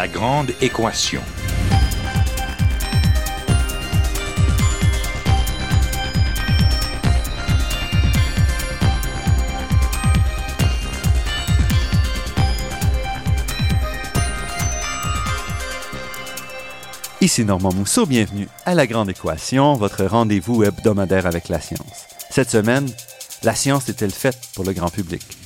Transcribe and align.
La 0.00 0.08
grande 0.08 0.52
équation. 0.62 1.20
Ici 17.20 17.44
Normand 17.44 17.74
Mousseau, 17.74 18.06
bienvenue 18.06 18.48
à 18.64 18.74
La 18.74 18.86
Grande 18.86 19.10
Équation, 19.10 19.74
votre 19.74 20.06
rendez-vous 20.06 20.64
hebdomadaire 20.64 21.26
avec 21.26 21.50
la 21.50 21.60
science. 21.60 22.06
Cette 22.30 22.48
semaine, 22.48 22.88
la 23.42 23.54
science 23.54 23.90
est-elle 23.90 24.12
faite 24.12 24.48
pour 24.54 24.64
le 24.64 24.72
grand 24.72 24.88
public? 24.88 25.39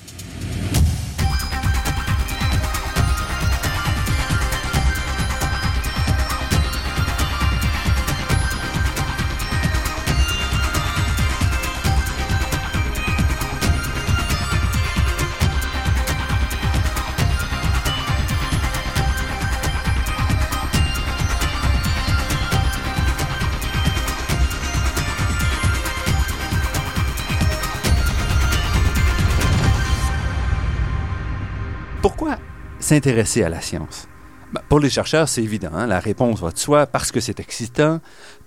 S'intéresser 32.84 33.42
à 33.42 33.48
la 33.48 33.60
science? 33.60 34.06
Ben, 34.52 34.60
pour 34.68 34.78
les 34.78 34.90
chercheurs, 34.90 35.28
c'est 35.28 35.42
évident. 35.42 35.70
hein, 35.72 35.86
La 35.86 36.00
réponse 36.00 36.40
va 36.40 36.50
de 36.50 36.58
soi 36.58 36.86
parce 36.86 37.10
que 37.10 37.20
c'est 37.20 37.40
excitant, 37.40 38.00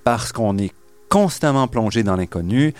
parce 0.03 0.31
qu'on 0.31 0.57
est 0.57 0.73
constamment 1.09 1.67
plongé 1.67 2.03
dans 2.03 2.15
l'inconnu, 2.15 2.73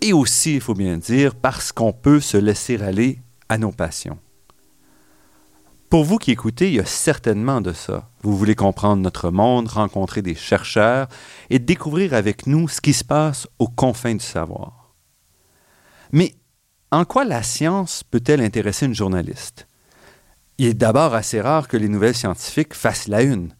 et 0.00 0.12
aussi, 0.12 0.54
il 0.54 0.60
faut 0.60 0.74
bien 0.74 0.96
dire, 0.96 1.34
parce 1.34 1.72
qu'on 1.72 1.92
peut 1.92 2.20
se 2.20 2.36
laisser 2.36 2.80
aller 2.80 3.18
à 3.48 3.58
nos 3.58 3.72
passions. 3.72 4.18
Pour 5.90 6.04
vous 6.04 6.18
qui 6.18 6.30
écoutez, 6.30 6.68
il 6.68 6.74
y 6.76 6.80
a 6.80 6.84
certainement 6.86 7.60
de 7.60 7.72
ça. 7.72 8.08
Vous 8.22 8.36
voulez 8.36 8.54
comprendre 8.54 9.02
notre 9.02 9.30
monde, 9.30 9.66
rencontrer 9.66 10.22
des 10.22 10.36
chercheurs 10.36 11.08
et 11.50 11.58
découvrir 11.58 12.14
avec 12.14 12.46
nous 12.46 12.68
ce 12.68 12.80
qui 12.80 12.92
se 12.92 13.04
passe 13.04 13.48
aux 13.58 13.66
confins 13.66 14.14
du 14.14 14.24
savoir. 14.24 14.94
Mais 16.12 16.34
en 16.92 17.04
quoi 17.04 17.24
la 17.24 17.42
science 17.42 18.04
peut-elle 18.04 18.40
intéresser 18.40 18.86
une 18.86 18.94
journaliste? 18.94 19.66
Il 20.60 20.66
est 20.66 20.74
d'abord 20.74 21.14
assez 21.14 21.40
rare 21.40 21.68
que 21.68 21.78
les 21.78 21.88
nouvelles 21.88 22.14
scientifiques 22.14 22.74
fassent 22.74 23.08
la 23.08 23.22
une. 23.22 23.54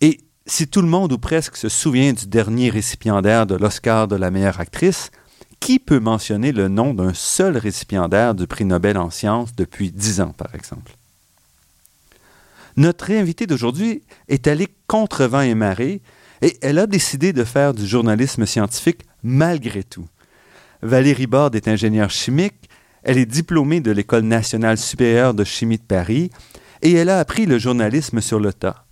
Et 0.00 0.22
si 0.44 0.66
tout 0.66 0.82
le 0.82 0.88
monde 0.88 1.12
ou 1.12 1.18
presque 1.18 1.56
se 1.56 1.68
souvient 1.68 2.12
du 2.12 2.26
dernier 2.26 2.68
récipiendaire 2.68 3.46
de 3.46 3.54
l'Oscar 3.54 4.08
de 4.08 4.16
la 4.16 4.32
meilleure 4.32 4.58
actrice, 4.58 5.12
qui 5.60 5.78
peut 5.78 6.00
mentionner 6.00 6.50
le 6.50 6.66
nom 6.66 6.94
d'un 6.94 7.14
seul 7.14 7.56
récipiendaire 7.56 8.34
du 8.34 8.48
prix 8.48 8.64
Nobel 8.64 8.98
en 8.98 9.08
sciences 9.08 9.54
depuis 9.54 9.92
dix 9.92 10.20
ans, 10.20 10.34
par 10.36 10.56
exemple? 10.56 10.96
Notre 12.76 13.12
invitée 13.12 13.46
d'aujourd'hui 13.46 14.02
est 14.26 14.48
allée 14.48 14.74
contre 14.88 15.26
vent 15.26 15.42
et 15.42 15.54
marée 15.54 16.02
et 16.42 16.58
elle 16.60 16.80
a 16.80 16.88
décidé 16.88 17.32
de 17.32 17.44
faire 17.44 17.72
du 17.72 17.86
journalisme 17.86 18.46
scientifique 18.46 19.02
malgré 19.22 19.84
tout. 19.84 20.08
Valérie 20.82 21.28
Borde 21.28 21.54
est 21.54 21.68
ingénieure 21.68 22.10
chimique, 22.10 22.68
elle 23.04 23.18
est 23.18 23.26
diplômée 23.26 23.80
de 23.80 23.90
l'École 23.90 24.22
nationale 24.22 24.78
supérieure 24.78 25.34
de 25.34 25.44
chimie 25.44 25.76
de 25.76 25.82
Paris 25.82 26.30
et 26.82 26.92
elle 26.92 27.10
a 27.10 27.18
appris 27.18 27.46
le 27.46 27.58
journalisme 27.58 28.20
sur 28.20 28.40
le 28.40 28.52
tas. 28.52 28.86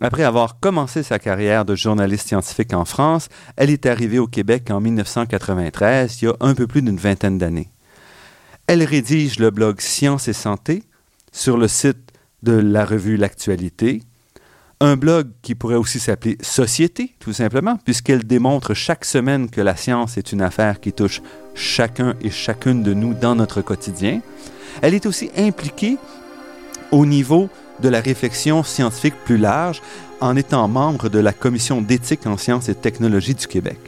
Après 0.00 0.22
avoir 0.22 0.60
commencé 0.60 1.02
sa 1.02 1.18
carrière 1.18 1.64
de 1.64 1.74
journaliste 1.74 2.28
scientifique 2.28 2.72
en 2.72 2.84
France, 2.84 3.28
elle 3.56 3.70
est 3.70 3.86
arrivée 3.86 4.20
au 4.20 4.28
Québec 4.28 4.70
en 4.70 4.80
1993, 4.80 6.22
il 6.22 6.24
y 6.26 6.28
a 6.28 6.36
un 6.40 6.54
peu 6.54 6.68
plus 6.68 6.82
d'une 6.82 6.98
vingtaine 6.98 7.38
d'années. 7.38 7.70
Elle 8.68 8.84
rédige 8.84 9.40
le 9.40 9.50
blog 9.50 9.80
Science 9.80 10.28
et 10.28 10.34
Santé 10.34 10.84
sur 11.32 11.56
le 11.56 11.66
site 11.68 12.12
de 12.42 12.52
la 12.52 12.84
revue 12.84 13.16
L'Actualité, 13.16 14.02
un 14.80 14.96
blog 14.96 15.28
qui 15.42 15.54
pourrait 15.54 15.74
aussi 15.74 15.98
s'appeler 15.98 16.38
Société, 16.40 17.14
tout 17.18 17.32
simplement, 17.32 17.76
puisqu'elle 17.84 18.24
démontre 18.24 18.74
chaque 18.74 19.04
semaine 19.04 19.50
que 19.50 19.60
la 19.60 19.76
science 19.76 20.16
est 20.18 20.32
une 20.32 20.42
affaire 20.42 20.80
qui 20.80 20.92
touche 20.92 21.20
chacun 21.54 22.14
et 22.20 22.30
chacune 22.30 22.82
de 22.82 22.94
nous 22.94 23.14
dans 23.14 23.34
notre 23.34 23.60
quotidien. 23.60 24.20
Elle 24.82 24.94
est 24.94 25.06
aussi 25.06 25.30
impliquée 25.36 25.96
au 26.92 27.06
niveau 27.06 27.48
de 27.80 27.88
la 27.88 28.00
réflexion 28.00 28.62
scientifique 28.62 29.14
plus 29.24 29.38
large 29.38 29.82
en 30.20 30.36
étant 30.36 30.66
membre 30.68 31.08
de 31.08 31.18
la 31.18 31.32
Commission 31.32 31.80
d'éthique 31.80 32.26
en 32.26 32.36
sciences 32.36 32.68
et 32.68 32.74
technologies 32.74 33.34
du 33.34 33.46
Québec. 33.46 33.78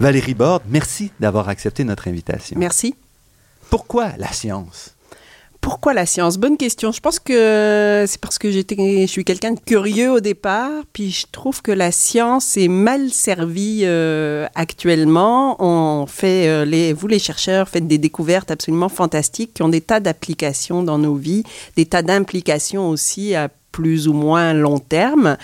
Valérie 0.00 0.34
Borde, 0.34 0.62
merci 0.68 1.12
d'avoir 1.18 1.48
accepté 1.48 1.84
notre 1.84 2.08
invitation. 2.08 2.58
Merci. 2.58 2.94
Pourquoi 3.70 4.10
la 4.18 4.32
science? 4.32 4.94
Pourquoi 5.64 5.94
la 5.94 6.04
science? 6.04 6.36
Bonne 6.36 6.58
question. 6.58 6.92
Je 6.92 7.00
pense 7.00 7.18
que 7.18 8.04
c'est 8.06 8.20
parce 8.20 8.38
que 8.38 8.50
je 8.50 9.06
suis 9.06 9.24
quelqu'un 9.24 9.52
de 9.52 9.60
curieux 9.60 10.12
au 10.12 10.20
départ, 10.20 10.70
puis 10.92 11.10
je 11.10 11.24
trouve 11.32 11.62
que 11.62 11.72
la 11.72 11.90
science 11.90 12.58
est 12.58 12.68
mal 12.68 13.08
servie 13.08 13.84
euh, 13.84 14.46
actuellement. 14.54 15.56
On 15.64 16.06
fait, 16.06 16.48
euh, 16.48 16.66
les, 16.66 16.92
vous 16.92 17.06
les 17.06 17.18
chercheurs, 17.18 17.70
faites 17.70 17.88
des 17.88 17.96
découvertes 17.96 18.50
absolument 18.50 18.90
fantastiques 18.90 19.54
qui 19.54 19.62
ont 19.62 19.70
des 19.70 19.80
tas 19.80 20.00
d'applications 20.00 20.82
dans 20.82 20.98
nos 20.98 21.14
vies, 21.14 21.44
des 21.76 21.86
tas 21.86 22.02
d'implications 22.02 22.90
aussi 22.90 23.34
à 23.34 23.48
plus 23.72 24.06
ou 24.06 24.12
moins 24.12 24.52
long 24.52 24.78
terme, 24.78 25.38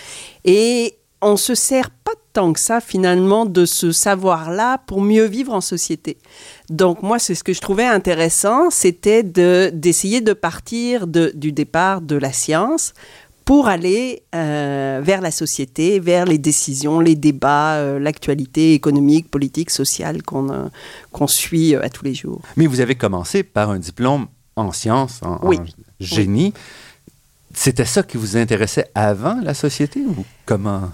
et 0.45 0.97
on 1.23 1.37
se 1.37 1.55
sert 1.55 1.91
pas 1.91 2.13
tant 2.33 2.53
que 2.53 2.61
ça 2.61 2.81
finalement 2.81 3.45
de 3.45 3.65
ce 3.65 3.93
savoir-là 3.93 4.79
pour 4.87 5.01
mieux 5.01 5.25
vivre 5.25 5.53
en 5.53 5.61
société. 5.61 6.17
Donc 6.69 7.03
moi, 7.03 7.19
c'est 7.19 7.35
ce 7.35 7.43
que 7.45 7.53
je 7.53 7.61
trouvais 7.61 7.87
intéressant, 7.87 8.71
c'était 8.71 9.23
de 9.23 9.71
d'essayer 9.75 10.21
de 10.21 10.33
partir 10.33 11.07
de, 11.07 11.33
du 11.35 11.53
départ 11.53 12.01
de 12.01 12.17
la 12.17 12.33
science 12.33 12.95
pour 13.45 13.67
aller 13.67 14.23
euh, 14.35 15.01
vers 15.03 15.21
la 15.21 15.33
société, 15.33 15.99
vers 15.99 16.25
les 16.25 16.39
décisions, 16.39 17.01
les 17.01 17.17
débats, 17.17 17.75
euh, 17.79 17.99
l'actualité 17.99 18.75
économique, 18.75 19.29
politique, 19.29 19.71
sociale 19.71 20.23
qu'on 20.23 20.51
euh, 20.51 21.27
suit 21.27 21.75
à 21.75 21.89
tous 21.89 22.05
les 22.05 22.15
jours. 22.15 22.43
Mais 22.57 22.67
vous 22.69 22.81
avez 22.81 22.95
commencé 22.95 23.43
par 23.43 23.71
un 23.71 23.81
diplôme 23.81 24.29
en 24.55 24.71
sciences, 24.71 25.21
en, 25.23 25.41
Oui. 25.43 25.59
en 25.59 25.65
génie. 25.99 26.53
C'était 27.55 27.85
ça 27.85 28.03
qui 28.03 28.17
vous 28.17 28.37
intéressait 28.37 28.91
avant 28.95 29.39
la 29.43 29.55
société 29.55 30.01
ou 30.01 30.25
comment? 30.47 30.91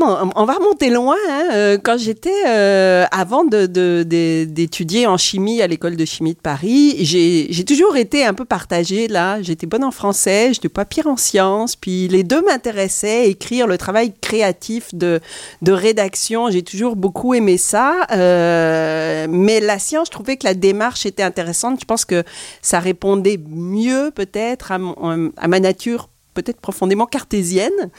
On 0.00 0.44
va 0.44 0.52
remonter 0.54 0.90
loin. 0.90 1.16
hein, 1.28 1.48
euh, 1.52 1.78
Quand 1.82 1.98
j'étais 1.98 2.30
euh, 2.46 3.04
avant 3.10 3.44
d'étudier 3.44 5.06
en 5.06 5.16
chimie 5.16 5.62
à 5.62 5.66
l'école 5.66 5.96
de 5.96 6.04
chimie 6.04 6.34
de 6.34 6.38
Paris, 6.38 6.96
j'ai 7.00 7.64
toujours 7.64 7.96
été 7.96 8.24
un 8.24 8.34
peu 8.34 8.44
partagée 8.44 9.08
là. 9.08 9.42
J'étais 9.42 9.66
bonne 9.66 9.84
en 9.84 9.90
français, 9.90 10.50
j'étais 10.52 10.68
pas 10.68 10.84
pire 10.84 11.06
en 11.06 11.16
sciences. 11.16 11.76
Puis 11.76 12.08
les 12.08 12.22
deux 12.24 12.42
m'intéressaient. 12.42 13.28
Écrire 13.28 13.66
le 13.66 13.78
travail 13.78 14.12
créatif 14.20 14.94
de 14.94 15.20
rédaction, 15.66 16.50
j'ai 16.50 16.62
toujours 16.62 16.96
beaucoup 16.96 17.34
aimé 17.34 17.58
ça. 17.58 18.06
Euh, 18.12 19.26
mais 19.28 19.60
la 19.60 19.78
science, 19.78 20.08
je 20.08 20.12
trouvais 20.12 20.36
que 20.36 20.46
la 20.46 20.54
démarche 20.54 21.06
était 21.06 21.22
intéressante. 21.22 21.80
Je 21.80 21.84
pense 21.84 22.04
que 22.04 22.22
ça 22.62 22.80
répondait 22.80 23.38
mieux 23.48 24.10
peut-être 24.14 24.72
à 24.72 25.48
ma 25.48 25.60
nature 25.60 26.08
peut-être 26.34 26.60
profondément 26.60 27.06
cartésienne. 27.06 27.90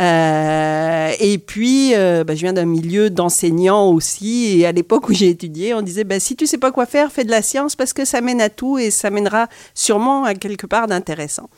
Euh, 0.00 1.12
et 1.20 1.38
puis, 1.38 1.94
euh, 1.94 2.24
bah, 2.24 2.34
je 2.34 2.40
viens 2.40 2.52
d'un 2.52 2.64
milieu 2.64 3.10
d'enseignants 3.10 3.90
aussi. 3.90 4.58
Et 4.58 4.66
à 4.66 4.72
l'époque 4.72 5.08
où 5.08 5.14
j'ai 5.14 5.28
étudié, 5.28 5.74
on 5.74 5.82
disait, 5.82 6.04
bah, 6.04 6.18
si 6.18 6.34
tu 6.34 6.46
sais 6.46 6.58
pas 6.58 6.72
quoi 6.72 6.86
faire, 6.86 7.12
fais 7.12 7.24
de 7.24 7.30
la 7.30 7.42
science 7.42 7.76
parce 7.76 7.92
que 7.92 8.04
ça 8.04 8.20
mène 8.20 8.40
à 8.40 8.48
tout 8.48 8.78
et 8.78 8.90
ça 8.90 9.10
mènera 9.10 9.48
sûrement 9.74 10.24
à 10.24 10.34
quelque 10.34 10.66
part 10.66 10.86
d'intéressant. 10.86 11.48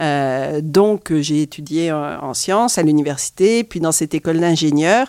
Euh, 0.00 0.60
donc, 0.62 1.12
j'ai 1.18 1.42
étudié 1.42 1.92
en, 1.92 2.22
en 2.22 2.34
sciences 2.34 2.78
à 2.78 2.82
l'université, 2.82 3.64
puis 3.64 3.80
dans 3.80 3.92
cette 3.92 4.14
école 4.14 4.40
d'ingénieur. 4.40 5.08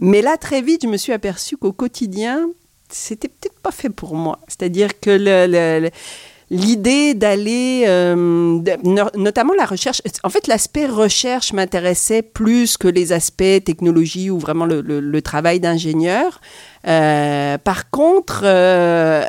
Mais 0.00 0.20
là, 0.22 0.36
très 0.36 0.60
vite, 0.62 0.82
je 0.82 0.88
me 0.88 0.96
suis 0.96 1.12
aperçue 1.12 1.56
qu'au 1.56 1.72
quotidien, 1.72 2.48
c'était 2.90 3.28
peut-être 3.28 3.58
pas 3.60 3.70
fait 3.70 3.90
pour 3.90 4.14
moi. 4.14 4.38
C'est-à-dire 4.48 5.00
que 5.00 5.10
le- 5.10 5.90
l'idée 6.50 7.14
d'aller, 7.14 7.84
euh, 7.86 8.14
notamment 9.16 9.52
la 9.54 9.66
recherche, 9.66 10.00
en 10.22 10.30
fait, 10.30 10.46
l'aspect 10.46 10.86
recherche 10.86 11.52
m'intéressait 11.52 12.22
plus 12.22 12.76
que 12.76 12.88
les 12.88 13.12
aspects 13.12 13.64
technologie 13.64 14.30
ou 14.30 14.38
vraiment 14.38 14.64
le, 14.66 15.20
travail 15.22 15.60
d'ingénieur. 15.60 16.40
Euh, 16.86 17.58
par 17.58 17.90
contre, 17.90 18.42
euh, 18.44 19.24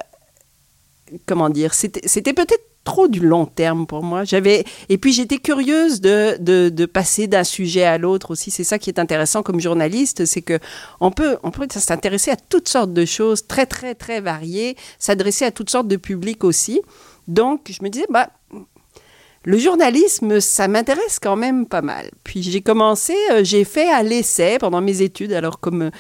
comment 1.25 1.50
dire, 1.50 1.74
c'était 1.74 2.33
peut-être 2.33 2.69
trop 2.83 3.07
du 3.07 3.19
long 3.19 3.45
terme 3.45 3.85
pour 3.85 4.03
moi. 4.03 4.23
J'avais 4.23 4.63
et 4.89 4.97
puis 4.97 5.13
j'étais 5.13 5.37
curieuse 5.37 6.01
de, 6.01 6.37
de, 6.39 6.69
de 6.69 6.85
passer 6.85 7.27
d'un 7.27 7.43
sujet 7.43 7.83
à 7.83 7.97
l'autre 7.97 8.31
aussi. 8.31 8.51
C'est 8.51 8.63
ça 8.63 8.79
qui 8.79 8.89
est 8.89 8.99
intéressant 8.99 9.43
comme 9.43 9.59
journaliste, 9.59 10.25
c'est 10.25 10.41
que 10.41 10.59
on 10.99 11.11
peut 11.11 11.37
on 11.43 11.51
peut 11.51 11.67
s'intéresser 11.69 12.31
à 12.31 12.35
toutes 12.35 12.67
sortes 12.67 12.93
de 12.93 13.05
choses 13.05 13.47
très 13.47 13.65
très 13.65 13.95
très 13.95 14.21
variées, 14.21 14.75
s'adresser 14.97 15.45
à 15.45 15.51
toutes 15.51 15.69
sortes 15.69 15.87
de 15.87 15.97
publics 15.97 16.43
aussi. 16.43 16.81
Donc 17.27 17.69
je 17.69 17.83
me 17.83 17.89
disais 17.89 18.07
bah 18.09 18.29
le 19.45 19.57
journalisme, 19.57 20.41
ça 20.41 20.68
m'intéresse 20.68 21.18
quand 21.21 21.38
même 21.38 21.65
pas 21.65 21.81
mal. 21.81 22.12
Puis 22.24 22.44
j'ai 22.44 22.62
commencé, 22.62 23.15
euh, 23.31 23.41
j'ai 23.44 23.63
fait 23.63 23.89
à 23.89 24.03
l'essai 24.03 24.57
pendant 24.59 24.81
mes 24.81 25.01
études. 25.01 25.31
Alors 25.31 25.62
comme, 25.62 25.91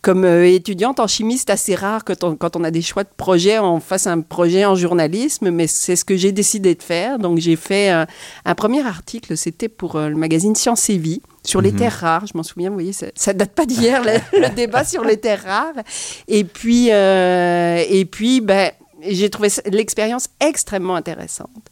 comme 0.00 0.24
euh, 0.24 0.48
étudiante 0.48 0.98
en 0.98 1.06
chimie, 1.06 1.36
c'est 1.36 1.50
assez 1.50 1.74
rare 1.74 2.04
que 2.04 2.14
quand 2.14 2.56
on 2.56 2.64
a 2.64 2.70
des 2.70 2.80
choix 2.80 3.04
de 3.04 3.10
projet, 3.14 3.58
on 3.58 3.80
fasse 3.80 4.06
un 4.06 4.22
projet 4.22 4.64
en 4.64 4.74
journalisme, 4.76 5.50
mais 5.50 5.66
c'est 5.66 5.94
ce 5.94 6.06
que 6.06 6.16
j'ai 6.16 6.32
décidé 6.32 6.74
de 6.74 6.82
faire. 6.82 7.18
Donc 7.18 7.38
j'ai 7.38 7.56
fait 7.56 7.90
un, 7.90 8.54
premier 8.54 8.86
article, 8.86 9.36
c'était 9.36 9.68
pour 9.68 9.96
euh, 9.96 10.08
le 10.08 10.16
magazine 10.16 10.54
Science 10.54 10.88
et 10.88 10.96
Vie 10.96 11.20
sur 11.44 11.60
les 11.60 11.72
mhm. 11.72 11.78
terres 11.78 11.98
rares. 12.00 12.26
Je 12.26 12.32
m'en 12.34 12.42
souviens, 12.42 12.70
vous 12.70 12.76
voyez, 12.76 12.94
ça, 12.94 13.06
ça 13.14 13.34
date 13.34 13.52
pas 13.52 13.66
d'hier, 13.66 14.02
le, 14.02 14.48
débat 14.54 14.84
sur 14.84 15.04
les 15.04 15.18
terres 15.18 15.44
rares. 15.44 15.84
Et 16.28 16.44
puis, 16.44 16.88
et 16.88 18.08
puis 18.10 18.40
ben, 18.40 18.72
j'ai 19.02 19.30
trouvé 19.30 19.48
l'expérience 19.66 20.28
extrêmement 20.40 20.96
intéressante. 20.96 21.70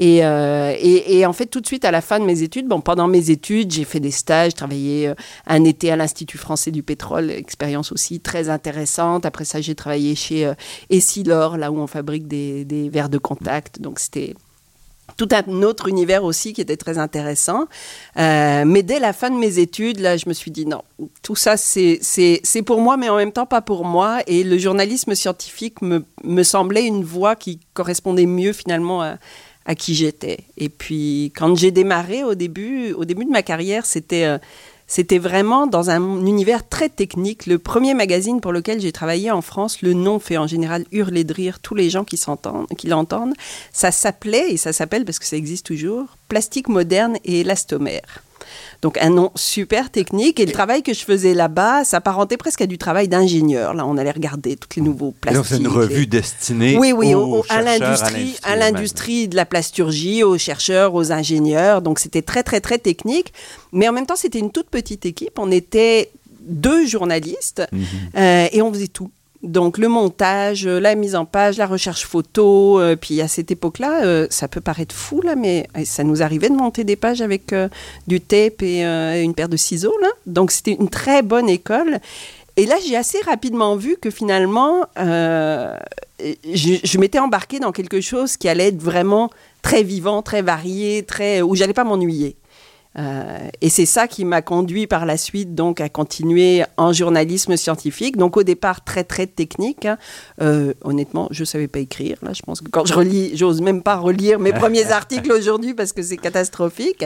Euh, 0.00 0.74
et, 0.78 1.24
en 1.24 1.32
fait, 1.32 1.46
tout 1.46 1.60
de 1.60 1.66
suite 1.66 1.84
à 1.84 1.90
la 1.90 2.00
fin 2.00 2.20
de 2.20 2.24
mes 2.24 2.42
études, 2.42 2.68
bon, 2.68 2.80
pendant 2.80 3.08
mes 3.08 3.30
études, 3.30 3.70
j'ai 3.70 3.84
fait 3.84 4.00
des 4.00 4.10
stages, 4.10 4.54
travaillé 4.54 5.08
euh, 5.08 5.14
un 5.46 5.64
été 5.64 5.90
à 5.90 5.96
l'Institut 5.96 6.38
français 6.38 6.70
du 6.70 6.82
pétrole, 6.82 7.30
expérience 7.30 7.92
aussi 7.92 8.20
très 8.20 8.48
intéressante. 8.48 9.24
Après 9.24 9.44
ça, 9.44 9.60
j'ai 9.60 9.74
travaillé 9.74 10.14
chez 10.14 10.46
euh, 10.46 10.54
Essilor, 10.90 11.56
là 11.56 11.72
où 11.72 11.78
on 11.78 11.86
fabrique 11.86 12.28
des, 12.28 12.88
verres 12.90 13.08
de 13.08 13.18
contact. 13.18 13.80
Donc 13.80 13.98
c'était 13.98 14.34
tout 15.16 15.28
un 15.32 15.62
autre 15.62 15.88
univers 15.88 16.24
aussi 16.24 16.52
qui 16.52 16.60
était 16.60 16.76
très 16.76 16.98
intéressant. 16.98 17.66
Mais 18.16 18.82
dès 18.82 19.00
la 19.00 19.12
fin 19.12 19.30
de 19.30 19.36
mes 19.36 19.58
études, 19.58 20.00
là, 20.00 20.16
je 20.16 20.28
me 20.28 20.34
suis 20.34 20.50
dit 20.50 20.66
non, 20.66 20.82
tout 21.22 21.36
ça, 21.36 21.56
c'est 21.56 22.62
pour 22.66 22.80
moi, 22.80 22.96
mais 22.96 23.08
en 23.08 23.16
même 23.16 23.32
temps 23.32 23.46
pas 23.46 23.62
pour 23.62 23.84
moi. 23.84 24.18
Et 24.26 24.44
le 24.44 24.58
journalisme 24.58 25.14
scientifique 25.14 25.80
me, 25.80 26.04
me 26.22 26.42
semblait 26.42 26.84
une 26.84 27.02
voie 27.02 27.34
qui 27.34 27.60
correspondait 27.72 28.26
mieux 28.26 28.52
finalement 28.52 29.02
à, 29.02 29.16
à 29.66 29.74
qui 29.74 29.94
j'étais. 29.94 30.38
Et 30.56 30.68
puis, 30.68 31.32
quand 31.36 31.54
j'ai 31.56 31.70
démarré 31.70 32.24
au 32.24 32.34
début, 32.34 32.92
au 32.92 33.04
début 33.04 33.24
de 33.24 33.30
ma 33.30 33.42
carrière, 33.42 33.84
c'était 33.84 34.24
euh, 34.24 34.38
c'était 34.86 35.18
vraiment 35.18 35.66
dans 35.66 35.90
un 35.90 36.24
univers 36.24 36.68
très 36.68 36.88
technique. 36.88 37.46
Le 37.46 37.58
premier 37.58 37.92
magazine 37.92 38.40
pour 38.40 38.52
lequel 38.52 38.80
j'ai 38.80 38.92
travaillé 38.92 39.32
en 39.32 39.42
France, 39.42 39.82
le 39.82 39.94
nom 39.94 40.20
fait 40.20 40.36
en 40.36 40.46
général 40.46 40.84
hurler 40.92 41.24
de 41.24 41.34
rire 41.34 41.58
tous 41.58 41.74
les 41.74 41.90
gens 41.90 42.04
qui 42.04 42.16
s'entendent, 42.16 42.68
qui 42.78 42.86
l'entendent. 42.86 43.34
Ça 43.72 43.90
s'appelait 43.90 44.52
et 44.52 44.56
ça 44.56 44.72
s'appelle 44.72 45.04
parce 45.04 45.18
que 45.18 45.24
ça 45.24 45.36
existe 45.36 45.66
toujours, 45.66 46.06
Plastique 46.28 46.68
moderne 46.68 47.16
et 47.24 47.40
élastomère. 47.40 48.22
Donc 48.82 48.98
un 48.98 49.10
nom 49.10 49.30
super 49.34 49.90
technique. 49.90 50.40
Et 50.40 50.46
le 50.46 50.52
travail 50.52 50.82
que 50.82 50.94
je 50.94 51.04
faisais 51.04 51.34
là-bas 51.34 51.84
s'apparentait 51.84 52.36
presque 52.36 52.62
à 52.62 52.66
du 52.66 52.78
travail 52.78 53.08
d'ingénieur. 53.08 53.74
Là, 53.74 53.86
on 53.86 53.96
allait 53.96 54.10
regarder 54.10 54.56
tous 54.56 54.68
les 54.76 54.82
nouveaux 54.82 55.12
plastiques. 55.12 55.46
C'est 55.46 55.58
une 55.58 55.68
revue 55.68 56.06
destinée 56.06 56.76
oui, 56.78 56.92
oui, 56.92 57.14
à 57.48 57.62
l'industrie, 57.62 58.36
à 58.42 58.56
l'industrie 58.56 59.28
de 59.28 59.36
la 59.36 59.46
plasturgie, 59.46 60.22
aux 60.22 60.38
chercheurs, 60.38 60.94
aux 60.94 61.12
ingénieurs. 61.12 61.82
Donc 61.82 61.98
c'était 61.98 62.22
très, 62.22 62.42
très, 62.42 62.60
très 62.60 62.78
technique. 62.78 63.32
Mais 63.72 63.88
en 63.88 63.92
même 63.92 64.06
temps, 64.06 64.16
c'était 64.16 64.38
une 64.38 64.50
toute 64.50 64.70
petite 64.70 65.06
équipe. 65.06 65.38
On 65.38 65.50
était 65.50 66.10
deux 66.40 66.86
journalistes 66.86 67.62
mhm. 67.72 67.84
euh, 68.16 68.48
et 68.52 68.62
on 68.62 68.72
faisait 68.72 68.88
tout. 68.88 69.10
Donc 69.46 69.78
le 69.78 69.86
montage, 69.86 70.66
euh, 70.66 70.80
la 70.80 70.96
mise 70.96 71.14
en 71.14 71.24
page, 71.24 71.56
la 71.56 71.68
recherche 71.68 72.04
photo, 72.04 72.80
euh, 72.80 72.96
puis 72.96 73.20
à 73.20 73.28
cette 73.28 73.52
époque-là, 73.52 74.04
euh, 74.04 74.26
ça 74.28 74.48
peut 74.48 74.60
paraître 74.60 74.92
fou 74.92 75.22
là, 75.22 75.36
mais 75.36 75.68
ça 75.84 76.02
nous 76.02 76.20
arrivait 76.20 76.48
de 76.48 76.54
monter 76.54 76.82
des 76.82 76.96
pages 76.96 77.22
avec 77.22 77.54
du 78.08 78.20
tape 78.20 78.62
et 78.62 78.82
une 78.82 79.34
paire 79.34 79.48
de 79.48 79.56
ciseaux. 79.56 79.94
Donc 80.26 80.50
c'était 80.50 80.72
une 80.72 80.88
très 80.88 81.22
bonne 81.22 81.48
école. 81.48 82.00
Et 82.56 82.66
là, 82.66 82.74
j'ai 82.84 82.96
assez 82.96 83.20
rapidement 83.20 83.76
vu 83.76 83.96
que 84.00 84.10
finalement, 84.10 84.86
je, 84.96 85.86
je 86.82 86.98
m'étais 86.98 87.20
embarquée 87.20 87.60
dans 87.60 87.72
quelque 87.72 88.00
chose 88.00 88.36
qui 88.36 88.48
allait 88.48 88.68
être 88.68 88.82
vraiment 88.82 89.30
très 89.62 89.84
vivant, 89.84 90.22
très 90.22 90.42
varié, 90.42 91.04
très 91.04 91.40
où 91.42 91.54
j'allais 91.54 91.74
pas 91.74 91.84
m'ennuyer. 91.84 92.36
Euh, 92.98 93.48
et 93.60 93.68
c'est 93.68 93.86
ça 93.86 94.08
qui 94.08 94.24
m'a 94.24 94.42
conduit 94.42 94.86
par 94.86 95.06
la 95.06 95.16
suite 95.16 95.54
donc 95.54 95.80
à 95.80 95.88
continuer 95.88 96.64
en 96.76 96.92
journalisme 96.92 97.56
scientifique. 97.56 98.16
Donc 98.16 98.36
au 98.36 98.42
départ 98.42 98.84
très 98.84 99.04
très 99.04 99.26
technique. 99.26 99.86
Hein. 99.86 99.98
Euh, 100.40 100.72
honnêtement, 100.82 101.28
je 101.30 101.44
savais 101.44 101.68
pas 101.68 101.80
écrire. 101.80 102.16
Là, 102.22 102.32
je 102.32 102.42
pense 102.42 102.60
que 102.60 102.70
quand 102.70 102.86
je 102.86 102.94
relis, 102.94 103.36
j'ose 103.36 103.60
même 103.60 103.82
pas 103.82 103.96
relire 103.96 104.38
mes 104.38 104.52
premiers 104.52 104.86
articles 104.92 105.30
aujourd'hui 105.32 105.74
parce 105.74 105.92
que 105.92 106.02
c'est 106.02 106.16
catastrophique. 106.16 107.04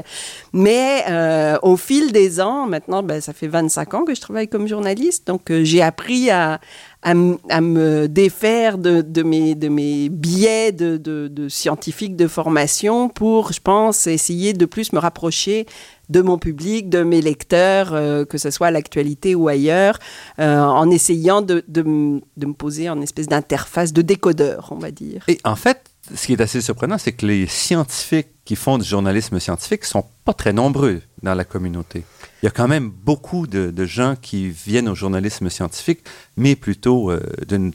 Mais 0.52 1.04
euh, 1.08 1.58
au 1.62 1.76
fil 1.76 2.12
des 2.12 2.40
ans, 2.40 2.66
maintenant, 2.66 3.02
ben, 3.02 3.20
ça 3.20 3.32
fait 3.32 3.48
25 3.48 3.94
ans 3.94 4.04
que 4.04 4.14
je 4.14 4.20
travaille 4.20 4.48
comme 4.48 4.68
journaliste, 4.68 5.26
donc 5.26 5.52
j'ai 5.62 5.82
appris 5.82 6.30
à, 6.30 6.60
à, 7.02 7.14
me 7.14 8.08
défaire 8.08 8.76
de, 8.76 9.00
de, 9.00 9.22
mes, 9.22 9.54
de 9.54 9.68
mes 9.68 10.08
biais 10.08 10.72
de, 10.72 10.96
de, 10.96 11.28
de, 11.28 11.48
scientifique 11.48 12.14
de 12.14 12.28
formation 12.28 13.08
pour, 13.08 13.52
je 13.52 13.60
pense, 13.60 14.06
essayer 14.06 14.52
de 14.52 14.66
plus 14.66 14.92
me 14.92 14.98
rapprocher 14.98 15.66
de 16.10 16.20
mon 16.20 16.38
public, 16.38 16.90
de 16.90 17.02
mes 17.02 17.22
lecteurs, 17.22 17.94
euh, 17.94 18.24
que 18.24 18.36
ce 18.36 18.50
soit 18.50 18.66
à 18.66 18.70
l'actualité 18.70 19.34
ou 19.34 19.48
ailleurs, 19.48 19.98
euh, 20.40 20.58
en 20.58 20.90
essayant 20.90 21.40
de, 21.40 21.64
de, 21.68 21.82
me 21.82 22.52
poser 22.52 22.90
en 22.90 23.00
espèce 23.00 23.28
d'interface 23.28 23.92
de 23.92 24.02
décodeur, 24.02 24.68
on 24.72 24.78
va 24.78 24.90
dire. 24.90 25.24
Et 25.28 25.38
en 25.44 25.56
fait, 25.56 25.78
ce 26.14 26.26
qui 26.26 26.32
est 26.32 26.40
assez 26.40 26.60
surprenant, 26.60 26.98
c'est 26.98 27.12
que 27.12 27.24
les 27.24 27.46
scientifiques 27.46 28.28
qui 28.44 28.56
font 28.56 28.76
du 28.76 28.84
journalisme 28.84 29.38
scientifique 29.38 29.84
sont 29.84 30.04
pas 30.24 30.34
très 30.34 30.52
nombreux 30.52 31.00
dans 31.22 31.34
la 31.34 31.44
communauté. 31.44 32.04
Il 32.42 32.46
y 32.46 32.48
a 32.48 32.52
quand 32.52 32.68
même 32.68 32.90
beaucoup 32.90 33.46
de, 33.46 33.84
gens 33.84 34.14
qui 34.20 34.48
viennent 34.48 34.88
au 34.88 34.94
journalisme 34.94 35.50
scientifique, 35.50 36.00
mais 36.36 36.56
plutôt 36.56 37.10
euh, 37.10 37.20
d'une 37.46 37.72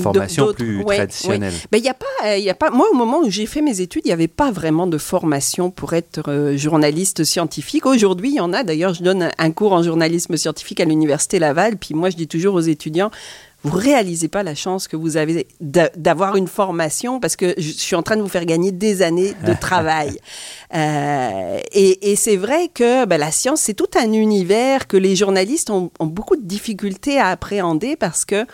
formation 0.00 0.52
plus 0.52 0.84
traditionnelle. 0.84 1.52
Mais 1.72 1.78
il 1.78 1.84
y 1.84 1.88
a 1.88 1.94
pas, 1.94 2.36
il 2.36 2.44
y 2.44 2.50
a 2.50 2.54
pas. 2.54 2.70
Moi, 2.70 2.86
au 2.90 2.94
moment 2.94 3.20
où 3.20 3.30
j'ai 3.30 3.46
fait 3.46 3.62
mes 3.62 3.80
études, 3.80 4.02
il 4.04 4.08
n'y 4.08 4.12
avait 4.12 4.28
pas 4.28 4.50
vraiment 4.50 4.86
de 4.86 4.98
formation 4.98 5.70
pour 5.70 5.92
être 5.92 6.28
euh, 6.28 6.56
journaliste 6.56 7.24
scientifique. 7.24 7.86
Aujourd'hui, 7.86 8.30
il 8.30 8.36
y 8.36 8.40
en 8.40 8.52
a. 8.52 8.64
D'ailleurs, 8.64 8.94
je 8.94 9.02
donne 9.02 9.30
un 9.36 9.50
cours 9.50 9.72
en 9.72 9.82
journalisme 9.82 10.36
scientifique 10.36 10.80
à 10.80 10.84
l'université 10.84 11.38
Laval. 11.38 11.76
Puis 11.76 11.94
moi, 11.94 12.10
je 12.10 12.16
dis 12.16 12.28
toujours 12.28 12.54
aux 12.54 12.60
étudiants, 12.60 13.10
vous 13.64 13.76
réalisez 13.76 14.28
pas 14.28 14.44
la 14.44 14.54
chance 14.54 14.86
que 14.86 14.96
vous 14.96 15.16
avez 15.16 15.48
d'avoir 15.60 16.36
une 16.36 16.46
formation 16.46 17.18
parce 17.18 17.34
que 17.34 17.54
je 17.58 17.70
suis 17.70 17.96
en 17.96 18.02
train 18.02 18.16
de 18.16 18.22
vous 18.22 18.28
faire 18.28 18.44
gagner 18.44 18.70
des 18.70 19.02
années 19.02 19.34
de 19.44 19.52
travail. 19.60 20.18
Euh, 20.74 21.58
et, 21.72 22.14
c'est 22.16 22.36
vrai 22.36 22.68
que 22.72 23.04
ben, 23.04 23.18
la 23.18 23.32
science, 23.32 23.60
c'est 23.60 23.74
tout 23.74 23.90
un 23.96 24.12
univers 24.12 24.86
que 24.86 24.96
les 24.96 25.16
journalistes 25.16 25.70
ont, 25.70 25.90
ont 25.98 26.06
beaucoup 26.06 26.36
de 26.36 26.44
difficultés 26.44 27.18
à 27.18 27.28
appréhender 27.28 27.96
parce 27.96 28.24
que 28.24 28.46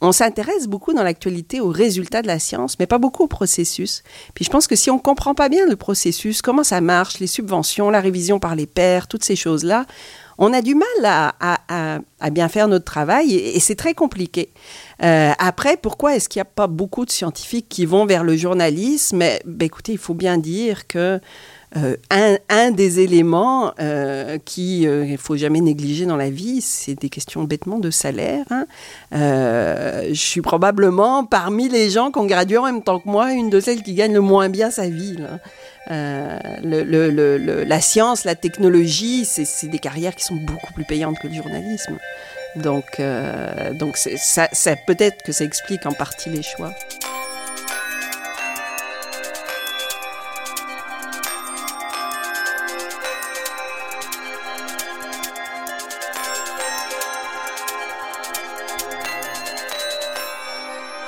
on 0.00 0.12
s'intéresse 0.12 0.66
beaucoup 0.66 0.92
dans 0.92 1.02
l'actualité 1.02 1.60
aux 1.60 1.70
résultats 1.70 2.20
de 2.20 2.26
la 2.26 2.38
science, 2.38 2.78
mais 2.78 2.86
pas 2.86 2.98
beaucoup 2.98 3.24
au 3.24 3.28
processus. 3.28 4.02
Puis 4.34 4.44
je 4.44 4.50
pense 4.50 4.66
que 4.66 4.76
si 4.76 4.90
on 4.90 4.98
comprend 4.98 5.34
pas 5.34 5.48
bien 5.48 5.66
le 5.66 5.76
processus, 5.76 6.42
comment 6.42 6.64
ça 6.64 6.80
marche, 6.80 7.20
les 7.20 7.26
subventions, 7.26 7.90
la 7.90 8.00
révision 8.00 8.38
par 8.38 8.54
les 8.54 8.66
pairs, 8.66 9.08
toutes 9.08 9.24
ces 9.24 9.36
choses-là, 9.36 9.86
on 10.38 10.52
a 10.52 10.62
du 10.62 10.74
mal 10.74 11.34
à, 11.40 12.30
bien 12.30 12.48
faire 12.48 12.68
notre 12.68 12.84
travail 12.84 13.34
et, 13.34 13.60
c'est 13.60 13.74
très 13.74 13.94
compliqué. 13.94 14.50
Euh, 15.02 15.32
après, 15.38 15.76
pourquoi 15.76 16.16
est-ce 16.16 16.28
qu'il 16.28 16.40
n'y 16.40 16.42
a 16.42 16.50
pas 16.54 16.66
beaucoup 16.66 17.04
de 17.04 17.10
scientifiques 17.10 17.68
qui 17.68 17.86
vont 17.86 18.06
vers 18.06 18.24
le 18.24 18.36
journalisme? 18.36 19.18
Ben, 19.18 19.66
Écoutez, 19.66 19.92
il 19.92 19.98
faut 19.98 20.14
bien 20.14 20.38
dire 20.38 20.86
que 20.86 21.20
euh, 21.76 21.96
un, 22.48 22.70
des 22.70 23.00
éléments 23.00 23.72
euh, 23.80 24.38
qu'il 24.44 24.88
ne 24.88 25.16
faut 25.16 25.36
jamais 25.36 25.60
négliger 25.60 26.06
dans 26.06 26.16
la 26.16 26.30
vie, 26.30 26.60
c'est 26.60 26.94
des 26.94 27.08
questions 27.08 27.42
bêtement 27.44 27.78
de 27.78 27.90
salaire. 27.90 28.46
Hein. 28.50 28.66
je 29.10 30.14
suis 30.14 30.40
probablement 30.40 31.24
parmi 31.24 31.68
les 31.68 31.90
gens 31.90 32.10
qui 32.10 32.18
ont 32.18 32.26
gradué 32.26 32.58
en 32.58 32.64
même 32.64 32.82
temps 32.82 33.00
que 33.00 33.08
moi, 33.08 33.32
une 33.32 33.50
de 33.50 33.58
celles 33.60 33.82
qui 33.82 33.94
gagne 33.94 34.12
le 34.12 34.20
moins 34.20 34.48
bien 34.48 34.70
sa 34.70 34.88
vie. 34.88 35.18
Euh, 35.90 36.38
le, 36.62 37.64
la 37.64 37.80
science, 37.80 38.24
la 38.24 38.34
technologie, 38.34 39.24
c'est 39.24 39.68
des 39.68 39.78
carrières 39.78 40.14
qui 40.14 40.24
sont 40.24 40.36
beaucoup 40.36 40.72
plus 40.72 40.84
payantes 40.84 41.18
que 41.18 41.28
le 41.28 41.34
journalisme. 41.34 41.98
Donc, 42.56 43.00
euh, 43.00 43.72
donc 43.72 43.96
ça, 43.96 44.48
ça 44.52 44.76
peut-être 44.76 45.22
que 45.22 45.32
ça 45.32 45.44
explique 45.44 45.86
en 45.86 45.92
partie 45.92 46.30
les 46.30 46.42
choix. 46.42 46.72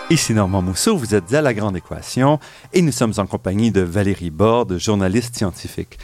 Ici 0.08 0.34
Normand 0.34 0.62
Mousseau, 0.62 0.96
vous 0.96 1.16
êtes 1.16 1.34
à 1.34 1.42
La 1.42 1.52
Grande 1.52 1.76
Équation 1.76 2.38
et 2.72 2.80
nous 2.80 2.92
sommes 2.92 3.14
en 3.16 3.26
compagnie 3.26 3.72
de 3.72 3.80
Valérie 3.80 4.30
Borde, 4.30 4.78
journaliste 4.78 5.34
scientifique. 5.34 5.98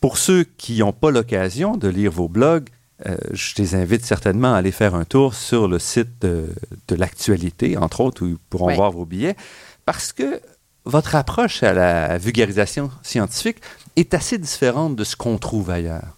Pour 0.00 0.18
ceux 0.18 0.42
qui 0.42 0.80
n'ont 0.80 0.92
pas 0.92 1.12
l'occasion 1.12 1.76
de 1.76 1.86
lire 1.86 2.10
vos 2.10 2.26
blogs, 2.26 2.68
euh, 3.06 3.16
je 3.30 3.54
les 3.58 3.76
invite 3.76 4.04
certainement 4.04 4.54
à 4.54 4.56
aller 4.56 4.72
faire 4.72 4.96
un 4.96 5.04
tour 5.04 5.34
sur 5.34 5.68
le 5.68 5.78
site 5.78 6.20
de, 6.20 6.48
l'actualité, 6.90 7.76
entre 7.76 8.00
autres, 8.00 8.24
où 8.24 8.28
ils 8.28 8.38
pourront 8.50 8.74
voir 8.74 8.90
vos 8.90 9.04
billets, 9.04 9.36
parce 9.84 10.12
que 10.12 10.40
votre 10.84 11.14
approche 11.14 11.62
à 11.62 11.72
la 11.72 12.18
vulgarisation 12.18 12.90
scientifique 13.04 13.58
est 13.94 14.14
assez 14.14 14.36
différente 14.36 14.96
de 14.96 15.04
ce 15.04 15.14
qu'on 15.14 15.38
trouve 15.38 15.70
ailleurs. 15.70 16.16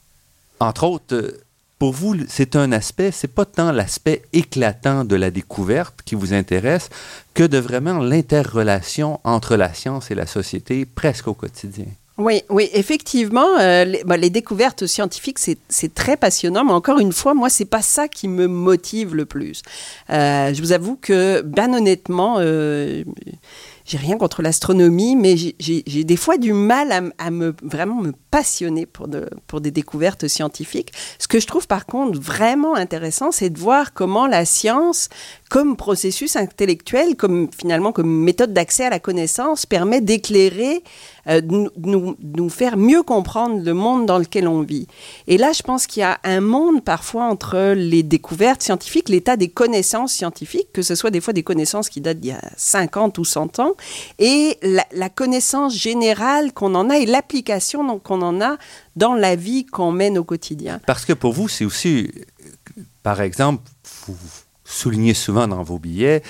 Entre 0.58 0.84
autres, 0.84 1.14
euh, 1.14 1.43
pour 1.84 1.92
vous, 1.92 2.16
c'est 2.28 2.56
un 2.56 2.72
aspect, 2.72 3.10
c'est 3.10 3.28
pas 3.28 3.44
tant 3.44 3.70
l'aspect 3.70 4.22
éclatant 4.32 5.04
de 5.04 5.16
la 5.16 5.30
découverte 5.30 6.00
qui 6.02 6.14
vous 6.14 6.32
intéresse 6.32 6.88
que 7.34 7.44
de 7.44 7.58
vraiment 7.58 7.98
l'interrelation 7.98 9.20
entre 9.22 9.54
la 9.54 9.74
science 9.74 10.10
et 10.10 10.14
la 10.14 10.24
société 10.24 10.86
presque 10.86 11.28
au 11.28 11.34
quotidien. 11.34 11.84
Oui, 12.16 12.42
oui, 12.48 12.70
effectivement, 12.72 13.58
euh, 13.58 13.84
les, 13.84 14.04
bah, 14.04 14.16
les, 14.16 14.30
découvertes 14.30 14.86
scientifiques, 14.86 15.38
c'est 15.40 15.94
très 15.94 16.16
passionnant, 16.16 16.64
mais 16.64 16.72
encore 16.72 17.00
une 17.00 17.12
fois, 17.12 17.34
moi, 17.34 17.48
c'est 17.48 17.64
pas 17.64 17.82
ça 17.82 18.06
qui 18.06 18.28
me 18.28 18.46
motive 18.46 19.16
le 19.16 19.26
plus. 19.26 19.62
Euh, 20.10 20.54
je 20.54 20.62
vous 20.62 20.70
avoue 20.70 20.94
que, 20.94 21.40
bien 21.40 21.74
honnêtement, 21.74 22.36
euh, 22.38 23.02
j'ai 23.84 23.98
rien 23.98 24.16
contre 24.16 24.42
l'astronomie, 24.42 25.16
mais 25.16 25.34
j'ai 25.36 26.04
des 26.04 26.16
fois 26.16 26.38
du 26.38 26.52
mal 26.52 27.12
à, 27.18 27.30
me 27.30 27.52
vraiment 27.62 28.00
me 28.00 28.12
passionner 28.30 28.86
pour, 28.86 29.08
de, 29.08 29.28
pour 29.46 29.60
des 29.60 29.70
découvertes 29.70 30.26
scientifiques. 30.26 30.92
Ce 31.18 31.28
que 31.28 31.38
je 31.38 31.46
trouve 31.46 31.66
par 31.66 31.84
contre 31.84 32.18
vraiment 32.18 32.76
intéressant, 32.76 33.30
c'est 33.30 33.50
de 33.50 33.58
voir 33.58 33.92
comment 33.92 34.26
la 34.26 34.44
science, 34.44 35.10
comme 35.50 35.76
processus 35.76 36.36
intellectuel, 36.36 37.16
comme 37.16 37.50
finalement 37.56 37.92
comme 37.92 38.22
méthode 38.22 38.54
d'accès 38.54 38.86
à 38.86 38.90
la 38.90 39.00
connaissance, 39.00 39.66
permet 39.66 40.00
d'éclairer 40.00 40.82
euh, 41.28 41.40
nous, 41.42 42.16
nous, 42.22 42.48
faire 42.48 42.76
mieux 42.76 43.02
comprendre 43.02 43.62
le 43.62 43.74
monde 43.74 44.06
dans 44.06 44.18
lequel 44.18 44.46
on 44.46 44.62
vit. 44.62 44.86
Et 45.26 45.38
là, 45.38 45.52
je 45.52 45.62
pense 45.62 45.86
qu'il 45.86 46.00
y 46.00 46.04
a 46.04 46.18
un 46.24 46.40
monde 46.40 46.84
parfois 46.84 47.24
entre 47.24 47.74
les 47.74 48.02
découvertes 48.02 48.62
scientifiques, 48.62 49.08
l'état 49.08 49.36
des 49.36 49.48
connaissances 49.48 50.12
scientifiques, 50.12 50.68
que 50.72 50.82
ce 50.82 50.94
soit 50.94 51.10
des 51.10 51.20
fois 51.20 51.32
des 51.32 51.42
connaissances 51.42 51.88
qui 51.88 52.00
datent 52.00 52.20
d'il 52.20 52.30
y 52.30 52.32
a 52.32 52.42
50 52.56 53.18
ou 53.18 53.24
100 53.24 53.58
ans, 53.60 53.72
et 54.18 54.58
la, 54.62 55.08
connaissance 55.08 55.76
générale 55.76 56.52
qu'on 56.52 56.74
en 56.74 56.90
a 56.90 56.98
et 56.98 57.06
l'application 57.06 57.98
qu'on 57.98 58.22
en 58.22 58.40
a 58.40 58.56
dans 58.96 59.14
la 59.14 59.36
vie 59.36 59.64
qu'on 59.64 59.92
mène 59.92 60.18
au 60.18 60.24
quotidien. 60.24 60.80
Parce 60.86 61.04
que 61.04 61.12
pour 61.12 61.32
vous, 61.32 61.48
c'est 61.48 61.64
aussi, 61.64 62.10
par 63.02 63.20
exemple, 63.20 63.62
vous 64.08 64.16
soulignez 64.64 65.14
souvent 65.14 65.46
dans 65.46 65.62
vos 65.62 65.78
billets 65.78 66.22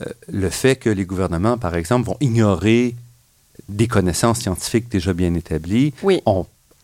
euh, 0.00 0.06
le 0.28 0.50
fait 0.50 0.76
que 0.76 0.90
les 0.90 1.04
gouvernements, 1.04 1.58
par 1.58 1.76
exemple, 1.76 2.06
vont 2.06 2.16
ignorer 2.20 2.96
des 3.68 3.88
connaissances 3.88 4.40
scientifiques 4.40 4.88
déjà 4.88 5.12
bien 5.12 5.34
établies. 5.34 5.92
Oui. 6.02 6.22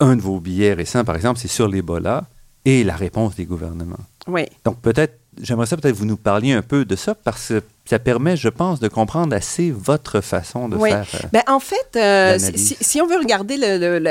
un 0.01 0.17
de 0.17 0.21
vos 0.21 0.41
billets 0.41 0.73
récents, 0.73 1.05
par 1.05 1.17
exemple, 1.17 1.39
c'est 1.39 1.49
sur 1.49 1.69
l'Ebola 1.69 2.25
et 2.65 2.85
la 2.85 2.97
réponse 2.97 3.35
des 3.37 3.45
gouvernements. 3.45 3.97
Oui. 4.27 4.43
Donc 4.65 4.81
peut-être, 4.81 5.19
j'aimerais 5.41 5.67
ça 5.67 5.77
peut-être 5.77 5.97
vous 5.97 6.05
nous 6.05 6.17
parliez 6.17 6.53
un 6.53 6.63
peu 6.63 6.85
de 6.85 6.97
ça 6.97 7.15
parce 7.15 7.49
que 7.49 7.63
ça 7.85 7.99
permet, 7.99 8.37
je 8.37 8.49
pense, 8.49 8.79
de 8.79 8.87
comprendre 8.87 9.35
assez 9.35 9.73
votre 9.73 10.21
façon 10.21 10.69
de 10.69 10.79
faire. 10.79 11.05
Euh, 11.15 11.27
ben, 11.33 11.43
en 11.49 11.59
fait, 11.59 11.97
euh, 11.97 12.39
si, 12.39 13.01
on 13.03 13.07
veut 13.07 13.19
regarder 13.19 13.57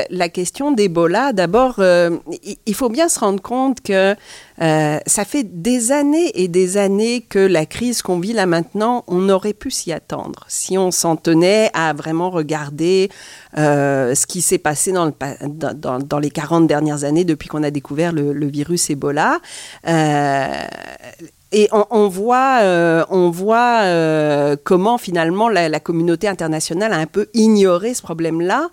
la 0.09 0.29
question 0.29 0.71
d'Ebola, 0.71 1.31
d'abord, 1.31 1.75
euh, 1.79 2.17
il 2.65 2.75
faut 2.75 2.89
bien 2.89 3.07
se 3.07 3.19
rendre 3.19 3.41
compte 3.41 3.81
que 3.81 4.15
ça 4.59 5.25
fait 5.25 5.43
des 5.43 5.91
années 5.91 6.31
et 6.35 6.47
des 6.47 6.77
années 6.77 7.21
que 7.21 7.39
la 7.39 7.65
crise 7.65 8.01
qu'on 8.01 8.19
vit 8.19 8.33
là 8.33 8.45
maintenant, 8.45 9.03
on 9.07 9.29
aurait 9.29 9.53
pu 9.53 9.71
s'y 9.71 9.91
attendre. 9.91 10.45
Si 10.49 10.77
on 10.77 10.91
s'en 10.91 11.15
tenait 11.15 11.71
à 11.73 11.93
vraiment 11.93 12.29
regarder 12.29 13.09
ce 13.55 14.25
qui 14.25 14.41
s'est 14.41 14.57
passé 14.57 14.91
dans, 14.91 15.05
le, 15.05 15.13
dans, 15.47 15.99
dans, 15.99 16.19
les 16.19 16.29
40 16.29 16.67
dernières 16.67 17.05
années 17.05 17.23
depuis 17.23 17.47
qu'on 17.47 17.63
a 17.63 17.71
découvert 17.71 18.11
le 18.11 18.47
virus 18.47 18.89
Ebola 18.89 19.39
et 21.53 21.67
on, 21.71 22.07
voit, 22.07 22.59
euh, 22.61 23.03
on 23.09 23.29
voit 23.29 23.81
euh, 23.81 24.55
comment 24.63 24.97
finalement 24.97 25.49
la, 25.49 25.79
communauté 25.81 26.29
internationale 26.29 26.93
a 26.93 26.97
un 26.97 27.05
peu 27.05 27.27
ignoré 27.33 27.93
ce 27.93 28.01
problème-là, 28.01 28.69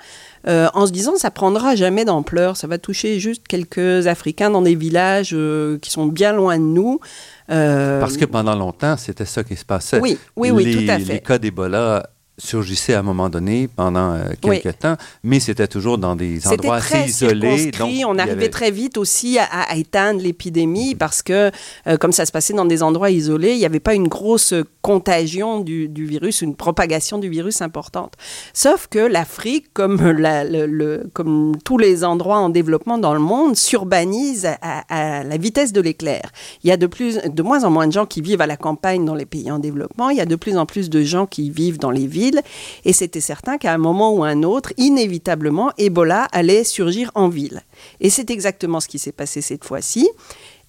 euh, 0.46 0.68
en 0.74 0.86
se 0.86 0.92
disant 0.92 1.16
ça 1.16 1.32
prendra 1.32 1.74
jamais 1.74 2.04
d'ampleur, 2.04 2.56
ça 2.56 2.68
va 2.68 2.78
toucher 2.78 3.18
juste 3.18 3.48
quelques 3.48 4.06
Africains 4.06 4.50
dans 4.50 4.62
des 4.62 4.76
villages 4.76 5.36
qui 5.82 5.90
sont 5.90 6.06
bien 6.06 6.32
loin 6.32 6.56
de 6.58 6.62
nous. 6.62 7.00
Parce 7.48 8.16
que 8.16 8.24
pendant 8.24 8.54
longtemps, 8.54 8.96
c'était 8.96 9.24
ça 9.24 9.42
qui 9.42 9.56
se 9.56 9.64
passait. 9.64 10.00
Oui, 10.00 10.16
oui, 10.36 10.50
oui, 10.52 10.72
tout 10.72 10.90
à 10.90 10.98
fait. 10.98 11.14
Les 11.14 11.20
cas 11.20 11.38
d'Ebola 11.38 12.08
surgissait 12.38 12.94
à 12.94 13.00
un 13.00 13.02
moment 13.02 13.28
donné 13.28 13.68
pendant 13.68 14.12
euh, 14.12 14.24
quelques 14.40 14.78
temps, 14.78 14.96
mais 15.22 15.40
c'était 15.40 15.66
toujours 15.66 15.98
dans 15.98 16.16
des 16.16 16.46
endroits 16.46 16.76
assez 16.76 17.08
isolés. 17.08 17.70
Donc, 17.72 17.90
on 18.06 18.18
arrivait 18.18 18.48
très 18.48 18.70
vite 18.70 18.96
aussi 18.96 19.38
à, 19.38 19.76
éteindre 19.76 20.20
l'épidémie 20.20 20.94
parce 20.94 21.22
que, 21.22 21.50
euh, 21.86 21.96
comme 21.96 22.12
ça 22.12 22.26
se 22.26 22.32
passait 22.32 22.54
dans 22.54 22.64
des 22.64 22.82
endroits 22.82 23.10
isolés, 23.10 23.52
il 23.52 23.58
n'y 23.58 23.66
avait 23.66 23.80
pas 23.80 23.94
une 23.94 24.08
grosse 24.08 24.54
contagion 24.82 25.60
du, 25.60 25.88
virus, 25.88 26.40
une 26.40 26.54
propagation 26.54 27.18
du 27.18 27.28
virus 27.28 27.60
importante. 27.60 28.14
Sauf 28.54 28.86
que 28.88 28.98
l'Afrique, 28.98 29.66
comme, 29.74 30.00
le, 30.10 31.02
comme 31.12 31.56
tous 31.64 31.78
les 31.78 32.04
endroits 32.04 32.38
en 32.38 32.48
développement 32.48 32.98
dans 32.98 33.14
le 33.14 33.20
monde, 33.20 33.56
s'urbanise 33.56 34.46
à, 34.62 34.84
à, 34.88 35.24
la 35.24 35.36
vitesse 35.36 35.72
de 35.72 35.80
l'éclair. 35.80 36.30
Il 36.62 36.68
y 36.68 36.72
a 36.72 36.76
de, 36.76 36.86
plus, 36.86 37.18
de 37.18 37.42
moins 37.42 37.64
en 37.64 37.70
moins 37.70 37.86
de 37.86 37.92
gens 37.92 38.06
qui 38.06 38.20
vivent 38.20 38.40
à 38.40 38.46
la 38.46 38.56
campagne 38.56 39.04
dans 39.04 39.14
les 39.14 39.26
pays 39.26 39.50
en 39.50 39.58
développement, 39.58 40.10
il 40.10 40.16
y 40.16 40.20
a 40.20 40.26
de 40.26 40.36
plus 40.36 40.56
en 40.56 40.66
plus 40.66 40.88
de 40.88 41.02
gens 41.02 41.26
qui 41.26 41.50
vivent 41.50 41.78
dans 41.78 41.90
les 41.90 42.06
villes 42.06 42.27
et 42.84 42.92
c'était 42.92 43.20
certain 43.20 43.58
qu'à 43.58 43.72
un 43.72 43.78
moment 43.78 44.12
ou 44.12 44.24
un 44.24 44.42
autre, 44.42 44.72
inévitablement, 44.76 45.72
Ebola 45.78 46.28
allait 46.32 46.64
surgir 46.64 47.10
en 47.14 47.28
ville. 47.28 47.62
Et 48.00 48.10
c'est 48.10 48.30
exactement 48.30 48.80
ce 48.80 48.88
qui 48.88 48.98
s'est 48.98 49.12
passé 49.12 49.40
cette 49.40 49.64
fois-ci. 49.64 50.08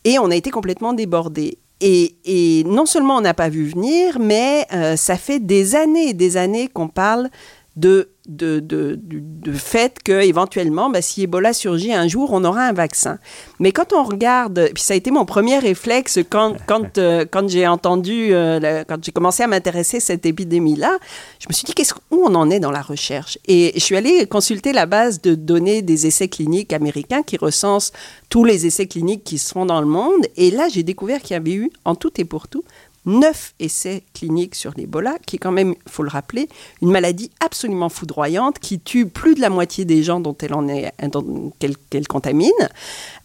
Et 0.03 0.19
on 0.19 0.31
a 0.31 0.35
été 0.35 0.51
complètement 0.51 0.93
débordés. 0.93 1.57
Et, 1.81 2.63
non 2.65 2.85
seulement 2.85 3.17
on 3.17 3.21
n'a 3.21 3.33
pas 3.33 3.47
vu 3.47 3.65
venir, 3.65 4.19
mais 4.19 4.65
euh, 4.73 4.97
ça 4.97 5.15
fait 5.15 5.39
des 5.39 5.75
années 5.75 6.09
et 6.09 6.13
des 6.13 6.35
années 6.35 6.67
qu'on 6.67 6.89
parle 6.89 7.29
de 7.75 8.09
de, 8.29 8.59
de, 8.59 8.99
de, 9.01 9.51
fait 9.51 9.97
qu'éventuellement, 10.03 10.91
bah, 10.91 11.01
si 11.01 11.23
Ebola 11.23 11.51
surgit 11.51 11.93
un 11.93 12.07
jour, 12.07 12.29
on 12.31 12.43
aura 12.45 12.61
un 12.61 12.73
vaccin. 12.73 13.17
Mais 13.59 13.71
quand 13.71 13.91
on 13.91 14.03
regarde, 14.03 14.69
puis 14.75 14.83
ça 14.83 14.93
a 14.93 14.97
été 14.97 15.09
mon 15.09 15.25
premier 15.25 15.57
réflexe 15.57 16.19
quand, 16.29 16.55
quand, 16.67 16.99
euh, 16.99 17.25
quand 17.29 17.49
j'ai 17.49 17.65
entendu, 17.65 18.29
euh, 18.31 18.83
quand 18.87 19.03
j'ai 19.03 19.11
commencé 19.11 19.41
à 19.41 19.47
m'intéresser 19.47 19.97
à 19.97 20.01
cette 20.01 20.27
épidémie-là, 20.27 20.99
je 21.39 21.47
me 21.49 21.53
suis 21.53 21.65
dit, 21.65 21.73
qu'est-ce, 21.73 21.95
où 22.11 22.23
on 22.23 22.35
en 22.35 22.51
est 22.51 22.59
dans 22.59 22.71
la 22.71 22.83
recherche? 22.83 23.39
Et 23.47 23.71
je 23.73 23.79
suis 23.79 23.97
allée 23.97 24.27
consulter 24.27 24.73
la 24.73 24.85
base 24.85 25.21
de 25.21 25.33
données 25.33 25.81
des 25.81 26.05
essais 26.05 26.27
cliniques 26.27 26.71
américains 26.71 27.23
qui 27.23 27.37
recensent 27.37 27.91
tous 28.29 28.45
les 28.45 28.67
essais 28.67 28.85
cliniques 28.85 29.23
qui 29.23 29.39
se 29.39 29.51
font 29.51 29.65
dans 29.65 29.81
le 29.81 29.87
monde. 29.87 30.27
Et 30.37 30.51
là, 30.51 30.67
j'ai 30.69 30.83
découvert 30.83 31.19
qu'il 31.19 31.31
y 31.31 31.37
avait 31.37 31.53
eu, 31.53 31.71
en 31.83 31.95
tout 31.95 32.11
et 32.21 32.25
pour 32.25 32.47
tout, 32.47 32.63
neuf 33.09 33.53
essais 33.59 34.03
cliniques 34.13 34.55
sur 34.55 34.71
l'Ebola, 34.77 35.17
qui 35.25 35.35
est 35.35 35.39
quand 35.39 35.51
même, 35.51 35.73
il 35.85 35.91
faut 35.91 36.03
le 36.03 36.09
rappeler, 36.09 36.47
une 36.81 36.91
maladie 36.91 37.31
absolument 37.39 37.89
foudroyante 37.89 38.59
qui 38.59 38.79
tue 38.79 39.07
plus 39.07 39.35
de 39.35 39.41
la 39.41 39.49
moitié 39.49 39.85
des 39.85 40.03
gens 40.03 40.19
dont 40.19 40.35
elle 40.41 40.53
en 40.53 40.67
est, 40.67 40.91
qu'elle, 41.59 42.07
contamine. 42.07 42.51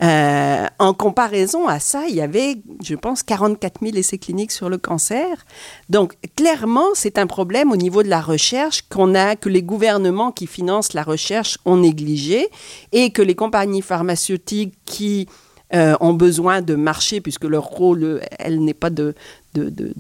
Euh, 0.03 0.67
en 0.79 0.95
comparaison 0.95 1.69
à 1.69 1.79
ça, 1.81 2.05
il 2.09 2.15
y 2.15 2.21
avait, 2.21 2.57
je 2.83 2.95
pense, 2.95 3.23
44 3.23 3.81
000 3.83 3.97
essais 3.97 4.19
cliniques 4.19 4.53
sur 4.53 4.69
le 4.69 4.79
cancer. 4.79 5.45
Donc, 5.89 6.15
clairement, 6.37 6.89
c'est 6.95 7.19
un 7.19 7.27
problème 7.27 7.71
au 7.71 7.77
niveau 7.77 8.03
de 8.03 8.09
la 8.09 8.21
recherche 8.21 8.83
qu'on 8.89 9.15
a, 9.15 9.37
que 9.37 9.49
les 9.49 9.63
gouvernements 9.63 10.33
qui 10.33 10.47
financent 10.47 10.95
la 10.95 11.03
recherche 11.03 11.59
ont 11.65 11.77
négligé 11.77 12.49
et 12.93 13.11
que 13.11 13.23
les 13.23 13.35
compagnies 13.35 13.83
pharmaceutiques 13.83 14.75
qui 14.85 15.29
euh, 15.73 15.97
ont 16.01 16.13
besoin 16.13 16.61
de 16.63 16.75
marcher, 16.75 17.21
puisque 17.21 17.45
leur 17.45 17.65
rôle, 17.65 18.21
elle 18.39 18.61
n'est 18.61 18.75
pas 18.75 18.91
de, 18.91 19.15
de, 19.55 19.93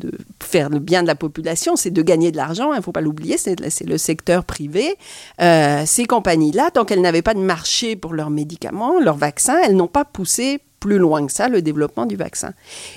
faire 0.42 0.68
le 0.68 0.78
bien 0.78 1.02
de 1.02 1.06
la 1.06 1.14
population, 1.14 1.74
c'est 1.76 1.90
de 1.90 2.02
gagner 2.02 2.30
de 2.30 2.36
l'argent, 2.36 2.72
il 2.72 2.76
ne 2.76 2.82
faut 2.82 2.92
pas 2.92 3.00
l'oublier, 3.00 3.38
c'est 3.38 3.84
le 3.84 3.98
secteur 3.98 4.44
privé. 4.44 4.96
Euh, 5.40 5.82
ces 5.86 6.04
compagnies-là, 6.04 6.70
tant 6.70 6.84
qu'elles 6.84 7.00
n'avaient 7.00 7.22
pas 7.22 7.34
de 7.34 7.40
marché 7.40 7.96
pour 7.96 8.12
leurs 8.14 8.30
médicaments, 8.30 9.00
leurs 9.00 9.16
vaccins, 9.16 9.58
elles 9.64 9.76
n'ont 9.76 9.88
pas 9.88 10.04
poussé 10.04 10.60
plus 10.84 10.98
loin 10.98 11.24
que 11.26 11.32
ça 11.32 11.48
le 11.48 11.62
développement 11.62 12.04
du 12.04 12.14
vaccin. 12.14 12.52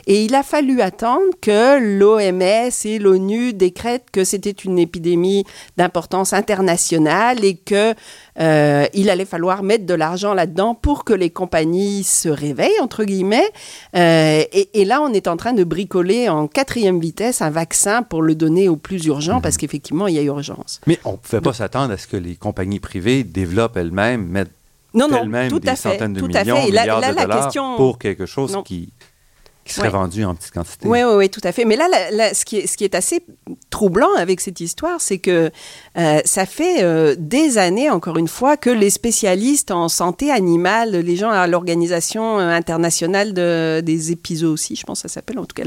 Et 0.08 0.26
il 0.26 0.36
a 0.36 0.44
fallu 0.44 0.82
attendre 0.82 1.24
que 1.42 1.80
l'OMS 1.80 2.72
et 2.84 3.00
l'ONU 3.00 3.54
décrètent 3.54 4.12
que 4.12 4.26
c'était 4.26 4.52
une 4.52 4.78
épidémie 4.78 5.46
d'importance 5.78 6.34
internationale 6.34 7.46
et 7.46 7.56
que 7.56 7.94
euh, 8.42 8.86
il 8.94 9.10
allait 9.10 9.24
falloir 9.24 9.64
mettre 9.64 9.86
de 9.86 9.94
l'argent 9.94 10.34
là-dedans 10.34 10.76
pour 10.76 11.06
que 11.06 11.14
les 11.14 11.30
compagnies 11.30 12.04
se 12.04 12.28
réveillent, 12.28 12.82
entre 12.82 13.06
guillemets. 13.06 13.50
Euh, 13.96 14.44
et, 14.52 14.84
là, 14.84 15.02
on 15.02 15.14
est 15.14 15.30
en 15.30 15.38
train 15.38 15.54
de 15.54 15.64
bricoler 15.64 16.28
en 16.28 16.48
quatrième 16.48 17.00
vitesse 17.00 17.42
un 17.42 17.52
vaccin 17.52 18.04
pour 18.04 18.22
le 18.22 18.36
donner 18.36 18.68
aux 18.68 18.76
plus 18.76 19.06
urgents, 19.06 19.40
parce 19.40 19.56
mhm. 19.56 19.60
qu'effectivement, 19.60 20.08
il 20.08 20.16
y 20.16 20.20
a 20.20 20.24
urgence. 20.24 20.82
Mais 20.88 21.00
on 21.06 21.14
ne 21.14 21.18
pouvait 21.18 21.40
pas 21.40 21.54
s'attendre 21.54 21.94
à 21.94 21.98
ce 21.98 22.06
que 22.06 22.18
les 22.18 22.36
compagnies 22.36 22.82
privées 22.82 23.24
développent 23.24 23.78
elles-mêmes, 23.78 24.28
mettent 24.28 24.57
non, 24.94 25.08
non, 25.08 25.26
même 25.26 25.50
tout 25.50 25.60
des 25.60 25.70
à 25.70 25.76
fait, 25.76 25.92
centaines 25.92 26.14
de 26.14 26.22
millions, 26.22 26.40
à 26.40 26.44
fait. 26.44 26.66
milliards 26.68 27.02
de 27.02 27.16
dollars 27.16 27.44
question... 27.46 27.76
pour 27.76 28.00
quelque 28.00 28.26
chose 28.26 28.58
qui, 28.66 28.94
qui 29.68 29.74
serait 29.74 29.90
vendu 29.90 30.24
en 30.26 30.36
petite 30.36 30.52
quantité. 30.52 30.88
Oui, 30.88 31.04
oui, 31.04 31.14
oui, 31.16 31.30
tout 31.30 31.42
à 31.44 31.52
fait. 31.52 31.66
Mais 31.66 31.76
là, 31.76 31.88
ce, 32.34 32.46
qui 32.46 32.58
est, 32.58 32.68
ce 32.68 32.78
qui 32.78 32.84
est 32.84 32.96
assez 32.96 33.24
troublant 33.70 34.14
avec 34.18 34.42
cette 34.42 34.60
histoire, 34.60 35.02
c'est 35.02 35.20
que 35.20 35.52
euh, 35.98 36.20
ça 36.26 36.46
fait 36.46 36.84
euh, 36.84 37.16
des 37.18 37.58
années, 37.58 37.90
encore 37.90 38.18
une 38.18 38.28
fois, 38.28 38.58
que 38.58 38.70
les 38.70 38.90
spécialistes 38.90 39.72
en 39.72 39.90
santé 39.90 40.32
animale, 40.32 40.92
les 40.92 41.16
gens 41.16 41.30
à 41.30 41.48
l'Organisation 41.48 42.38
internationale 42.40 43.34
de, 43.34 43.82
des 43.82 44.12
épisodes 44.12 44.52
aussi, 44.52 44.76
je 44.76 44.84
pense 44.84 45.02
que 45.02 45.10
ça 45.10 45.14
s'appelle 45.14 45.40
en 45.40 45.46
tout 45.46 45.56
cas, 45.56 45.64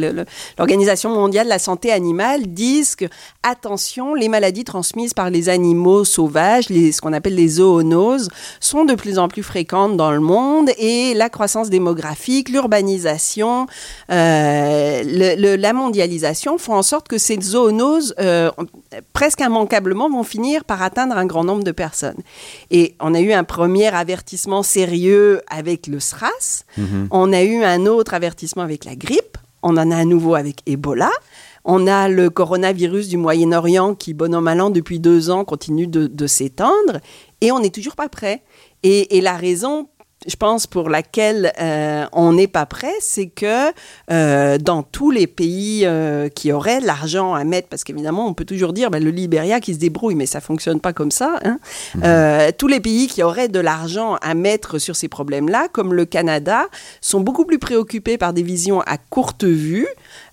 l'Organisation 0.59 1.11
mondiale 1.11 1.45
de 1.45 1.51
la 1.51 1.59
santé 1.59 1.93
animale, 1.93 2.47
disent 2.47 2.95
que, 2.95 3.05
attention, 3.43 4.15
les 4.15 4.29
maladies 4.29 4.65
transmises 4.65 5.15
par 5.15 5.31
les 5.31 5.49
animaux 5.49 6.05
sauvages, 6.05 6.69
les, 6.69 6.93
ce 6.93 7.01
qu'on 7.01 7.13
appelle 7.13 7.35
les 7.35 7.49
zoonoses, 7.49 8.29
sont 8.61 8.85
de 8.85 8.95
plus 8.95 9.19
en 9.19 9.29
plus 9.29 9.43
fréquentes 9.43 9.97
dans 9.97 10.13
le 10.13 10.21
monde 10.21 10.71
et 10.79 11.15
la 11.15 11.29
croissance 11.29 11.71
démographique, 11.71 12.49
l'urbanisation, 12.49 13.67
euh, 14.11 15.03
le, 15.05 15.57
la 15.57 15.73
mondialisation 15.73 16.59
font 16.59 16.75
en 16.75 16.83
sorte 16.83 17.09
que 17.09 17.19
ces 17.19 17.41
zoonoses, 17.41 18.15
euh, 18.21 18.51
presque 19.13 19.41
immanquablement, 19.41 20.11
vont 20.11 20.25
finir 20.25 20.65
par 20.65 20.83
atteindre 20.83 21.17
un 21.17 21.27
grand 21.27 21.45
nombre 21.45 21.65
de 21.65 21.73
personnes. 21.73 22.19
Et 22.71 22.95
on 23.01 23.15
a 23.15 23.21
eu 23.21 23.33
un 23.33 23.45
premier 23.45 23.89
avertissement 23.89 24.63
sérieux 24.63 25.43
avec 25.49 25.87
le 25.87 26.01
SRAS, 26.01 26.65
mhm. 26.77 27.09
on 27.11 27.33
a 27.33 27.43
eu 27.43 27.63
un 27.63 27.87
autre 27.87 28.15
avertissement 28.15 28.63
avec 28.63 28.85
la 28.85 28.97
grippe, 28.97 29.39
on 29.63 29.77
en 29.77 29.91
a 29.91 29.97
un 29.97 30.05
nouveau 30.05 30.35
avec 30.35 30.63
Ebola. 30.67 31.11
On 31.65 31.87
a 31.87 32.09
le 32.09 32.31
coronavirus 32.31 33.09
du 33.09 33.19
Moyen-Orient 33.19 33.95
qui, 33.95 34.15
bon 34.15 34.35
an, 34.35 34.41
mal 34.41 34.61
an, 34.63 34.71
depuis 34.71 34.99
deux 34.99 35.29
ans, 35.29 35.45
continue 35.45 35.87
de, 35.87 36.27
s'étendre 36.27 37.01
et 37.41 37.53
on 37.53 37.61
n'est 37.61 37.71
toujours 37.71 37.97
pas 37.97 38.09
prêt. 38.09 38.43
Et, 38.83 39.19
et, 39.19 39.21
la 39.21 39.37
raison 39.37 39.89
je 40.27 40.37
pense, 40.37 40.67
pour 40.67 40.91
laquelle 40.91 41.51
euh, 41.61 42.05
on 42.13 42.35
n'est 42.35 42.47
pas 42.47 42.67
prêt, 42.67 42.93
c'est 43.01 43.29
que 43.29 43.73
euh, 44.11 44.59
dans 44.59 44.83
tous 44.83 45.11
les 45.11 45.27
pays 45.27 45.87
euh, 45.87 46.29
qui 46.29 46.53
auraient 46.53 46.81
l'argent 46.81 47.33
à 47.33 47.45
mettre, 47.45 47.69
parce 47.69 47.85
qu'évidemment, 47.85 48.27
on 48.27 48.35
peut 48.35 48.45
toujours 48.45 48.75
dire 48.75 48.91
ben, 48.91 49.03
le 49.03 49.11
Libéria 49.11 49.61
qui 49.61 49.73
se 49.73 49.79
débrouille, 49.79 50.17
mais 50.17 50.27
ça 50.27 50.43
fonctionne 50.43 50.79
pas 50.79 50.93
comme 50.93 51.11
ça. 51.11 51.39
Hein. 51.45 51.59
Mhm. 51.95 52.53
tous 52.59 52.69
les 52.69 52.81
pays 52.81 53.07
qui 53.07 53.23
auraient 53.23 53.49
de 53.49 53.61
l'argent 53.61 54.17
à 54.17 54.35
mettre 54.35 54.79
sur 54.79 54.95
ces 54.95 55.09
problèmes-là, 55.09 55.69
comme 55.73 55.95
le 55.95 56.05
Canada, 56.05 56.67
sont 57.01 57.21
beaucoup 57.21 57.47
plus 57.47 57.59
préoccupés 57.59 58.19
par 58.19 58.35
des 58.35 58.43
visions 58.43 58.83
à 58.83 58.99
courte 58.99 59.45
vue. 59.45 59.89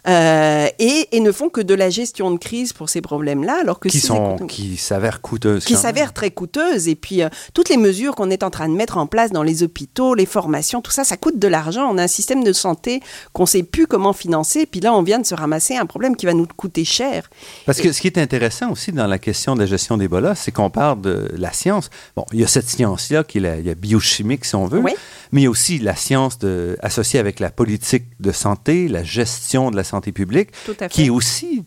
Euh, 0.08 0.68
et, 0.80 1.10
et, 1.12 1.20
ne 1.20 1.34
font 1.34 1.50
que 1.50 1.60
de 1.60 1.74
la 1.74 1.90
gestion 1.90 2.32
de 2.32 2.38
crise 2.38 2.72
pour 2.72 2.88
ces 2.88 3.02
problèmes-là, 3.02 3.60
alors 3.62 3.80
que 3.80 3.90
qui 3.90 4.00
sont 4.00 4.38
qui 4.48 4.78
s'avèrent 4.78 5.20
coûteuses, 5.20 5.66
qui 5.66 5.76
s'avèrent 5.76 6.14
très 6.14 6.32
coûteuses. 6.32 6.88
Et 6.88 6.96
puis 6.96 7.22
euh, 7.22 7.30
toutes 7.54 7.68
les 7.68 7.76
mesures 7.76 8.16
qu'on 8.16 8.30
est 8.30 8.44
en 8.44 8.50
train 8.50 8.70
de 8.70 8.74
mettre 8.74 8.98
en 8.98 9.06
place 9.06 9.32
dans 9.32 9.44
les 9.44 9.64
hôpitaux, 9.64 10.16
les 10.16 10.26
formations, 10.26 10.82
tout 10.82 10.92
ça, 10.92 11.04
ça 11.04 11.18
coûte 11.18 11.40
de 11.40 11.48
l'argent. 11.48 11.90
On 11.92 11.98
a 11.98 12.04
un 12.04 12.08
système 12.08 12.46
de 12.46 12.54
santé 12.54 13.02
qu'on 13.34 13.46
sait 13.46 13.64
plus 13.64 13.86
comment 13.86 14.14
financer. 14.14 14.62
Et 14.62 14.66
puis 14.66 14.80
là, 14.80 14.94
on 14.94 15.04
vient 15.04 15.20
de 15.20 15.26
se 15.26 15.36
ramasser 15.36 15.76
un 15.76 15.86
problème 15.86 16.16
qui 16.16 16.26
va 16.26 16.34
nous 16.34 16.48
coûter 16.56 16.86
cher. 16.86 17.30
Parce 17.66 17.82
que 17.82 17.92
ce 17.92 18.00
qui 18.00 18.08
est 18.08 18.18
intéressant 18.18 18.72
aussi 18.72 18.94
dans 18.94 19.08
la 19.08 19.20
question 19.20 19.56
de 19.56 19.60
la 19.60 19.66
gestion 19.66 19.98
d'Ebola, 19.98 20.36
c'est 20.36 20.54
qu'on 20.54 20.70
parle 20.70 21.02
de 21.02 21.30
la 21.38 21.52
science. 21.52 21.90
Bon, 22.16 22.26
il 22.32 22.40
y 22.40 22.44
a 22.46 22.48
cette 22.48 22.70
science-là 22.70 23.26
qui 23.26 23.40
est 23.40 23.42
la, 23.42 23.76
biochimique, 23.76 24.46
si 24.46 24.56
on 24.56 24.68
veut, 24.68 24.82
mais 24.82 25.42
il 25.42 25.44
y 25.44 25.48
a 25.48 25.50
aussi 25.50 25.80
la 25.80 25.96
science 25.96 26.40
de, 26.40 26.78
associée 26.82 27.20
avec 27.20 27.42
la 27.42 27.50
politique 27.50 28.06
de 28.22 28.32
santé, 28.32 28.88
la 28.88 29.04
gestion 29.04 29.70
de 29.70 29.76
la 29.76 29.84
santé 29.84 29.97
publique, 30.02 30.50
qui 30.90 31.06
est 31.06 31.10
aussi 31.10 31.64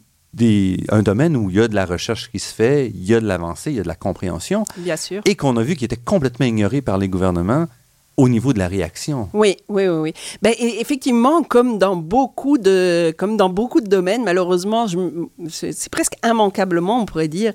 un 0.89 1.03
domaine 1.03 1.37
où 1.37 1.51
il 1.51 1.57
y 1.57 1.61
a 1.61 1.69
de 1.69 1.75
la 1.75 1.85
recherche 1.85 2.31
qui 2.31 2.39
se 2.39 2.55
fait, 2.55 2.89
il 2.89 3.05
y 3.05 3.15
a 3.15 3.21
de 3.21 3.27
l'avancée, 3.27 3.71
il 3.71 3.77
y 3.77 3.81
a 3.81 3.83
de 3.83 3.89
la 3.89 3.95
compréhension. 3.95 4.65
Bien 4.77 4.97
sûr. 4.97 5.23
Et 5.25 5.35
qu'on 5.35 5.57
a 5.57 5.63
vu 5.63 5.77
qui 5.77 5.85
était 5.85 5.97
complètement 5.97 6.47
ignoré 6.47 6.83
par 6.83 6.99
les 6.99 7.09
gouvernements 7.09 7.67
au 8.17 8.29
niveau 8.29 8.53
de 8.53 8.59
la 8.59 8.69
réaction. 8.69 9.31
Oui, 9.33 9.57
oui, 9.69 9.89
oui. 9.89 9.99
oui. 9.99 10.15
Ben, 10.43 10.53
effectivement, 10.59 11.43
comme 11.43 11.79
dans 11.79 11.97
beaucoup 11.97 12.59
de, 12.59 13.15
comme 13.17 13.37
dans 13.37 13.49
beaucoup 13.49 13.81
de 13.81 13.89
domaines, 13.89 14.25
malheureusement, 14.25 14.87
c'est 15.49 15.89
presque 15.89 16.15
immanquablement, 16.25 17.01
on 17.01 17.07
pourrait 17.07 17.29
dire, 17.29 17.53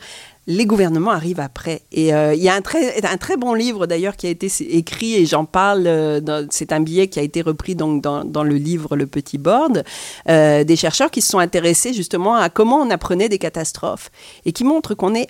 les 0.48 0.66
gouvernements 0.66 1.12
arrivent 1.12 1.40
après. 1.40 1.82
Et 1.92 2.14
euh, 2.14 2.34
il 2.36 2.42
y 2.42 2.50
a 2.50 2.54
un 2.54 2.62
très, 2.62 3.04
un 3.06 3.18
très 3.18 3.38
bon 3.38 3.54
livre 3.54 3.88
d'ailleurs 3.88 4.16
qui 4.16 4.28
a 4.28 4.30
été 4.30 4.52
écrit 4.70 5.16
et 5.16 5.26
j'en 5.26 5.46
parle. 5.46 5.88
Euh, 5.88 6.46
c'est 6.50 6.72
un 6.72 6.82
billet 6.82 7.08
qui 7.08 7.20
a 7.20 7.24
été 7.24 7.42
repris 7.42 7.76
donc 7.76 8.02
dans, 8.02 8.44
le 8.44 8.56
livre 8.56 8.96
Le 8.96 9.08
Petit 9.08 9.38
Board 9.38 9.84
euh, 10.30 10.64
des 10.64 10.76
chercheurs 10.76 11.10
qui 11.10 11.22
se 11.22 11.30
sont 11.30 11.40
intéressés 11.40 11.94
justement 11.94 12.36
à 12.36 12.50
comment 12.50 12.78
on 12.78 12.90
apprenait 12.90 13.30
des 13.30 13.40
catastrophes 13.40 14.12
et 14.46 14.52
qui 14.52 14.64
montrent 14.64 14.94
qu'on 14.94 15.16
est 15.16 15.28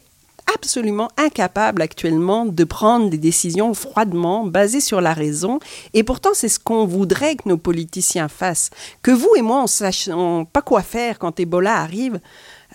absolument 0.54 1.10
incapable 1.18 1.82
actuellement 1.82 2.46
de 2.46 2.64
prendre 2.64 3.10
des 3.10 3.18
décisions 3.18 3.74
froidement 3.74 4.46
basées 4.46 4.82
sur 4.82 5.02
la 5.02 5.14
raison. 5.14 5.60
Et 5.94 6.04
pourtant, 6.04 6.32
c'est 6.34 6.50
ce 6.50 6.60
qu'on 6.60 6.86
voudrait 6.86 7.36
que 7.36 7.50
nos 7.50 7.58
politiciens 7.58 8.28
fassent. 8.28 8.70
Que 9.02 9.12
vous 9.12 9.32
et 9.36 9.42
moi, 9.42 9.60
on 9.60 9.64
ne 9.64 9.68
sache 9.68 10.10
pas 10.54 10.62
quoi 10.62 10.82
faire 10.82 11.20
quand 11.20 11.40
Ebola 11.40 11.78
arrive. 11.78 12.20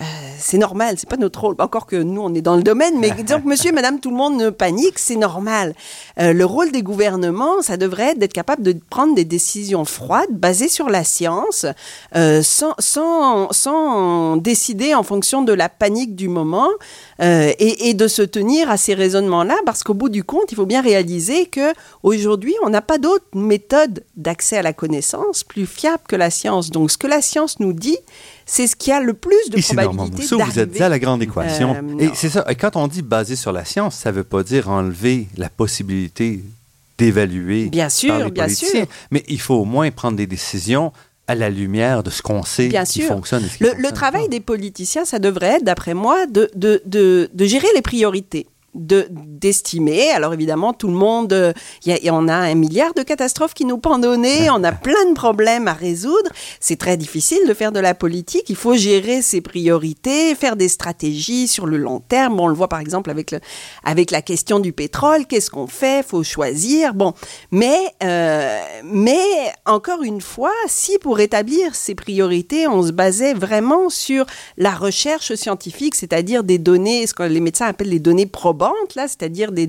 Euh, 0.01 0.05
c'est 0.39 0.57
normal, 0.57 0.95
c'est 0.99 1.09
pas 1.09 1.19
notre 1.19 1.41
rôle. 1.41 1.57
Encore 1.59 1.87
que 1.87 1.97
nous, 1.97 2.23
on 2.23 2.33
est 2.35 2.41
dans 2.41 2.57
le 2.57 2.63
domaine, 2.63 2.99
mais 2.99 3.11
disons 3.23 3.41
que 3.41 3.49
monsieur 3.49 3.71
et 3.71 3.73
madame, 3.73 4.01
tout 4.01 4.11
le 4.11 4.17
monde 4.17 4.37
ne 4.37 4.51
panique, 4.51 4.99
c'est 4.99 5.17
normal. 5.17 5.75
Euh, 6.19 6.33
le 6.33 6.45
rôle 6.45 6.73
des 6.73 6.83
gouvernements, 6.83 7.61
ça 7.61 7.77
devrait 7.77 8.13
être 8.13 8.19
d'être 8.19 8.33
capable 8.33 8.63
de 8.63 8.75
prendre 8.89 9.15
des 9.15 9.25
décisions 9.25 9.85
froides, 9.85 10.31
basées 10.31 10.69
sur 10.69 10.89
la 10.89 11.05
science, 11.05 11.67
euh, 12.17 12.43
sans, 12.43 12.75
sans, 12.79 13.53
sans, 13.53 14.37
décider 14.39 14.95
en 14.95 15.03
fonction 15.03 15.43
de 15.43 15.53
la 15.53 15.69
panique 15.69 16.15
du 16.15 16.29
moment, 16.29 16.69
et, 17.23 17.91
et, 17.91 17.93
de 17.93 18.09
se 18.09 18.23
tenir 18.23 18.71
à 18.71 18.79
ces 18.79 18.95
raisonnements-là, 18.95 19.57
parce 19.67 19.83
qu'au 19.83 19.93
bout 19.93 20.09
du 20.09 20.25
compte, 20.25 20.53
il 20.53 20.55
faut 20.55 20.65
bien 20.65 20.81
réaliser 20.81 21.45
que 21.47 21.75
aujourd'hui, 22.03 22.55
on 22.63 22.71
n'a 22.71 22.81
pas 22.81 22.97
d'autre 22.97 23.27
méthode 23.35 24.03
d'accès 24.17 24.57
à 24.57 24.63
la 24.63 24.73
connaissance 24.73 25.45
plus 25.45 25.67
fiable 25.67 26.03
que 26.09 26.17
la 26.17 26.31
science. 26.31 26.71
Donc, 26.71 26.91
ce 26.91 26.97
que 26.97 27.07
la 27.07 27.21
science 27.21 27.61
nous 27.61 27.75
dit, 27.75 27.99
c'est 28.53 28.67
ce 28.67 28.75
qui 28.75 28.91
a 28.91 29.01
le 29.01 29.15
plus 29.15 29.49
de 29.51 29.59
Ici, 29.59 29.75
probabilité 29.75 30.27
d'arriver. 30.37 30.53
vous 30.53 30.59
êtes 30.59 30.81
à 30.81 30.89
la 30.89 30.99
grande 30.99 31.23
équation. 31.23 31.77
Euh, 31.77 31.99
et 32.05 32.11
c'est 32.15 32.29
ça. 32.31 32.45
Et 32.49 32.57
quand 32.57 32.75
on 32.77 32.89
dit 32.89 33.03
basé 33.03 33.37
sur 33.37 33.53
la 33.53 33.65
science, 33.65 33.95
ça 33.97 34.11
ne 34.11 34.17
veut 34.17 34.25
pas 34.25 34.43
dire 34.43 34.69
enlever 34.69 35.29
la 35.37 35.49
possibilité 35.49 36.43
d'évaluer 36.99 37.67
bien 37.69 37.89
sûr, 37.89 38.09
par 38.11 38.25
les 38.25 38.31
bien 38.31 38.45
politiciens. 38.45 38.81
Sûr. 38.83 38.89
Mais 39.11 39.25
il 39.29 39.41
faut 39.41 39.55
au 39.55 39.65
moins 39.65 39.91
prendre 39.91 40.17
des 40.17 40.27
décisions 40.27 40.93
à 41.27 41.35
la 41.37 41.49
lumière 41.49 42.03
de 42.03 42.11
ce 42.11 42.23
qu'on 42.23 42.43
sait 42.43 42.67
Bien 42.69 42.85
qui 42.85 43.01
sûr. 43.03 43.09
fonctionne. 43.09 43.45
le, 43.61 43.71
le 43.79 43.93
travail 43.93 44.29
des 44.29 44.41
politiciens, 44.41 45.05
ça 45.05 45.19
devrait 45.21 45.57
être, 45.59 45.65
d'après 45.65 45.95
moi, 45.95 46.27
de, 46.27 46.51
de, 46.57 46.83
de, 46.87 47.31
de 47.33 47.45
gérer 47.47 47.69
les 47.77 47.83
priorités 47.83 48.47
de 48.75 49.09
d'estimer. 49.11 50.11
Alors 50.11 50.35
évidemment, 50.35 50.73
tout 50.73 50.89
le 50.89 50.95
monde, 50.95 51.55
il 51.85 51.97
y, 51.97 52.11
on 52.11 52.29
a 52.29 52.35
un 52.35 52.55
milliard 52.55 52.95
de 52.95 53.03
catastrophes 53.03 53.55
qui 53.55 53.65
nous 53.65 53.79
pendent 53.79 54.01
on 54.05 54.65
a 54.65 54.73
plein 54.73 55.05
de 55.09 55.15
problèmes 55.15 55.69
à 55.69 55.73
résoudre. 55.73 56.31
C'est 56.59 56.77
très 56.77 56.97
difficile 56.97 57.39
de 57.47 57.55
faire 57.55 57.73
de 57.73 57.81
la 57.81 57.95
politique. 57.95 58.49
Il 58.49 58.57
faut 58.57 58.75
gérer 58.75 59.23
ses 59.23 59.41
priorités, 59.41 60.35
faire 60.35 60.57
des 60.57 60.69
stratégies 60.69 61.49
sur 61.49 61.67
le 61.67 61.77
long 61.77 62.01
terme. 62.01 62.39
on 62.41 62.49
le 62.49 62.55
voit 62.55 62.69
par 62.69 62.81
exemple 62.81 63.11
avec 63.11 63.31
le, 63.31 63.41
avec 63.85 64.11
la 64.11 64.23
question 64.23 64.59
du 64.59 64.73
pétrole. 64.73 65.27
Qu'est-ce 65.27 65.51
qu'on 65.51 65.67
fait? 65.67 66.07
Faut 66.07 66.23
choisir. 66.23 66.95
Bon, 66.95 67.15
mais 67.51 67.79
euh, 68.03 68.59
mais 68.85 69.19
encore 69.67 70.03
une 70.03 70.21
fois, 70.21 70.53
si 70.67 70.99
pour 70.99 71.21
établir 71.21 71.75
ces 71.75 71.95
priorités, 71.95 72.67
on 72.67 72.83
se 72.83 72.93
basait 72.93 73.35
vraiment 73.35 73.89
sur 73.89 74.27
la 74.57 74.75
recherche 74.75 75.35
scientifique, 75.35 75.95
c'est-à-dire 75.95 76.45
des 76.45 76.59
données, 76.59 77.07
ce 77.07 77.15
que 77.15 77.23
les 77.23 77.41
médecins 77.41 77.67
appellent 77.67 77.89
les 77.89 77.99
données 77.99 78.27
probantes 78.27 78.60
là, 78.95 79.09
c'est-à-dire 79.09 79.53
des, 79.53 79.69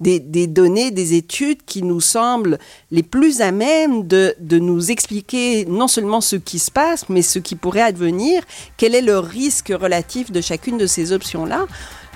des, 0.00 0.46
données, 0.46 0.90
des 0.90 1.14
études 1.14 1.64
qui 1.64 1.82
nous 1.82 2.00
semblent 2.00 2.58
les 2.90 3.02
plus 3.02 3.40
à 3.40 3.52
même 3.52 4.06
de, 4.06 4.34
de, 4.40 4.58
nous 4.58 4.90
expliquer 4.90 5.64
non 5.66 5.88
seulement 5.88 6.20
ce 6.20 6.36
qui 6.36 6.58
se 6.58 6.70
passe, 6.70 7.08
mais 7.08 7.22
ce 7.22 7.38
qui 7.38 7.56
pourrait 7.56 7.82
advenir, 7.82 8.42
quel 8.76 8.94
est 8.94 9.02
le 9.02 9.18
risque 9.18 9.72
relatif 9.74 10.30
de 10.30 10.40
chacune 10.40 10.78
de 10.78 10.86
ces 10.86 11.12
options-là. 11.12 11.66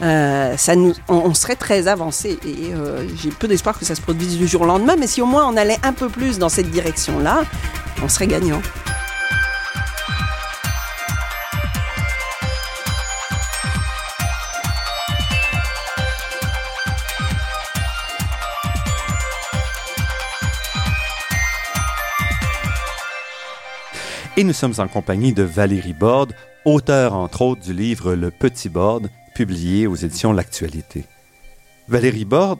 Euh, 0.03 0.57
ça 0.59 0.77
nous, 0.77 0.93
on, 1.09 1.33
serait 1.33 1.57
très 1.57 1.89
avancé 1.89 2.39
et 2.45 2.75
euh, 2.75 3.09
j'ai 3.17 3.31
peu 3.31 3.49
d'espoir 3.49 3.79
que 3.79 3.87
ça 3.87 3.95
se 3.95 4.03
produise 4.03 4.37
du 4.37 4.47
jour 4.47 4.63
au 4.63 4.67
lendemain, 4.67 4.95
mais 4.99 5.07
si 5.07 5.23
au 5.23 5.27
moins 5.27 5.49
on 5.49 5.57
allait 5.57 5.79
un 5.83 5.95
peu 5.95 6.11
plus 6.11 6.39
dans 6.39 6.51
cette 6.51 6.71
direction-là, 6.71 7.45
on 8.03 8.09
serait 8.09 8.27
gagnant. 8.27 8.61
Et 24.39 24.45
nous 24.45 24.53
sommes 24.53 24.75
en 24.77 24.87
compagnie 24.87 25.33
de 25.33 25.43
Valérie 25.43 25.95
Borde, 25.95 26.35
auteure 26.67 27.15
entre 27.15 27.41
autres 27.41 27.63
du 27.63 27.73
livre 27.73 28.13
Le 28.13 28.31
Petit 28.31 28.69
Borde, 28.69 29.09
publié 29.35 29.87
aux 29.87 29.95
éditions 29.95 30.31
L'Actualité. 30.31 31.07
Valérie 31.89 32.27
Borde, 32.27 32.59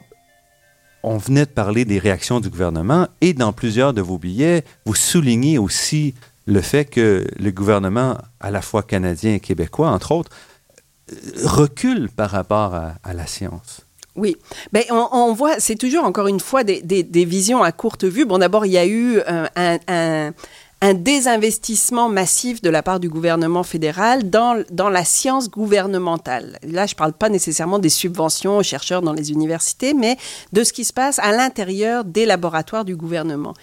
on 1.03 1.19
venait 1.19 1.45
de 1.45 1.51
parler 1.51 1.85
des 1.85 1.99
réactions 1.99 2.39
du 2.39 2.49
gouvernement 2.49 3.07
et 3.21 3.33
dans 3.33 3.53
plusieurs 3.53 3.93
de 3.93 4.01
vos 4.01 4.17
billets, 4.17 4.63
vous 4.87 4.95
soulignez 4.95 5.59
aussi 5.59 6.15
le 6.47 6.61
fait 6.61 6.85
que 6.85 7.27
le 7.37 7.51
gouvernement, 7.51 8.17
à 8.39 8.49
la 8.49 8.63
fois 8.63 8.81
canadien 8.81 9.35
et 9.35 9.39
québécois, 9.39 9.89
entre 9.89 10.13
autres, 10.13 10.31
recule 11.43 12.09
par 12.09 12.31
rapport 12.31 12.73
à, 12.73 13.13
la 13.13 13.27
science. 13.27 13.81
Oui, 14.15 14.35
ben, 14.73 14.83
on, 14.89 15.31
voit, 15.33 15.59
c'est 15.59 15.75
toujours 15.75 16.05
encore 16.05 16.27
une 16.27 16.39
fois 16.39 16.63
des, 16.63 17.25
visions 17.25 17.61
à 17.61 17.71
courte 17.71 18.03
vue. 18.03 18.25
Bon, 18.25 18.39
d'abord, 18.39 18.65
il 18.65 18.71
y 18.71 18.79
a 18.79 18.87
eu 18.87 19.21
un 19.27 19.47
un 19.87 20.33
désinvestissement 20.81 22.07
massif 22.07 22.61
de 22.61 22.69
la 22.69 22.83
part 22.83 22.99
du 22.99 23.09
gouvernement 23.09 23.63
fédéral 23.63 24.29
dans, 24.29 24.63
dans 24.71 24.89
la 24.89 25.03
science 25.03 25.49
gouvernementale. 25.49 26.59
Là, 26.63 26.85
je 26.85 26.93
ne 26.93 26.97
parle 26.97 27.13
pas 27.13 27.29
nécessairement 27.29 27.79
des 27.79 27.89
subventions 27.89 28.57
aux 28.57 28.63
chercheurs 28.63 29.01
dans 29.01 29.13
les 29.13 29.31
universités, 29.31 29.93
mais 29.93 30.17
de 30.53 30.63
ce 30.63 30.73
qui 30.73 30.85
se 30.85 30.93
passe 30.93 31.17
à 31.19 31.31
l'intérieur 31.31 32.03
des 32.05 32.25
laboratoires 32.25 32.85
du 32.85 32.95
gouvernement. 32.95 33.53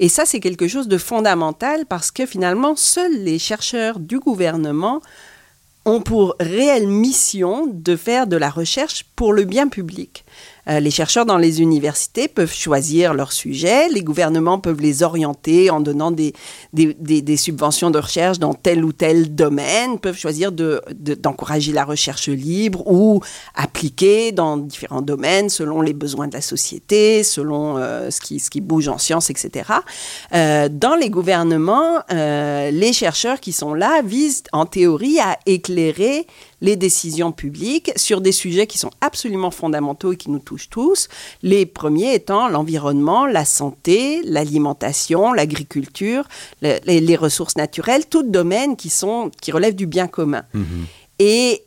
Et 0.00 0.08
ça, 0.08 0.24
c'est 0.26 0.40
quelque 0.40 0.66
chose 0.66 0.88
de 0.88 0.98
fondamental 0.98 1.86
parce 1.86 2.10
que 2.10 2.26
finalement, 2.26 2.74
seuls 2.74 3.22
les 3.22 3.38
chercheurs 3.38 4.00
du 4.00 4.18
gouvernement 4.18 5.00
ont 5.84 6.00
pour 6.00 6.34
réelle 6.40 6.88
mission 6.88 7.68
de 7.72 7.94
faire 7.94 8.26
de 8.26 8.36
la 8.36 8.50
recherche 8.50 9.04
pour 9.16 9.32
le 9.32 9.44
bien 9.44 9.68
public. 9.68 10.23
Euh, 10.68 10.80
les 10.80 10.90
chercheurs 10.90 11.26
dans 11.26 11.36
les 11.36 11.60
universités 11.60 12.28
peuvent 12.28 12.54
choisir 12.54 13.12
leurs 13.14 13.32
sujets, 13.32 13.88
les 13.88 14.02
gouvernements 14.02 14.58
peuvent 14.58 14.80
les 14.80 15.02
orienter 15.02 15.70
en 15.70 15.80
donnant 15.80 16.10
des, 16.10 16.32
subventions 17.36 17.90
de 17.90 17.98
recherche 17.98 18.38
dans 18.38 18.54
tel 18.54 18.84
ou 18.84 18.92
tel 18.92 19.34
domaine, 19.34 19.98
peuvent 19.98 20.16
choisir 20.16 20.52
d'encourager 20.52 21.70
de, 21.70 21.76
la 21.76 21.84
recherche 21.84 22.28
libre 22.28 22.86
ou 22.86 23.20
appliquer 23.54 24.32
dans 24.32 24.56
différents 24.56 25.02
domaines 25.02 25.50
selon 25.50 25.82
les 25.82 25.92
besoins 25.92 26.28
de 26.28 26.34
la 26.34 26.40
société, 26.40 27.22
selon 27.24 27.76
euh, 27.76 28.10
ce, 28.10 28.20
qui, 28.20 28.60
bouge 28.60 28.88
en 28.88 28.98
sciences, 28.98 29.30
etc. 29.30 29.70
Euh, 30.32 30.68
dans 30.70 30.94
les 30.94 31.10
gouvernements, 31.10 32.02
les 32.10 32.92
chercheurs 32.92 33.40
qui 33.40 33.52
sont 33.52 33.74
là 33.74 34.00
visent 34.02 34.44
en 34.52 34.64
théorie 34.64 35.18
à 35.20 35.38
éclairer 35.46 36.26
les 36.64 36.76
décisions 36.76 37.30
publiques 37.30 37.92
sur 37.94 38.22
des 38.22 38.32
sujets 38.32 38.66
qui 38.66 38.78
sont 38.78 38.90
absolument 39.02 39.50
fondamentaux 39.50 40.12
et 40.12 40.16
qui 40.16 40.30
nous 40.30 40.38
touchent 40.38 40.70
tous. 40.70 41.08
Les 41.42 41.66
premiers 41.66 42.14
étant 42.14 42.48
l'environnement, 42.48 43.26
la 43.26 43.44
santé, 43.44 44.22
l'alimentation, 44.24 45.34
l'agriculture, 45.34 46.26
les, 46.62 47.16
ressources 47.16 47.56
naturelles, 47.56 48.06
tout 48.06 48.22
domaines 48.22 48.76
qui, 48.76 48.88
sont, 48.88 49.30
qui 49.42 49.52
relèvent 49.52 49.76
du 49.76 49.86
bien 49.86 50.08
commun. 50.08 50.42
Mm-hmm. 50.54 50.84
Et 51.18 51.64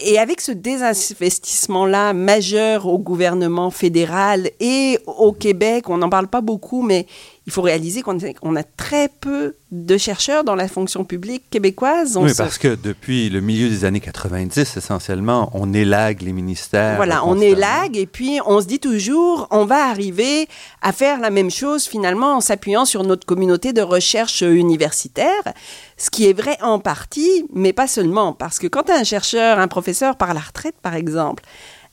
et 0.00 0.18
avec 0.18 0.40
ce 0.40 0.52
désinvestissement-là 0.52 2.12
majeur 2.12 2.86
au 2.86 2.98
gouvernement 2.98 3.72
fédéral 3.72 4.48
et 4.60 4.96
au 5.06 5.32
Québec, 5.32 5.90
on 5.90 5.98
n'en 5.98 6.08
parle 6.08 6.28
pas 6.28 6.40
beaucoup, 6.40 6.82
mais 6.82 7.06
il 7.48 7.50
faut 7.50 7.62
réaliser 7.62 8.02
qu'on 8.02 8.56
a 8.56 8.62
très 8.62 9.08
peu 9.08 9.54
de 9.72 9.96
chercheurs 9.96 10.44
dans 10.44 10.54
la 10.54 10.68
fonction 10.68 11.04
publique 11.04 11.44
québécoise. 11.48 12.18
oui, 12.20 12.32
parce 12.36 12.58
que 12.58 12.74
depuis 12.74 13.30
le 13.30 13.40
milieu 13.40 13.70
des 13.70 13.86
années 13.86 14.00
90, 14.00 14.76
essentiellement, 14.76 15.50
on 15.54 15.72
élague 15.72 16.20
les 16.20 16.34
ministères. 16.34 16.96
Voilà, 16.96 17.24
on 17.24 17.40
élague 17.40 17.96
et 17.96 18.04
puis 18.04 18.38
on 18.44 18.60
se 18.60 18.66
dit 18.66 18.80
toujours, 18.80 19.48
on 19.50 19.64
va 19.64 19.88
arriver 19.88 20.46
à 20.82 20.92
faire 20.92 21.20
la 21.20 21.30
même 21.30 21.50
chose 21.50 21.84
finalement 21.84 22.36
en 22.36 22.42
s'appuyant 22.42 22.84
sur 22.84 23.02
notre 23.02 23.24
communauté 23.24 23.72
de 23.72 23.80
recherche 23.80 24.42
universitaire, 24.42 25.54
ce 25.96 26.10
qui 26.10 26.28
est 26.28 26.34
vrai 26.34 26.58
en 26.60 26.78
partie, 26.78 27.46
mais 27.54 27.72
pas 27.72 27.86
seulement, 27.86 28.34
parce 28.34 28.58
que 28.58 28.66
quand 28.66 28.90
un 28.90 29.04
chercheur, 29.04 29.58
un 29.58 29.68
professeur 29.68 30.16
part 30.16 30.32
à 30.32 30.34
la 30.34 30.40
retraite, 30.40 30.76
par 30.82 30.94
exemple, 30.94 31.42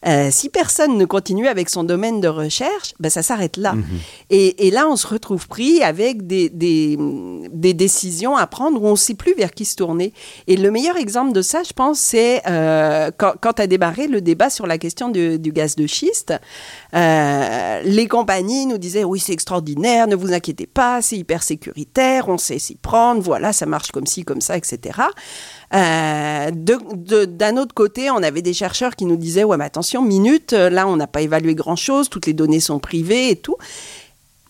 euh, 0.08 0.30
si 0.32 0.50
personne 0.50 0.98
ne 0.98 1.06
continue 1.06 1.48
avec 1.48 1.70
son 1.70 1.84
domaine 1.84 2.22
de 2.22 2.28
recherche, 2.28 2.94
ben 3.00 3.10
ça 3.10 3.24
s'arrête 3.24 3.58
là. 3.58 3.74
Mhm. 3.74 3.86
et, 4.30 4.72
là, 4.72 4.88
on 4.88 4.96
se 4.96 5.08
retrouve 5.08 5.48
pris 5.48 5.82
avec 5.82 6.28
des, 6.28 6.50
des, 6.50 7.74
décisions 7.74 8.38
à 8.38 8.48
prendre 8.48 8.82
où 8.82 8.88
on 8.88 8.92
ne 8.92 8.96
sait 8.96 9.16
plus 9.16 9.34
vers 9.34 9.52
qui 9.52 9.66
se 9.66 9.76
tourner. 9.76 10.14
Et 10.48 10.58
le 10.58 10.72
meilleur 10.72 10.98
exemple 10.98 11.34
de 11.34 11.42
ça, 11.42 11.64
je 11.64 11.74
pense, 11.74 12.00
c'est 12.00 12.42
euh, 12.48 13.12
quand, 13.18 13.34
quand, 13.42 13.60
a 13.60 13.68
démarré 13.68 14.08
le 14.08 14.22
débat 14.22 14.50
sur 14.50 14.68
la 14.68 14.78
question 14.78 15.10
du, 15.10 15.38
gaz 15.40 15.76
de 15.76 15.88
schiste. 15.88 16.34
Euh, 16.94 17.82
les 17.84 18.08
compagnies 18.08 18.66
nous 18.66 18.78
disaient 18.78 19.04
oui, 19.04 19.20
c'est 19.20 19.34
extraordinaire, 19.34 20.08
ne 20.08 20.16
vous 20.16 20.34
inquiétez 20.34 20.68
pas, 20.68 21.02
c'est 21.02 21.18
hyper 21.18 21.44
sécuritaire, 21.44 22.30
on 22.30 22.38
sait 22.38 22.60
s'y 22.60 22.76
prendre, 22.76 23.22
voilà, 23.22 23.54
ça 23.54 23.66
marche 23.66 23.92
comme 23.92 24.06
ci, 24.06 24.24
comme 24.24 24.42
ça, 24.42 24.58
etc. 24.58 25.00
Euh, 25.76 26.52
d'un 26.52 27.58
autre 27.58 27.74
côté, 27.74 28.10
on 28.10 28.24
avait 28.24 28.42
des 28.42 28.54
chercheurs 28.54 28.96
qui 28.96 29.06
nous 29.06 29.18
disaient 29.18 29.44
ouais, 29.44 29.58
mais 29.58 29.66
attention, 29.66 30.02
minute, 30.02 30.54
euh, 30.54 30.70
là, 30.70 30.88
on 30.88 30.96
n'a 30.96 31.08
pas 31.08 31.22
évalué 31.22 31.54
grand-chose, 31.54 32.10
toutes 32.10 32.28
les 32.28 32.34
données 32.34 32.60
sont 32.60 32.80
privées 32.80 33.30
et 33.30 33.36
tout. 33.36 33.58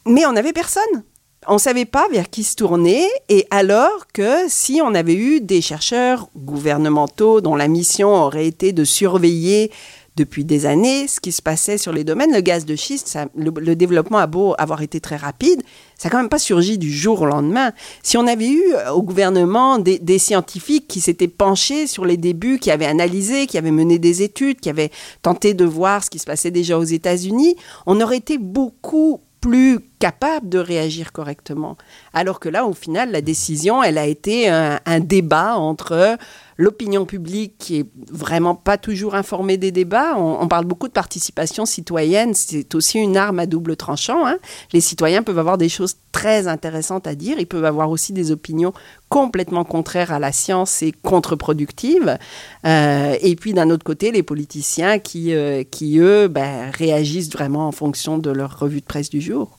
Mais 0.05 0.25
on 0.25 0.33
n'avait 0.33 0.53
personne. 0.53 1.03
On 1.47 1.53
ne 1.53 1.59
savait 1.59 1.85
pas 1.85 2.07
vers 2.11 2.29
qui 2.29 2.43
se 2.43 2.55
tourner, 2.55 3.07
et 3.29 3.45
alors 3.51 4.07
que 4.13 4.47
si 4.47 4.81
on 4.83 4.95
avait 4.95 5.15
eu 5.15 5.41
des 5.41 5.61
chercheurs 5.61 6.27
gouvernementaux 6.35 7.39
dont 7.39 7.55
la 7.55 7.67
mission 7.67 8.09
aurait 8.09 8.47
été 8.47 8.71
de 8.71 8.83
surveiller 8.83 9.71
depuis 10.15 10.45
des 10.45 10.65
années 10.65 11.08
ce 11.08 11.19
qui 11.19 11.32
se 11.32 11.41
passait 11.41 11.78
sur 11.78 11.91
les 11.91 12.04
domaines. 12.04 12.34
Le 12.34 12.41
gaz 12.41 12.65
de 12.65 12.75
schiste, 12.75 13.17
le, 13.36 13.75
développement 13.75 14.17
a 14.17 14.28
beau 14.28 14.56
avoir 14.58 14.82
été 14.82 14.99
très 14.99 15.17
rapide, 15.17 15.62
ça 15.97 16.08
n'a 16.08 16.12
quand 16.12 16.17
même 16.17 16.30
pas 16.30 16.39
surgi 16.39 16.78
du 16.78 16.91
jour 16.91 17.21
au 17.21 17.25
lendemain. 17.25 17.71
Si 18.04 18.17
on 18.17 18.28
avait 18.28 18.49
eu 18.49 18.63
euh, 18.73 18.91
au 18.91 19.01
gouvernement 19.01 19.80
des, 19.80 20.19
scientifiques 20.19 20.88
qui 20.88 21.01
s'étaient 21.01 21.28
penchés 21.28 21.88
sur 21.88 22.06
les 22.06 22.17
débuts, 22.17 22.60
qui 22.60 22.71
avaient 22.71 22.86
analysé, 22.86 23.47
qui 23.47 23.58
avaient 23.58 23.71
mené 23.71 23.99
des 23.99 24.21
études, 24.21 24.60
qui 24.60 24.69
avaient 24.69 24.91
tenté 25.21 25.54
de 25.54 25.65
voir 25.65 26.04
ce 26.04 26.10
qui 26.10 26.19
se 26.19 26.25
passait 26.25 26.51
déjà 26.51 26.80
aux 26.80 26.84
États-Unis, 26.84 27.56
on 27.86 27.99
aurait 27.99 28.17
été 28.17 28.38
beaucoup 28.38 29.21
plus 29.45 29.80
capable 29.99 30.49
de 30.49 30.58
réagir 30.58 31.12
correctement. 31.12 31.78
Alors 32.13 32.39
que 32.39 32.49
là, 32.49 32.65
au 32.65 32.73
final, 32.73 33.12
la 33.12 33.21
décision, 33.21 33.84
elle 33.84 33.99
a 33.99 34.08
été 34.08 34.49
un, 34.49 34.80
débat 34.99 35.56
entre 35.58 36.17
l'opinion 36.57 37.05
publique 37.05 37.55
qui 37.57 37.79
est 37.79 37.85
vraiment 38.09 38.55
pas 38.55 38.77
toujours 38.77 39.15
informée 39.15 39.57
des 39.57 39.71
débats. 39.71 40.15
On, 40.17 40.47
parle 40.47 40.65
beaucoup 40.65 40.87
de 40.87 40.93
participation 40.93 41.65
citoyenne, 41.65 42.33
c'est 42.33 42.75
aussi 42.75 42.99
une 42.99 43.17
arme 43.17 43.39
à 43.39 43.45
double 43.45 43.75
tranchant. 43.75 44.25
Hein. 44.25 44.37
Les 44.71 44.81
citoyens 44.81 45.23
peuvent 45.23 45.39
avoir 45.39 45.57
des 45.57 45.69
choses 45.69 45.95
très 46.11 46.47
intéressantes 46.47 47.07
à 47.07 47.15
dire, 47.15 47.37
ils 47.39 47.47
peuvent 47.47 47.65
avoir 47.65 47.89
aussi 47.89 48.13
des 48.13 48.31
opinions 48.31 48.73
complètement 49.09 49.65
contraires 49.65 50.13
à 50.13 50.19
la 50.19 50.31
science 50.31 50.81
et 50.81 50.93
contre-productives. 50.93 52.17
Euh, 52.65 53.17
et 53.21 53.35
puis 53.35 53.53
d'un 53.53 53.69
autre 53.69 53.83
côté, 53.83 54.11
les 54.11 54.23
politiciens 54.23 54.99
qui, 54.99 55.33
euh, 55.33 55.63
qui 55.63 55.99
eux, 55.99 56.27
ben, 56.27 56.71
réagissent 56.71 57.31
vraiment 57.31 57.67
en 57.67 57.71
fonction 57.71 58.17
de 58.17 58.29
leur 58.29 58.59
revue 58.59 58.79
de 58.79 58.85
presse 58.85 59.09
du 59.09 59.19
jour. 59.19 59.57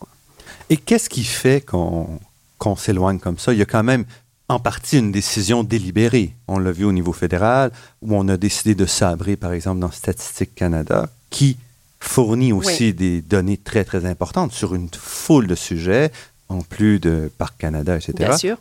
Et 0.70 0.76
qu'est-ce 0.76 1.10
qui 1.10 1.24
fait 1.24 1.64
qu'on 1.64 2.76
s'éloigne 2.76 3.18
comme 3.18 3.38
ça? 3.38 3.52
Il 3.52 3.58
y 3.58 3.62
a 3.62 3.66
quand 3.66 3.84
même 3.84 4.04
en 4.48 4.58
partie 4.58 4.98
une 4.98 5.12
décision 5.12 5.64
délibérée. 5.64 6.34
On 6.48 6.58
l'a 6.58 6.72
vu 6.72 6.84
au 6.84 6.92
niveau 6.92 7.12
fédéral, 7.12 7.72
où 8.02 8.14
on 8.14 8.28
a 8.28 8.36
décidé 8.36 8.74
de 8.74 8.86
sabrer, 8.86 9.36
par 9.36 9.52
exemple, 9.52 9.80
dans 9.80 9.90
Statistique 9.90 10.54
Canada, 10.54 11.08
qui 11.30 11.56
fournit 11.98 12.52
aussi 12.52 12.94
des 12.94 13.20
données 13.22 13.56
très, 13.56 13.84
très 13.84 14.04
importantes 14.04 14.52
sur 14.52 14.74
une 14.74 14.88
foule 14.96 15.46
de 15.46 15.54
sujets, 15.54 16.12
en 16.48 16.60
plus 16.60 17.00
de 17.00 17.30
Parc 17.38 17.58
Canada, 17.58 17.96
etc. 17.96 18.12
Bien 18.16 18.38
sûr. 18.38 18.58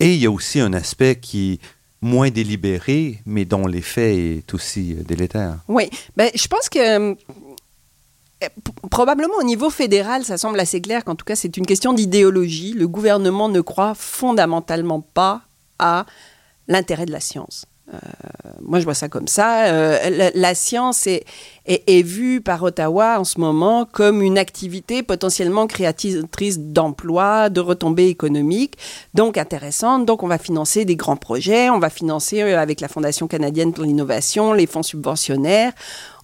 Et 0.00 0.14
il 0.14 0.20
y 0.20 0.26
a 0.26 0.30
aussi 0.30 0.58
un 0.60 0.72
aspect 0.72 1.16
qui 1.16 1.52
est 1.52 1.58
moins 2.00 2.30
délibéré, 2.30 3.22
mais 3.26 3.44
dont 3.44 3.66
l'effet 3.66 4.36
est 4.36 4.54
aussi 4.54 4.94
délétère. 5.06 5.58
Oui, 5.68 5.90
ben, 6.16 6.30
je 6.34 6.48
pense 6.48 6.68
que 6.68 6.78
euh, 6.78 7.14
probablement 8.90 9.34
au 9.38 9.42
niveau 9.42 9.70
fédéral, 9.70 10.24
ça 10.24 10.38
semble 10.38 10.58
assez 10.60 10.80
clair 10.80 11.04
qu'en 11.04 11.14
tout 11.14 11.24
cas 11.24 11.36
c'est 11.36 11.56
une 11.56 11.66
question 11.66 11.92
d'idéologie. 11.92 12.72
Le 12.72 12.88
gouvernement 12.88 13.48
ne 13.48 13.60
croit 13.60 13.94
fondamentalement 13.94 15.00
pas 15.00 15.42
à 15.78 16.06
l'intérêt 16.68 17.06
de 17.06 17.12
la 17.12 17.20
science. 17.20 17.66
Euh, 17.92 17.98
moi, 18.62 18.78
je 18.78 18.84
vois 18.84 18.94
ça 18.94 19.08
comme 19.08 19.26
ça. 19.26 19.64
Euh, 19.66 20.30
la, 20.34 20.54
science 20.54 21.06
est, 21.06 21.24
est, 21.66 22.02
vue 22.02 22.40
par 22.40 22.62
Ottawa 22.62 23.18
en 23.18 23.24
ce 23.24 23.40
moment 23.40 23.84
comme 23.84 24.22
une 24.22 24.38
activité 24.38 25.02
potentiellement 25.02 25.66
créatrice 25.66 26.58
d'emplois, 26.58 27.48
de 27.48 27.60
retombées 27.60 28.06
économiques, 28.06 28.76
donc 29.14 29.38
intéressante. 29.38 30.06
Donc, 30.06 30.22
on 30.22 30.28
va 30.28 30.38
financer 30.38 30.84
des 30.84 30.94
grands 30.94 31.16
projets, 31.16 31.68
on 31.70 31.80
va 31.80 31.90
financer 31.90 32.42
avec 32.42 32.80
la 32.80 32.88
Fondation 32.88 33.26
canadienne 33.26 33.72
pour 33.72 33.84
l'innovation, 33.84 34.52
les 34.52 34.66
fonds 34.66 34.84
subventionnaires 34.84 35.72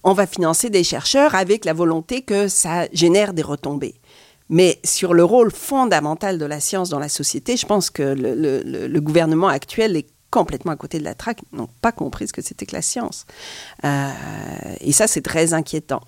on 0.07 0.13
va 0.13 0.25
financer 0.25 0.69
des 0.69 0.85
chercheurs 0.85 1.35
avec 1.35 1.65
la 1.65 1.73
volonté 1.73 2.21
que 2.21 2.47
ça 2.47 2.87
génère 2.93 3.33
des 3.33 3.41
retombées. 3.41 3.95
Mais 4.49 4.79
sur 4.85 5.13
le 5.13 5.25
rôle 5.25 5.51
fondamental 5.51 6.37
de 6.37 6.45
la 6.45 6.61
science 6.61 6.89
dans 6.89 6.99
la 6.99 7.09
société, 7.09 7.57
je 7.57 7.65
pense 7.65 7.89
que 7.89 8.15
le, 8.17 8.99
gouvernement 9.01 9.49
actuel 9.49 9.97
est 9.97 10.07
complètement 10.31 10.71
à 10.71 10.77
côté 10.77 10.99
de 10.99 11.03
la 11.03 11.13
traque, 11.13 11.41
n'ont 11.51 11.67
pas 11.81 11.91
compris 11.91 12.29
ce 12.29 12.33
que 12.33 12.41
c'était 12.41 12.65
que 12.65 12.73
la 12.73 12.81
science. 12.81 13.25
Euh, 13.83 14.09
et 14.79 14.93
ça, 14.93 15.07
c'est 15.07 15.21
très 15.21 15.53
inquiétant. 15.53 16.01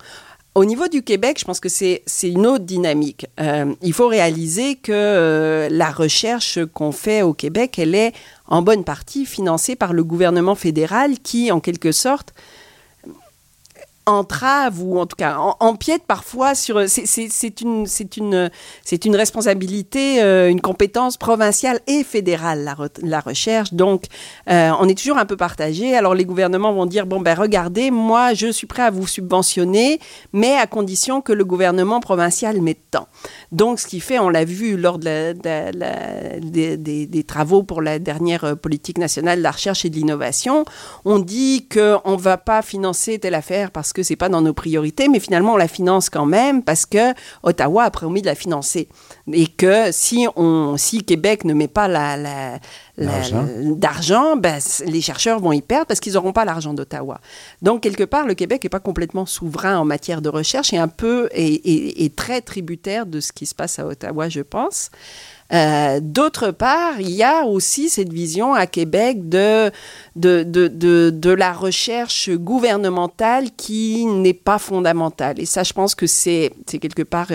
Au 0.54 0.64
niveau 0.64 0.88
du 0.88 1.02
Québec, 1.02 1.36
je 1.38 1.44
pense 1.44 1.60
que 1.60 1.68
c'est 1.68 2.02
une 2.22 2.46
autre 2.46 2.64
dynamique. 2.64 3.26
Euh, 3.38 3.74
il 3.82 3.92
faut 3.92 4.08
réaliser 4.08 4.76
que 4.76 4.92
euh, 4.92 5.68
la 5.70 5.90
recherche 5.90 6.58
qu'on 6.72 6.90
fait 6.92 7.20
au 7.20 7.34
Québec, 7.34 7.78
elle 7.78 7.94
est 7.94 8.14
en 8.46 8.62
bonne 8.62 8.82
partie 8.82 9.26
financée 9.26 9.76
par 9.76 9.92
le 9.92 10.04
gouvernement 10.04 10.54
fédéral 10.54 11.18
qui, 11.18 11.52
en 11.52 11.60
quelque 11.60 11.92
sorte, 11.92 12.32
entrave 14.06 14.82
ou 14.82 14.98
en 14.98 15.06
tout 15.06 15.16
cas 15.16 15.36
empiète 15.60 16.02
parfois 16.06 16.54
sur 16.54 16.88
c'est 16.88 17.60
une 17.60 17.86
c'est 17.86 18.16
une 18.16 18.50
c'est 18.84 19.04
une 19.04 19.14
responsabilité 19.14 20.22
euh, 20.22 20.48
une 20.48 20.60
compétence 20.60 21.16
provinciale 21.16 21.80
et 21.86 22.02
fédérale 22.02 22.64
la, 22.64 22.76
la 23.02 23.20
recherche. 23.20 23.72
Donc 23.74 24.04
euh, 24.48 24.70
on 24.80 24.88
est 24.88 24.96
toujours 24.96 25.18
un 25.18 25.26
peu 25.26 25.36
partagé. 25.36 25.96
Alors 25.96 26.14
les 26.14 26.24
gouvernements 26.24 26.72
vont 26.72 26.86
dire 26.86 27.06
bon 27.06 27.20
ben 27.20 27.34
regardez 27.34 27.90
moi 27.90 28.34
je 28.34 28.50
suis 28.50 28.66
prêt 28.66 28.82
à 28.82 28.90
vous 28.90 29.06
subventionner 29.06 30.00
mais 30.32 30.56
à 30.56 30.66
condition 30.66 31.20
que 31.20 31.32
le 31.32 31.44
gouvernement 31.44 32.00
provincial 32.00 32.60
mette 32.60 32.90
tant 32.90 33.06
Donc, 33.52 33.80
ce 33.80 33.86
qui 33.86 34.00
fait, 34.00 34.18
on 34.18 34.28
l'a 34.28 34.44
vu 34.44 34.76
lors 34.76 34.98
des, 34.98 35.34
des, 35.34 37.24
travaux 37.24 37.62
pour 37.62 37.82
la 37.82 37.98
dernière 37.98 38.56
politique 38.56 38.98
nationale 38.98 39.38
de 39.38 39.42
la 39.42 39.50
recherche 39.50 39.84
et 39.84 39.90
de 39.90 39.96
l'innovation, 39.96 40.64
on 41.04 41.18
dit 41.18 41.66
qu'on 41.68 42.12
ne 42.12 42.20
va 42.20 42.36
pas 42.36 42.62
financer 42.62 43.18
telle 43.18 43.34
affaire 43.34 43.70
parce 43.70 43.92
que 43.92 44.02
c'est 44.02 44.16
pas 44.16 44.28
dans 44.28 44.42
nos 44.42 44.54
priorités, 44.54 45.08
mais 45.08 45.20
finalement, 45.20 45.54
on 45.54 45.56
la 45.56 45.68
finance 45.68 46.10
quand 46.10 46.26
même 46.26 46.62
parce 46.62 46.86
que 46.86 47.12
Ottawa 47.42 47.84
a 47.84 47.90
promis 47.90 48.22
de 48.22 48.26
la 48.26 48.34
financer. 48.34 48.88
Et 49.32 49.46
que 49.46 49.92
si, 49.92 50.26
on, 50.36 50.76
si 50.76 51.04
Québec 51.04 51.44
ne 51.44 51.54
met 51.54 51.68
pas 51.68 51.88
la, 51.88 52.16
la 52.16 52.58
d'argent, 53.76 54.36
ben, 54.36 54.58
les 54.86 55.00
chercheurs 55.00 55.40
vont 55.40 55.52
y 55.52 55.62
perdre 55.62 55.86
parce 55.86 56.00
qu'ils 56.00 56.14
n'auront 56.14 56.32
pas 56.32 56.44
l'argent 56.44 56.74
d'Ottawa. 56.74 57.20
Donc, 57.62 57.82
quelque 57.82 58.04
part, 58.04 58.26
le 58.26 58.34
Québec 58.34 58.62
n'est 58.64 58.70
pas 58.70 58.80
complètement 58.80 59.26
souverain 59.26 59.78
en 59.78 59.84
matière 59.84 60.20
de 60.20 60.28
recherche 60.28 60.72
et 60.72 60.78
un 60.78 60.88
peu 60.88 61.28
et, 61.32 62.04
et, 62.04 62.10
très 62.10 62.40
tributaire 62.40 63.06
de 63.06 63.20
ce 63.20 63.32
qui 63.32 63.46
se 63.46 63.54
passe 63.54 63.78
à 63.78 63.86
Ottawa, 63.86 64.28
je 64.28 64.40
pense. 64.40 64.90
Euh, 65.52 65.98
D'autre 66.00 66.52
part, 66.52 67.00
il 67.00 67.10
y 67.10 67.24
a 67.24 67.44
aussi 67.44 67.88
cette 67.88 68.12
vision 68.12 68.54
à 68.54 68.66
Québec 68.66 69.28
de, 69.28 69.70
de, 70.14 70.44
de, 70.44 70.68
de, 70.68 71.10
de 71.12 71.30
la 71.30 71.52
recherche 71.52 72.30
gouvernementale 72.30 73.50
qui 73.56 74.06
n'est 74.06 74.34
pas 74.34 74.58
fondamentale. 74.58 75.40
Et 75.40 75.46
ça, 75.46 75.64
je 75.64 75.72
pense 75.72 75.94
que 75.94 76.06
c'est 76.06 76.52
quelque 76.80 77.02
part 77.02 77.28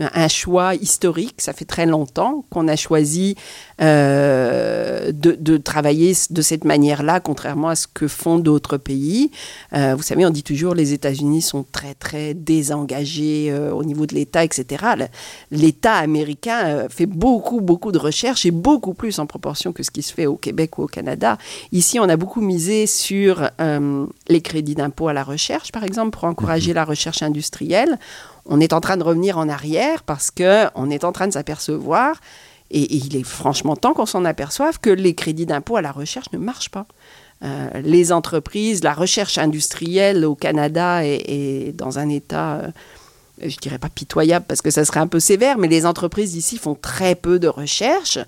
un, 0.00 0.28
choix 0.28 0.74
historique. 0.74 1.34
Ça 1.38 1.52
fait 1.52 1.64
très 1.64 1.86
longtemps 1.86 2.44
qu'on 2.50 2.68
a 2.68 2.76
choisi 2.76 3.36
euh, 3.80 5.12
de, 5.12 5.32
de, 5.32 5.56
travailler 5.56 6.14
de 6.30 6.42
cette 6.42 6.64
manière-là, 6.64 7.20
contrairement 7.20 7.68
à 7.68 7.76
ce 7.76 7.86
que 7.86 8.08
font 8.08 8.38
d'autres 8.38 8.76
pays. 8.76 9.30
Euh, 9.74 9.94
vous 9.96 10.02
savez, 10.02 10.24
on 10.26 10.30
dit 10.30 10.42
toujours 10.42 10.74
les 10.74 10.92
États-Unis 10.92 11.42
sont 11.42 11.64
très, 11.70 11.94
très 11.94 12.34
désengagés 12.34 13.48
euh, 13.50 13.72
au 13.72 13.84
niveau 13.84 14.06
de 14.06 14.14
l'État, 14.14 14.44
etc. 14.44 14.84
L'État 15.50 15.94
américain 15.94 16.88
fait 16.88 17.06
beaucoup, 17.06 17.60
beaucoup 17.60 17.92
de 17.92 17.98
recherches 17.98 18.46
et 18.46 18.50
beaucoup 18.50 18.94
plus 18.94 19.18
en 19.18 19.26
proportion 19.26 19.72
que 19.72 19.82
ce 19.82 19.90
qui 19.90 20.02
se 20.02 20.12
fait 20.12 20.26
au 20.26 20.36
Québec 20.36 20.78
ou 20.78 20.82
au 20.84 20.86
Canada. 20.86 21.38
Ici, 21.72 21.98
on 22.00 22.08
a 22.08 22.16
beaucoup 22.16 22.40
misé 22.40 22.86
sur 22.86 23.50
les 24.28 24.40
crédits 24.40 24.74
d'impôt 24.74 25.08
à 25.08 25.12
la 25.12 25.24
recherche, 25.24 25.72
par 25.72 25.84
exemple, 25.84 26.10
pour 26.10 26.24
encourager 26.24 26.70
mhm. 26.70 26.76
la 26.76 26.84
recherche 26.84 27.22
industrielle. 27.22 27.98
On 28.50 28.60
est 28.60 28.72
en 28.72 28.80
train 28.80 28.96
de 28.96 29.04
revenir 29.04 29.38
en 29.38 29.48
arrière 29.48 30.02
parce 30.02 30.30
qu'on 30.32 30.90
est 30.90 31.04
en 31.04 31.12
train 31.12 31.28
de 31.28 31.32
s'apercevoir 31.32 32.20
et, 32.70 32.96
il 32.96 33.16
est 33.16 33.22
franchement 33.22 33.76
temps 33.76 33.94
qu'on 33.94 34.06
s'en 34.06 34.24
aperçoive 34.24 34.80
que 34.80 34.90
les 34.90 35.14
crédits 35.14 35.46
d'impôt 35.46 35.76
à 35.76 35.82
la 35.82 35.92
recherche 35.92 36.26
ne 36.32 36.38
marchent 36.38 36.70
pas. 36.70 36.86
Euh, 37.42 37.70
les 37.82 38.12
entreprises, 38.12 38.84
la 38.84 38.92
recherche 38.92 39.38
industrielle 39.38 40.24
au 40.24 40.34
Canada 40.34 41.04
est, 41.04 41.74
dans 41.74 41.98
un 41.98 42.08
état, 42.08 42.56
euh, 42.56 42.70
je 43.44 43.56
dirais 43.58 43.78
pas 43.78 43.88
pitoyable 43.88 44.44
parce 44.48 44.62
que 44.62 44.70
ça 44.70 44.84
serait 44.84 45.00
un 45.00 45.06
peu 45.06 45.20
sévère, 45.20 45.58
mais 45.58 45.68
les 45.68 45.86
entreprises 45.86 46.34
ici 46.36 46.58
font 46.58 46.74
très 46.74 47.14
peu 47.14 47.38
de 47.38 47.48
recherche 47.48 48.18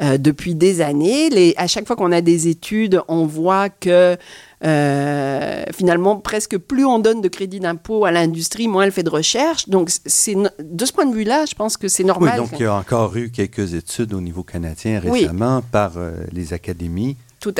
euh, 0.00 0.18
depuis 0.18 0.54
des 0.54 0.80
années. 0.80 1.30
Les, 1.30 1.54
à 1.56 1.66
chaque 1.66 1.86
fois 1.86 1.96
qu'on 1.96 2.12
a 2.12 2.20
des 2.20 2.48
études, 2.48 3.00
on 3.08 3.26
voit 3.26 3.68
que 3.68 4.16
euh, 4.64 5.64
finalement, 5.74 6.16
presque 6.16 6.56
plus 6.56 6.84
on 6.84 6.98
donne 6.98 7.20
de 7.20 7.28
crédit 7.28 7.60
d'impôt 7.60 8.04
à 8.04 8.10
l'industrie, 8.10 8.68
moins 8.68 8.84
elle 8.84 8.92
fait 8.92 9.02
de 9.02 9.10
recherche. 9.10 9.68
Donc, 9.68 9.90
c'est 10.06 10.34
de 10.34 10.84
ce 10.84 10.92
point 10.92 11.06
de 11.06 11.14
vue-là, 11.14 11.44
je 11.46 11.54
pense 11.54 11.76
que 11.76 11.88
c'est 11.88 12.04
normal. 12.04 12.40
Oui, 12.40 12.48
donc 12.48 12.58
il 12.58 12.62
y 12.62 12.66
a 12.66 12.74
encore 12.74 13.16
eu 13.16 13.30
quelques 13.30 13.74
études 13.74 14.14
au 14.14 14.20
niveau 14.20 14.42
canadien 14.42 15.00
récemment 15.00 15.62
par 15.62 15.92
euh, 15.96 16.12
les 16.32 16.52
académies 16.52 17.16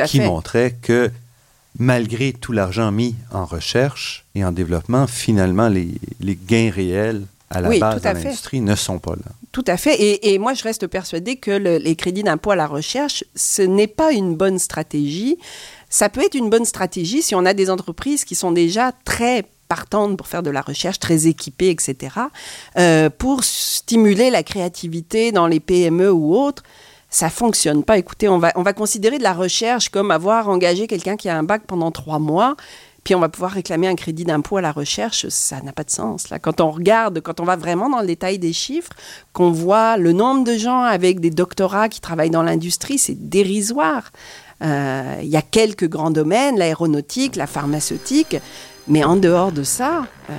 qui 0.07 0.19
montraient 0.21 0.75
que 0.81 1.11
malgré 1.79 2.33
tout 2.33 2.51
l'argent 2.51 2.91
mis 2.91 3.15
en 3.31 3.45
recherche 3.45 4.25
et 4.35 4.43
en 4.43 4.51
développement, 4.51 5.07
finalement, 5.07 5.69
les, 5.69 5.89
les 6.19 6.35
gains 6.35 6.71
réels 6.73 7.23
à 7.49 7.61
la 7.61 7.77
base 7.79 8.01
de 8.01 8.09
l'industrie 8.09 8.61
ne 8.61 8.75
sont 8.75 8.99
pas 8.99 9.15
là. 9.15 9.31
Tout 9.53 9.63
à 9.67 9.77
fait. 9.77 9.95
Et, 9.95 10.33
et 10.33 10.39
moi, 10.39 10.53
je 10.53 10.63
reste 10.63 10.87
persuadée 10.87 11.37
que 11.37 11.51
le, 11.51 11.77
les 11.77 11.95
crédits 11.95 12.23
d'impôt 12.23 12.51
à 12.51 12.55
la 12.55 12.67
recherche, 12.67 13.23
ce 13.35 13.61
n'est 13.61 13.87
pas 13.87 14.11
une 14.11 14.35
bonne 14.35 14.59
stratégie 14.59 15.37
ça 15.89 16.09
peut 16.09 16.21
être 16.23 16.35
une 16.35 16.49
bonne 16.49 16.65
stratégie 16.65 17.21
si 17.21 17.35
on 17.35 17.45
a 17.45 17.53
des 17.53 17.69
entreprises 17.69 18.25
qui 18.25 18.35
sont 18.35 18.51
déjà 18.51 18.91
très 19.05 19.45
partantes 19.67 20.17
pour 20.17 20.27
faire 20.27 20.43
de 20.43 20.49
la 20.49 20.61
recherche, 20.61 20.99
très 20.99 21.27
équipées, 21.27 21.69
etc., 21.69 22.15
euh, 22.77 23.09
pour 23.09 23.43
stimuler 23.43 24.29
la 24.29 24.43
créativité 24.43 25.31
dans 25.31 25.47
les 25.47 25.59
PME 25.59 26.11
ou 26.11 26.35
autres. 26.35 26.63
Ça 27.17 27.31
fonctionne 27.31 27.83
pas. 27.83 27.97
Écoutez, 27.97 28.29
on 28.29 28.37
va, 28.37 28.51
on 28.53 28.61
va 28.61 28.73
considérer 28.73 29.17
de 29.17 29.23
la 29.23 29.33
recherche 29.33 29.89
comme 29.89 30.11
avoir 30.11 30.49
engagé 30.49 30.85
quelqu'un 30.85 31.15
qui 31.15 31.29
a 31.29 31.35
un 31.35 31.41
bac 31.41 31.63
pendant 31.65 31.89
trois 31.89 32.19
mois 32.19 32.55
puis 33.03 33.15
on 33.15 33.19
va 33.19 33.27
pouvoir 33.27 33.53
réclamer 33.53 33.87
un 33.87 33.95
crédit 33.95 34.23
d'impôt 34.23 34.57
à 34.57 34.61
la 34.61 34.71
recherche, 34.71 35.27
ça 35.29 35.61
n'a 35.61 35.71
pas 35.71 35.83
de 35.85 35.89
sens. 35.89 36.29
Là. 36.29 36.37
Quand 36.37 36.61
on 36.61 36.69
regarde, 36.69 37.21
quand 37.21 37.39
on 37.39 37.43
va 37.45 37.55
vraiment 37.55 37.89
dans 37.89 38.01
le 38.01 38.05
détail 38.05 38.37
des 38.37 38.53
chiffres, 38.53 38.91
qu'on 39.33 39.49
voit 39.49 39.97
le 39.97 40.11
nombre 40.11 40.43
de 40.43 40.57
gens 40.57 40.83
avec 40.83 41.21
des 41.21 41.31
doctorats 41.31 41.89
qui 41.89 42.01
travaillent 42.01 42.29
dans 42.29 42.43
l'industrie, 42.43 42.99
c'est 42.99 43.29
dérisoire. 43.29 44.11
Euh, 44.61 45.19
il 45.21 45.29
y 45.29 45.37
a 45.37 45.41
quelques 45.41 45.87
grands 45.87 46.11
domaines, 46.11 46.57
l'aéronautique, 46.57 47.35
la 47.35 47.47
pharmaceutique, 47.47 48.37
mais 48.87 49.03
en 49.05 49.15
dehors 49.15 49.53
de 49.53 49.63
ça, 49.63 50.05
euh, 50.29 50.33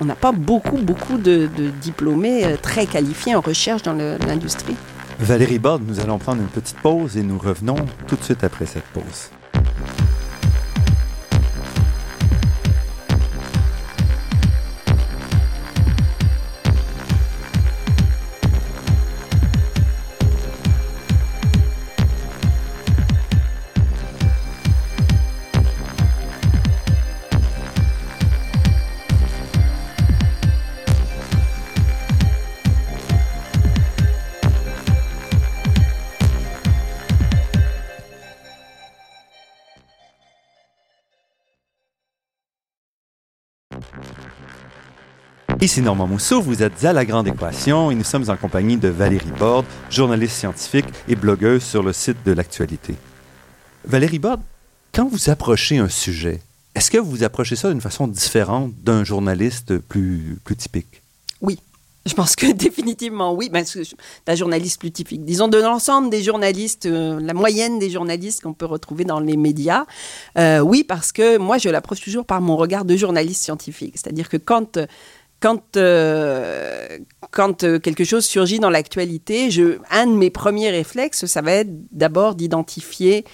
on 0.00 0.04
n'a 0.04 0.16
pas 0.16 0.32
beaucoup, 0.32 0.78
beaucoup 0.78 1.16
de, 1.16 1.48
diplômés 1.80 2.44
euh, 2.44 2.56
très 2.60 2.86
qualifiés 2.86 3.36
en 3.36 3.40
recherche 3.40 3.82
dans 3.82 3.94
l'industrie. 3.94 4.76
Valérie 5.20 5.58
Borde, 5.58 5.86
nous 5.86 6.00
allons 6.00 6.18
prendre 6.18 6.42
une 6.42 6.48
petite 6.48 6.76
pause 6.78 7.16
et 7.16 7.22
nous 7.22 7.38
revenons 7.38 7.76
tout 8.08 8.16
de 8.16 8.22
suite 8.22 8.42
après 8.42 8.66
cette 8.66 8.84
pause. 8.86 9.30
Ici 45.64 45.80
Normand 45.80 46.06
Mousseau, 46.06 46.42
vous 46.42 46.62
êtes 46.62 46.84
à 46.84 46.92
La 46.92 47.06
Grande 47.06 47.26
Équation 47.26 47.90
et 47.90 47.94
nous 47.94 48.04
sommes 48.04 48.28
en 48.28 48.36
compagnie 48.36 48.76
de 48.76 48.88
Valérie 48.88 49.32
Borde, 49.38 49.64
journaliste 49.88 50.36
scientifique 50.36 50.84
et 51.08 51.16
blogueuse 51.16 51.62
sur 51.62 51.82
le 51.82 51.94
site 51.94 52.18
de 52.26 52.32
l'actualité. 52.32 52.94
Valérie 53.86 54.18
Borde, 54.18 54.42
quand 54.92 55.08
vous 55.08 55.30
approchez 55.30 55.78
un 55.78 55.88
sujet, 55.88 56.42
est-ce 56.74 56.90
que 56.90 56.98
vous 56.98 57.24
approchez 57.24 57.56
ça 57.56 57.70
d'une 57.70 57.80
façon 57.80 58.06
différente 58.06 58.74
d'un 58.82 59.04
journaliste 59.04 59.78
plus, 59.78 60.36
plus 60.44 60.54
typique? 60.54 61.00
Oui. 61.40 61.58
Je 62.04 62.12
pense 62.12 62.36
que 62.36 62.52
définitivement 62.52 63.32
oui, 63.32 63.48
ben, 63.48 63.64
d'un 64.26 64.34
journaliste 64.34 64.78
plus 64.78 64.90
typique. 64.90 65.24
Disons 65.24 65.48
de 65.48 65.56
l'ensemble 65.56 66.10
des 66.10 66.22
journalistes, 66.22 66.84
euh, 66.84 67.18
la 67.22 67.32
moyenne 67.32 67.78
des 67.78 67.88
journalistes 67.88 68.42
qu'on 68.42 68.52
peut 68.52 68.66
retrouver 68.66 69.04
dans 69.04 69.20
les 69.20 69.38
médias. 69.38 69.86
Euh, 70.36 70.58
oui, 70.58 70.84
parce 70.84 71.10
que 71.10 71.38
moi, 71.38 71.56
je 71.56 71.70
l'approche 71.70 72.02
toujours 72.02 72.26
par 72.26 72.42
mon 72.42 72.58
regard 72.58 72.84
de 72.84 72.98
journaliste 72.98 73.42
scientifique. 73.42 73.94
C'est-à-dire 73.96 74.28
que 74.28 74.36
quand 74.36 74.78
quand, 75.40 75.76
euh, 75.76 76.98
quand 77.30 77.64
euh, 77.64 77.78
quelque 77.78 78.04
chose 78.04 78.24
surgit 78.24 78.58
dans 78.60 78.70
l'actualité, 78.70 79.48
un 79.90 80.06
de 80.06 80.12
mes 80.12 80.30
premiers 80.30 80.70
réflexes, 80.70 81.26
ça 81.26 81.42
va 81.42 81.52
être 81.52 81.70
d'abord 81.92 82.34
d'identifier, 82.34 83.24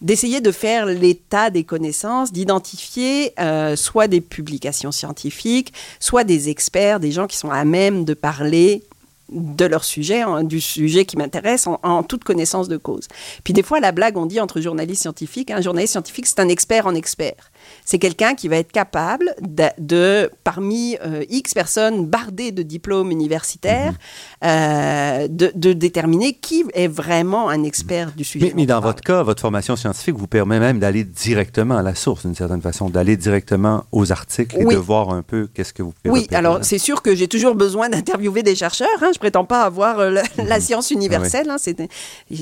d'essayer 0.00 0.40
de 0.40 0.50
faire 0.50 0.86
l'état 0.86 1.50
des 1.50 1.64
connaissances, 1.64 2.32
d'identifier 2.32 3.32
euh, 3.38 3.76
soit 3.76 4.08
des 4.08 4.20
publications 4.20 4.90
scientifiques, 4.90 5.72
soit 6.00 6.24
des 6.24 6.48
experts, 6.48 6.98
des 7.00 7.12
gens 7.12 7.26
qui 7.26 7.36
sont 7.36 7.50
à 7.50 7.64
même 7.64 8.04
de 8.04 8.14
parler 8.14 8.82
de 9.30 9.64
leur 9.64 9.84
sujet, 9.84 10.24
du 10.42 10.60
sujet 10.60 11.04
qui 11.04 11.16
m'intéresse, 11.16 11.68
en, 11.68 12.02
toute 12.02 12.24
connaissance 12.24 12.66
de 12.66 12.76
cause. 12.76 13.06
Puis 13.44 13.52
des 13.52 13.62
fois, 13.62 13.78
la 13.78 13.92
blague, 13.92 14.16
on 14.16 14.26
dit 14.26 14.40
entre 14.40 14.60
journalistes 14.60 15.02
scientifiques, 15.02 15.52
un 15.52 15.60
journaliste 15.60 15.92
scientifique, 15.92 16.26
c'est 16.26 16.40
un 16.40 16.48
expert 16.48 16.88
en 16.88 16.96
expert 16.96 17.52
c'est 17.84 17.98
quelqu'un 17.98 18.34
qui 18.34 18.48
va 18.48 18.56
être 18.56 18.72
capable 18.72 19.34
de, 19.40 20.30
parmi 20.44 20.96
euh, 21.04 21.24
X 21.28 21.54
personnes 21.54 22.06
bardées 22.06 22.52
de 22.52 22.62
diplômes 22.62 23.10
universitaires, 23.10 23.92
mhm. 23.92 24.48
euh, 24.48 25.28
de, 25.28 25.72
déterminer 25.72 26.34
qui 26.34 26.64
est 26.74 26.88
vraiment 26.88 27.48
un 27.48 27.62
expert 27.64 28.12
du 28.12 28.24
sujet. 28.24 28.52
Mais, 28.54 28.66
dans 28.66 28.80
votre 28.80 29.02
cas, 29.02 29.22
votre 29.22 29.40
formation 29.40 29.76
scientifique 29.76 30.16
vous 30.16 30.26
permet 30.26 30.58
même 30.58 30.78
d'aller 30.78 31.04
directement 31.04 31.76
à 31.76 31.82
la 31.82 31.94
source, 31.94 32.26
d'une 32.26 32.34
certaine 32.34 32.62
façon, 32.62 32.90
d'aller 32.90 33.16
directement 33.16 33.84
aux 33.92 34.12
articles 34.12 34.56
et 34.58 34.64
de 34.64 34.76
voir 34.76 35.10
un 35.10 35.22
peu 35.22 35.48
qu'est-ce 35.52 35.72
que 35.72 35.82
vous 35.82 35.92
pouvez 35.92 36.10
Oui, 36.10 36.26
alors 36.32 36.60
c'est 36.62 36.78
sûr 36.78 37.02
que 37.02 37.14
j'ai 37.14 37.28
toujours 37.28 37.54
besoin 37.54 37.88
d'interviewer 37.88 38.42
des 38.42 38.54
chercheurs. 38.54 38.88
Hein. 39.02 39.10
Je 39.14 39.18
prétends 39.18 39.44
pas 39.44 39.62
avoir 39.62 39.98
euh, 40.00 40.10
la, 40.10 40.22
la, 40.44 40.60
science 40.60 40.90
universelle. 40.90 41.50
Hein, 41.50 41.56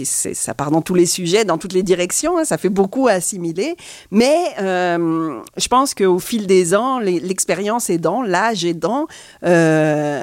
ça 0.05 0.55
part 0.55 0.71
dans 0.71 0.83
tous 0.83 0.95
les 0.95 1.07
sujets, 1.07 1.45
dans 1.45 1.59
toutes 1.59 1.73
les 1.73 1.83
directions. 1.83 2.39
Hein, 2.39 2.45
ça 2.45 2.59
fait 2.59 2.69
beaucoup 2.69 3.09
à 3.09 3.13
assimiler. 3.13 3.77
Mais 4.11 4.37
je 5.57 5.69
pense 5.69 5.95
qu'au 5.95 6.19
fil 6.19 6.47
des 6.47 6.75
ans, 6.75 6.99
l'expérience 6.99 7.91
aidant, 7.91 8.23
l'âge 8.23 8.65
aidant, 8.65 9.07
euh, 9.45 10.23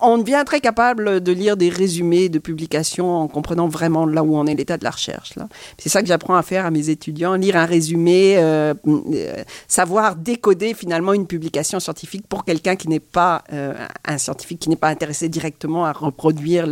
on 0.00 0.18
devient 0.18 0.42
très 0.46 0.60
capable 0.60 1.20
de 1.20 1.32
lire 1.32 1.56
des 1.56 1.68
résumés 1.68 2.28
de 2.28 2.38
publications 2.38 3.16
en 3.16 3.26
comprenant 3.26 3.66
vraiment 3.66 4.06
là 4.06 4.22
où 4.22 4.36
on 4.36 4.46
est 4.46 4.54
l'état 4.54 4.76
de 4.76 4.84
la 4.84 4.90
recherche. 4.90 5.34
C'est 5.76 5.88
ça 5.88 6.02
que 6.02 6.06
j'apprends 6.06 6.36
à 6.36 6.42
faire 6.42 6.66
à 6.66 6.70
mes 6.70 6.88
étudiants, 6.88 7.34
lire 7.34 7.56
un 7.56 7.66
résumé, 7.66 8.36
euh, 8.38 8.74
euh, 8.86 9.42
savoir 9.66 10.14
décoder 10.14 10.74
finalement 10.74 11.14
une 11.14 11.26
publication 11.26 11.80
scientifique 11.80 12.26
pour 12.28 12.44
quelqu'un 12.44 12.76
qui 12.76 12.88
n'est 12.88 13.00
pas 13.00 13.42
euh, 13.52 13.74
un 14.04 14.18
scientifique 14.18 14.60
qui 14.60 14.68
n'est 14.68 14.76
pas 14.76 14.88
intéressé 14.88 15.28
directement 15.28 15.84
à 15.84 15.92
reproduire 15.92 16.66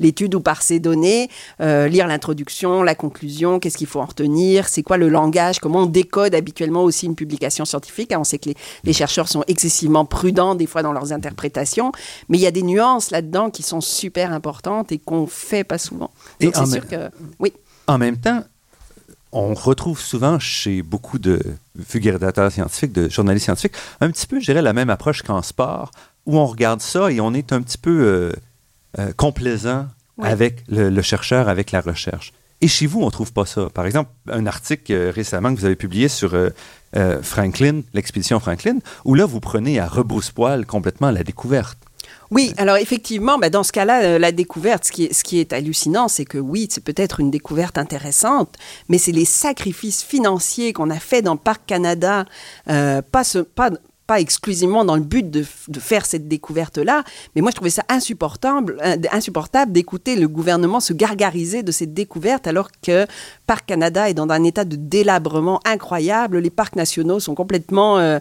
l'étude 0.00 0.34
ou 0.34 0.40
par 0.40 0.62
ses 0.62 0.78
données, 0.78 1.28
lire 1.60 2.06
l'introduction, 2.06 2.82
la 2.82 2.94
conclusion, 2.94 3.60
qu'est-ce 3.60 3.76
qu'il 3.76 3.86
faut 3.86 4.00
en 4.00 4.06
retenir, 4.06 4.68
c'est 4.68 4.82
quoi 4.82 4.96
le 4.96 5.08
langage, 5.08 5.58
comment 5.58 5.80
on 5.80 5.86
décode 5.86 6.34
habituellement 6.34 6.82
aussi 6.82 7.06
une 7.06 7.14
publication 7.14 7.64
scientifique. 7.64 8.12
on 8.16 8.24
sait 8.24 8.38
que 8.38 8.50
les, 8.50 8.56
les 8.84 8.92
chercheurs 8.92 9.28
sont 9.28 9.44
excessivement 9.48 10.04
prudents 10.06 10.54
des 10.54 10.66
fois 10.66 10.82
dans 10.82 10.92
leurs 10.92 11.12
interprétations, 11.12 11.92
mais 12.28 12.38
il 12.38 12.40
y 12.40 12.46
a 12.46 12.53
des 12.54 12.62
nuances 12.62 13.10
là-dedans 13.10 13.50
qui 13.50 13.62
sont 13.62 13.82
super 13.82 14.32
importantes 14.32 14.92
et 14.92 14.98
qu'on 14.98 15.26
fait 15.26 15.64
pas 15.64 15.76
souvent. 15.76 16.10
Donc 16.40 16.56
c'est 16.56 16.66
sûr 16.66 16.88
que 16.88 17.10
oui. 17.38 17.52
En 17.86 17.98
même 17.98 18.16
temps, 18.16 18.42
on 19.34 19.52
retrouve 19.52 20.00
souvent 20.00 20.38
chez 20.38 20.82
beaucoup 20.82 21.18
de 21.18 21.40
vulgarisateurs 21.74 22.50
scientifiques, 22.52 22.92
de 22.92 23.10
journalistes 23.10 23.44
scientifiques, 23.44 23.74
un 24.00 24.10
petit 24.10 24.26
peu, 24.26 24.38
je 24.40 24.46
dirais, 24.46 24.62
la 24.62 24.72
même 24.72 24.90
approche 24.90 25.22
qu'en 25.22 25.42
sport, 25.42 25.90
où 26.24 26.38
on 26.38 26.46
regarde 26.46 26.80
ça 26.80 27.10
et 27.10 27.20
on 27.20 27.34
est 27.34 27.52
un 27.52 27.60
petit 27.60 27.76
peu 27.76 27.90
euh, 27.90 28.32
euh, 28.98 29.12
complaisant 29.16 29.88
avec 30.22 30.62
le, 30.68 31.02
chercheur, 31.02 31.48
avec 31.48 31.72
la 31.72 31.80
recherche. 31.80 32.32
Et 32.60 32.68
chez 32.68 32.86
vous, 32.86 33.02
on 33.02 33.06
ne 33.06 33.10
trouve 33.10 33.32
pas 33.32 33.44
ça. 33.44 33.68
Par 33.68 33.84
exemple, 33.84 34.10
un 34.30 34.46
article 34.46 34.92
euh, 34.92 35.10
récemment 35.10 35.52
que 35.52 35.58
vous 35.58 35.66
avez 35.66 35.76
publié 35.76 36.08
sur 36.08 36.34
Franklin, 37.22 37.80
l'expédition 37.92 38.38
Franklin, 38.38 38.78
où 39.04 39.16
là, 39.16 39.26
vous 39.26 39.40
prenez 39.40 39.80
à 39.80 39.88
rebrousse-poil 39.88 40.64
complètement 40.64 41.10
la 41.10 41.24
découverte. 41.24 41.76
Oui, 42.30 42.52
alors 42.56 42.76
effectivement, 42.76 43.38
bah, 43.38 43.50
dans 43.50 43.62
ce 43.62 43.72
cas-là, 43.72 44.02
euh, 44.02 44.18
la 44.18 44.32
découverte, 44.32 44.84
ce 44.84 44.90
qui 44.90 45.38
est, 45.38 45.52
hallucinant, 45.52 46.08
c'est 46.08 46.24
que 46.24 46.38
oui, 46.38 46.66
c'est 46.70 46.82
peut-être 46.82 47.20
une 47.20 47.30
découverte 47.30 47.78
intéressante, 47.78 48.56
mais 48.88 48.98
c'est 48.98 49.12
les 49.12 49.24
sacrifices 49.24 50.02
financiers 50.02 50.72
qu'on 50.72 50.90
a 50.90 50.98
fait 50.98 51.22
dans 51.22 51.36
Parc 51.36 51.66
Canada, 51.66 52.24
euh, 52.68 53.02
pas 53.02 54.20
exclusivement 54.20 54.84
dans 54.84 54.96
le 54.96 55.02
but 55.02 55.30
de, 55.30 55.44
faire 55.78 56.06
cette 56.06 56.28
découverte-là, 56.28 57.04
mais 57.34 57.40
moi 57.40 57.50
je 57.50 57.56
trouvais 57.56 57.70
ça 57.70 57.84
insupportable, 57.88 58.76
euh, 58.84 58.96
insupportable 59.12 59.72
d'écouter 59.72 60.16
le 60.16 60.28
gouvernement 60.28 60.80
se 60.80 60.92
gargariser 60.92 61.62
de 61.62 61.72
cette 61.72 61.94
découverte 61.94 62.46
alors 62.46 62.68
que 62.82 63.06
Parc 63.46 63.66
Canada 63.66 64.10
est 64.10 64.14
dans 64.14 64.28
un 64.28 64.44
état 64.44 64.64
de 64.64 64.76
délabrement 64.76 65.60
incroyable, 65.64 66.38
les 66.38 66.50
parcs 66.50 66.76
nationaux 66.76 67.20
sont 67.20 67.34
complètement 67.34 68.18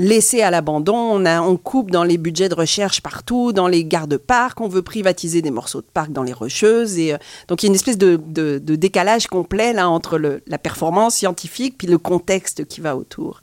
laissé 0.00 0.40
à 0.40 0.50
l'abandon. 0.50 0.96
On, 0.96 1.26
on 1.26 1.56
coupe 1.56 1.90
dans 1.90 2.04
les 2.04 2.16
budgets 2.16 2.48
de 2.48 2.54
recherche 2.54 3.02
partout, 3.02 3.52
dans 3.52 3.68
les 3.68 3.84
gardes-parcs. 3.84 4.60
On 4.60 4.68
veut 4.68 4.82
privatiser 4.82 5.42
des 5.42 5.50
morceaux 5.50 5.82
de 5.82 5.86
parc 5.92 6.10
dans 6.10 6.22
les 6.22 6.32
Rocheuses. 6.32 6.98
Et, 6.98 7.12
euh, 7.12 7.18
donc 7.48 7.62
il 7.62 7.66
y 7.66 7.68
a 7.68 7.70
une 7.70 7.74
espèce 7.74 7.98
de, 7.98 8.16
décalage 8.58 9.26
complet 9.26 9.72
là, 9.72 9.88
entre 9.88 10.18
la 10.18 10.58
performance 10.58 11.16
scientifique 11.16 11.76
puis 11.76 11.86
le 11.86 11.98
contexte 11.98 12.66
qui 12.66 12.80
va 12.80 12.96
autour. 12.96 13.42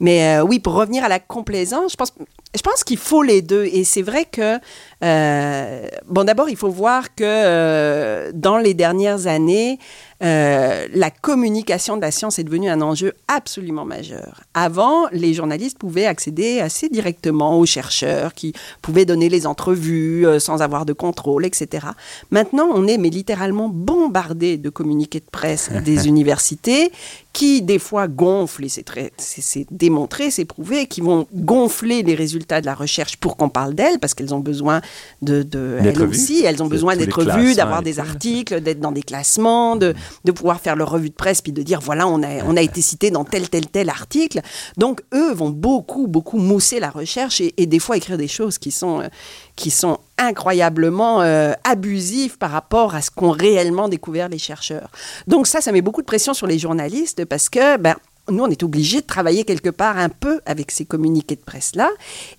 Mais 0.00 0.38
euh, 0.38 0.42
oui, 0.42 0.58
pour 0.58 0.72
revenir 0.72 1.04
à 1.04 1.08
la 1.08 1.18
complaisance, 1.18 1.92
je 1.92 1.96
pense, 1.96 2.14
je 2.54 2.62
pense 2.62 2.82
qu'il 2.82 2.96
faut 2.96 3.22
les 3.22 3.42
deux. 3.42 3.66
Et 3.66 3.84
c'est 3.84 4.02
vrai 4.02 4.24
que, 4.24 4.58
euh, 5.02 5.86
bon, 6.06 6.24
d'abord, 6.24 6.48
il 6.48 6.56
faut 6.56 6.68
voir 6.68 7.14
que 7.14 8.30
dans 8.32 8.58
les 8.58 8.74
dernières 8.74 9.26
années, 9.26 9.78
euh, 10.22 10.86
la 10.92 11.10
communication 11.10 11.96
de 11.96 12.02
la 12.02 12.10
science 12.10 12.38
est 12.38 12.44
devenue 12.44 12.68
un 12.68 12.82
enjeu 12.82 13.14
absolument 13.26 13.86
majeur. 13.86 14.42
Avant, 14.52 15.08
les 15.12 15.32
journalistes 15.32 15.78
pouvaient 15.78 16.04
accéder 16.04 16.60
assez 16.60 16.90
directement 16.90 17.58
aux 17.58 17.64
chercheurs 17.64 18.34
qui 18.34 18.52
pouvaient 18.82 19.06
donner 19.06 19.30
les 19.30 19.46
entrevues 19.46 20.26
euh, 20.26 20.38
sans 20.38 20.60
avoir 20.60 20.84
de 20.84 20.92
contrôle, 20.92 21.46
etc. 21.46 21.86
Maintenant, 22.30 22.68
on 22.74 22.86
est 22.86 22.98
mais 22.98 23.08
littéralement 23.08 23.70
bombardé 23.70 24.58
de 24.58 24.68
communiqués 24.68 25.20
de 25.20 25.30
presse 25.30 25.70
des 25.84 26.06
universités 26.06 26.92
qui 27.32 27.62
des 27.62 27.78
fois 27.78 28.08
gonflent, 28.08 28.64
et 28.64 29.12
c'est 29.16 29.66
démontré, 29.70 30.30
c'est 30.32 30.44
prouvé, 30.44 30.86
qui 30.86 31.00
vont 31.00 31.28
gonfler 31.32 32.02
les 32.02 32.16
résultats 32.16 32.60
de 32.60 32.66
la 32.66 32.74
recherche 32.74 33.16
pour 33.16 33.36
qu'on 33.36 33.48
parle 33.48 33.74
d'elles, 33.74 34.00
parce 34.00 34.14
qu'elles 34.14 34.34
ont 34.34 34.40
besoin 34.40 34.80
de, 35.22 35.42
de 35.42 35.78
elles 35.80 36.02
aussi, 36.02 36.44
elles 36.44 36.62
ont 36.62 36.66
besoin 36.66 36.96
d'être 36.96 37.24
vues, 37.24 37.54
d'avoir 37.54 37.82
des 37.82 37.98
articles, 38.00 38.60
d'être 38.60 38.80
dans 38.80 38.92
des 38.92 39.02
classements, 39.02 39.76
de, 39.76 39.94
de 40.24 40.32
pouvoir 40.32 40.60
faire 40.60 40.76
leur 40.76 40.90
revue 40.90 41.10
de 41.10 41.14
presse, 41.14 41.42
puis 41.42 41.52
de 41.52 41.62
dire, 41.62 41.80
voilà, 41.80 42.06
on 42.06 42.22
a, 42.22 42.44
on 42.46 42.56
a 42.56 42.62
été 42.62 42.80
cité 42.80 43.10
dans 43.10 43.24
tel, 43.24 43.48
tel, 43.48 43.66
tel 43.66 43.88
article. 43.88 44.40
Donc, 44.76 45.02
eux 45.14 45.32
vont 45.32 45.50
beaucoup, 45.50 46.06
beaucoup 46.06 46.38
mousser 46.38 46.80
la 46.80 46.90
recherche 46.90 47.40
et, 47.40 47.66
des 47.66 47.78
fois 47.78 47.96
écrire 47.96 48.18
des 48.18 48.28
choses 48.28 48.58
qui 48.58 48.70
sont, 48.70 49.00
euh, 49.00 49.08
qui 49.56 49.70
sont 49.70 49.98
incroyablement 50.18 51.22
euh, 51.22 51.52
abusifs 51.64 52.38
par 52.38 52.50
rapport 52.50 52.94
à 52.94 53.02
ce 53.02 53.10
qu'ont 53.10 53.30
réellement 53.30 53.88
découvert 53.88 54.28
les 54.28 54.38
chercheurs. 54.38 54.90
Donc 55.26 55.46
ça, 55.46 55.60
ça 55.60 55.72
met 55.72 55.82
beaucoup 55.82 56.02
de 56.02 56.06
pression 56.06 56.34
sur 56.34 56.46
les 56.46 56.58
journalistes 56.58 57.24
parce 57.24 57.48
que 57.48 57.76
ben, 57.78 57.96
nous, 58.28 58.44
on 58.44 58.48
est 58.48 58.62
obligé 58.62 59.00
de 59.00 59.06
travailler 59.06 59.44
quelque 59.44 59.70
part 59.70 59.98
un 59.98 60.08
peu 60.08 60.40
avec 60.46 60.70
ces 60.70 60.84
communiqués 60.84 61.36
de 61.36 61.40
presse-là. 61.40 61.90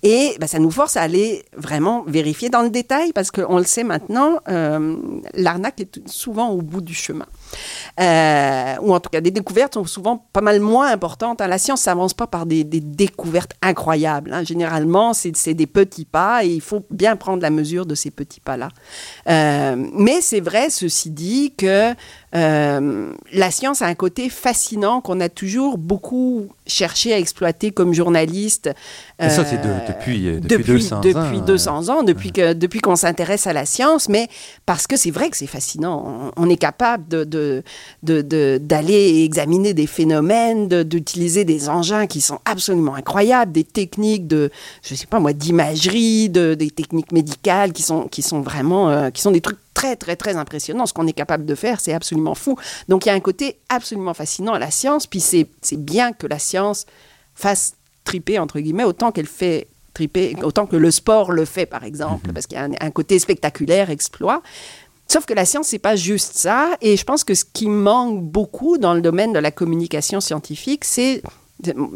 Et 0.02 0.34
bah, 0.40 0.46
ça 0.46 0.58
nous 0.58 0.70
force 0.70 0.96
à 0.96 1.02
aller 1.02 1.44
vraiment 1.56 2.04
vérifier 2.06 2.48
dans 2.48 2.62
le 2.62 2.70
détail, 2.70 3.12
parce 3.12 3.30
qu'on 3.30 3.58
le 3.58 3.64
sait 3.64 3.84
maintenant, 3.84 4.38
euh, 4.48 4.96
l'arnaque 5.34 5.80
est 5.80 6.08
souvent 6.08 6.50
au 6.50 6.62
bout 6.62 6.80
du 6.80 6.94
chemin. 6.94 7.26
Euh, 8.00 8.74
ou 8.80 8.94
en 8.94 9.00
tout 9.00 9.10
cas, 9.10 9.20
des 9.20 9.30
découvertes 9.30 9.74
sont 9.74 9.84
souvent 9.84 10.26
pas 10.32 10.40
mal 10.40 10.60
moins 10.60 10.90
importantes. 10.90 11.40
Hein. 11.40 11.46
La 11.46 11.58
science 11.58 11.82
s'avance 11.82 12.14
pas 12.14 12.26
par 12.26 12.46
des, 12.46 12.64
découvertes 12.64 13.52
incroyables. 13.62 14.32
Hein. 14.32 14.44
Généralement, 14.44 15.12
c'est 15.12 15.54
des 15.54 15.66
petits 15.66 16.04
pas 16.04 16.44
et 16.44 16.48
il 16.48 16.60
faut 16.60 16.84
bien 16.90 17.16
prendre 17.16 17.42
la 17.42 17.50
mesure 17.50 17.86
de 17.86 17.94
ces 17.94 18.10
petits 18.10 18.40
pas-là. 18.40 18.68
Euh, 19.28 19.76
mais 19.94 20.20
c'est 20.20 20.40
vrai, 20.40 20.70
ceci 20.70 21.10
dit, 21.10 21.54
que 21.56 21.94
euh, 22.34 23.12
la 23.32 23.50
science 23.50 23.82
a 23.82 23.86
un 23.86 23.94
côté 23.94 24.30
fascinant 24.30 25.00
qu'on 25.00 25.20
a 25.20 25.28
toujours 25.28 25.76
beaucoup 25.76 26.48
cherché 26.66 27.12
à 27.12 27.18
exploiter 27.18 27.72
comme 27.72 27.92
journaliste. 27.92 28.70
Ça, 29.30 29.44
c'est 29.44 29.60
depuis, 29.60 30.40
depuis, 30.40 30.64
200 30.64 31.00
depuis 31.00 31.38
ans. 31.38 31.44
200 31.44 31.88
ans, 31.88 32.02
depuis, 32.02 32.32
que, 32.32 32.52
depuis 32.52 32.80
qu'on 32.80 32.96
s'intéresse 32.96 33.46
à 33.46 33.52
la 33.52 33.66
science, 33.66 34.08
mais 34.08 34.28
parce 34.66 34.86
que 34.86 34.96
c'est 34.96 35.10
vrai 35.10 35.30
que 35.30 35.36
c'est 35.36 35.46
fascinant. 35.46 36.32
On, 36.36 36.48
est 36.48 36.56
capable 36.56 37.06
de, 37.08 37.62
de, 38.02 38.58
d'aller 38.58 39.24
examiner 39.24 39.74
des 39.74 39.86
phénomènes, 39.86 40.68
d'utiliser 40.68 41.44
des 41.44 41.68
engins 41.68 42.06
qui 42.06 42.20
sont 42.20 42.40
absolument 42.44 42.94
incroyables, 42.94 43.52
des 43.52 43.64
techniques 43.64 44.26
de, 44.26 44.50
je 44.82 44.94
sais 44.94 45.06
pas 45.06 45.20
moi, 45.20 45.32
d'imagerie, 45.32 46.28
de, 46.28 46.54
des 46.54 46.70
techniques 46.70 47.12
médicales 47.12 47.72
qui 47.72 47.82
sont, 47.82 48.08
qui 48.08 48.22
sont 48.22 48.40
vraiment, 48.40 48.90
euh, 48.90 49.10
qui 49.10 49.22
sont 49.22 49.30
des 49.30 49.40
trucs 49.40 49.58
très, 49.74 49.96
très, 49.96 50.16
très 50.16 50.36
impressionnants. 50.36 50.86
Ce 50.86 50.92
qu'on 50.92 51.06
est 51.06 51.12
capable 51.12 51.44
de 51.44 51.54
faire, 51.54 51.80
c'est 51.80 51.92
absolument 51.92 52.34
fou. 52.34 52.56
Donc, 52.88 53.06
il 53.06 53.08
y 53.08 53.12
a 53.12 53.14
un 53.14 53.20
côté 53.20 53.58
absolument 53.68 54.14
fascinant 54.14 54.52
à 54.52 54.58
la 54.58 54.70
science, 54.70 55.06
puis 55.06 55.20
c'est 55.20 55.48
bien 55.76 56.12
que 56.12 56.26
la 56.26 56.38
science 56.38 56.86
fasse 57.34 57.74
triper, 58.04 58.38
entre 58.38 58.60
guillemets, 58.60 58.84
autant 58.84 59.12
qu'elle 59.12 59.26
fait 59.26 59.68
triper, 59.94 60.34
autant 60.42 60.66
que 60.66 60.76
le 60.76 60.90
sport 60.90 61.32
le 61.32 61.44
fait, 61.44 61.66
par 61.66 61.84
exemple, 61.84 62.28
mm-hmm. 62.28 62.32
parce 62.32 62.46
qu'il 62.46 62.56
y 62.56 62.60
a 62.60 62.64
un, 62.64 62.72
un 62.80 62.90
côté 62.90 63.18
spectaculaire, 63.18 63.90
exploit. 63.90 64.42
Sauf 65.08 65.26
que 65.26 65.34
la 65.34 65.44
science, 65.44 65.68
c'est 65.68 65.78
pas 65.78 65.94
juste 65.94 66.36
ça. 66.36 66.70
Et 66.80 66.96
je 66.96 67.04
pense 67.04 67.22
que 67.22 67.34
ce 67.34 67.44
qui 67.44 67.68
manque 67.68 68.22
beaucoup 68.22 68.78
dans 68.78 68.94
le 68.94 69.02
domaine 69.02 69.32
de 69.32 69.38
la 69.38 69.50
communication 69.50 70.20
scientifique, 70.20 70.84
c'est 70.84 71.22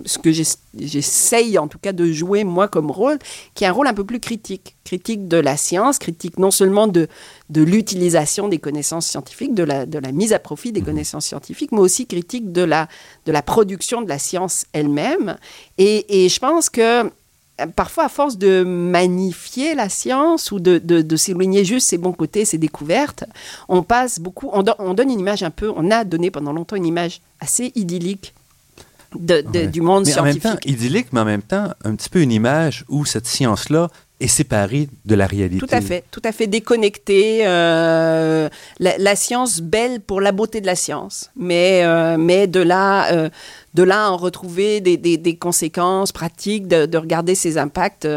ce 0.04 0.18
que 0.18 0.30
j'essaye 0.32 1.58
en 1.58 1.68
tout 1.68 1.78
cas 1.78 1.92
de 1.92 2.10
jouer 2.10 2.44
moi 2.44 2.68
comme 2.68 2.90
rôle, 2.90 3.18
qui 3.54 3.64
est 3.64 3.66
un 3.66 3.72
rôle 3.72 3.86
un 3.86 3.94
peu 3.94 4.04
plus 4.04 4.20
critique. 4.20 4.76
Critique 4.84 5.28
de 5.28 5.36
la 5.36 5.56
science, 5.56 5.98
critique 5.98 6.38
non 6.38 6.50
seulement 6.50 6.86
de, 6.86 7.08
de 7.50 7.62
l'utilisation 7.62 8.48
des 8.48 8.58
connaissances 8.58 9.06
scientifiques, 9.06 9.54
de 9.54 9.64
la, 9.64 9.86
de 9.86 9.98
la 9.98 10.12
mise 10.12 10.32
à 10.32 10.38
profit 10.38 10.72
des 10.72 10.80
mhm. 10.80 10.86
connaissances 10.86 11.26
scientifiques, 11.26 11.72
mais 11.72 11.80
aussi 11.80 12.06
critique 12.06 12.52
de 12.52 12.62
la, 12.62 12.88
de 13.26 13.32
la 13.32 13.42
production 13.42 14.02
de 14.02 14.08
la 14.08 14.18
science 14.18 14.66
elle-même. 14.72 15.36
Et, 15.78 16.24
et 16.24 16.28
je 16.28 16.38
pense 16.38 16.70
que 16.70 17.10
parfois, 17.74 18.04
à 18.04 18.08
force 18.08 18.36
de 18.36 18.62
magnifier 18.64 19.74
la 19.74 19.88
science 19.88 20.52
ou 20.52 20.60
de, 20.60 20.78
de, 20.78 21.16
s'éloigner 21.16 21.64
juste 21.64 21.88
ses 21.88 21.98
bons 21.98 22.12
côtés, 22.12 22.44
ses 22.44 22.58
découvertes, 22.58 23.24
on 23.68 23.82
passe 23.82 24.20
beaucoup, 24.20 24.50
on, 24.52 24.62
donne 24.62 25.10
une 25.10 25.20
image 25.20 25.42
un 25.42 25.50
peu, 25.50 25.72
on 25.74 25.90
a 25.90 26.04
donné 26.04 26.30
pendant 26.30 26.52
longtemps 26.52 26.76
une 26.76 26.86
image 26.86 27.20
assez 27.40 27.72
idyllique 27.74 28.34
de, 29.20 29.66
du 29.66 29.80
monde 29.80 30.04
mais 30.06 30.12
scientifique. 30.12 30.46
En 30.46 30.50
même 30.50 30.58
temps, 30.58 30.68
idyllique, 30.68 31.06
mais 31.12 31.20
en 31.20 31.24
même 31.24 31.42
temps, 31.42 31.68
un 31.84 31.94
petit 31.94 32.08
peu 32.08 32.20
une 32.20 32.32
image 32.32 32.84
où 32.88 33.04
cette 33.04 33.26
science-là 33.26 33.88
est 34.20 34.28
séparée 34.28 34.88
de 35.04 35.14
la 35.14 35.26
réalité. 35.26 35.66
Tout 35.66 35.74
à 35.74 35.80
fait, 35.80 36.04
tout 36.10 36.22
à 36.24 36.32
fait 36.32 36.46
déconnectée. 36.46 37.46
Euh, 37.46 38.48
la, 38.78 39.16
science 39.16 39.60
belle 39.60 40.00
pour 40.00 40.20
la 40.20 40.32
beauté 40.32 40.60
de 40.60 40.66
la 40.66 40.76
science, 40.76 41.30
mais, 41.36 41.82
euh, 41.84 42.16
mais 42.16 42.46
de 42.46 42.60
là, 42.60 43.12
euh, 43.12 43.28
de 43.74 43.82
là 43.82 44.10
en 44.10 44.16
retrouver 44.16 44.80
des, 44.80 44.96
des, 44.96 45.36
conséquences 45.36 46.12
pratiques, 46.12 46.66
de, 46.66 46.86
de, 46.86 46.98
regarder 46.98 47.34
ses 47.34 47.58
impacts 47.58 48.08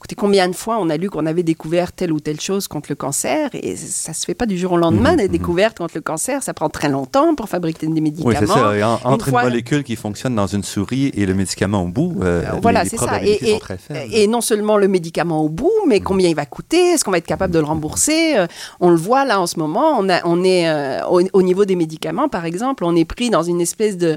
écoutez, 0.00 0.14
combien 0.14 0.48
de 0.48 0.54
fois 0.56 0.78
on 0.80 0.88
a 0.88 0.96
lu 0.96 1.10
qu'on 1.10 1.26
avait 1.26 1.42
découvert 1.42 1.92
telle 1.92 2.10
ou 2.10 2.20
telle 2.20 2.40
chose 2.40 2.68
contre 2.68 2.86
le 2.90 2.94
cancer 2.96 3.50
et 3.52 3.76
ça 3.76 4.14
se 4.14 4.24
fait 4.24 4.32
pas 4.34 4.46
du 4.46 4.56
jour 4.56 4.72
au 4.72 4.76
lendemain, 4.78 5.14
des 5.14 5.28
découvertes 5.28 5.76
contre 5.76 5.92
le 5.96 6.00
cancer. 6.00 6.42
Ça 6.42 6.54
prend 6.54 6.70
très 6.70 6.88
longtemps 6.88 7.34
pour 7.34 7.50
fabriquer 7.50 7.86
des 7.86 8.00
médicaments. 8.00 8.30
Oui, 8.30 8.36
c'est 8.40 8.46
ça. 8.46 8.74
Et 8.78 8.82
en- 8.82 8.98
entre 9.04 9.28
une, 9.28 9.34
molécule 9.34 9.84
qui 9.84 9.96
fonctionne 9.96 10.34
dans 10.34 10.46
une 10.46 10.62
souris 10.64 11.08
et 11.14 11.26
le 11.26 11.34
médicament 11.34 11.82
au 11.82 11.88
bout, 11.88 12.16
euh, 12.22 12.44
voilà, 12.62 12.82
les, 12.84 12.90
les 12.90 12.96
ça. 12.96 13.22
Et, 13.22 13.52
sont 13.52 13.58
très 13.58 13.76
faibles. 13.76 14.10
et 14.14 14.26
non 14.26 14.40
seulement 14.40 14.78
le 14.78 14.88
médicament 14.88 15.42
au 15.44 15.50
bout, 15.50 15.70
mais 15.86 16.00
combien 16.00 16.30
il 16.30 16.34
va 16.34 16.46
coûter 16.46 16.78
Est-ce 16.92 17.04
qu'on 17.04 17.10
va 17.10 17.18
être 17.18 17.26
capable 17.26 17.52
de 17.52 17.58
le 17.58 17.66
rembourser 17.66 18.38
Euh, 18.38 18.46
On 18.80 18.88
le 18.88 18.96
voit 18.96 19.26
là 19.26 19.38
en 19.38 19.46
ce 19.46 19.58
moment. 19.58 19.96
On, 19.98 20.08
a, 20.08 20.20
on 20.24 20.42
est 20.44 20.66
euh, 20.66 21.04
au, 21.08 21.20
au 21.34 21.42
niveau 21.42 21.66
des 21.66 21.76
médicaments, 21.76 22.30
par 22.30 22.46
exemple, 22.46 22.84
on 22.86 22.96
est 22.96 23.04
pris 23.04 23.28
dans 23.28 23.42
une 23.42 23.60
espèce 23.60 23.98
de 23.98 24.16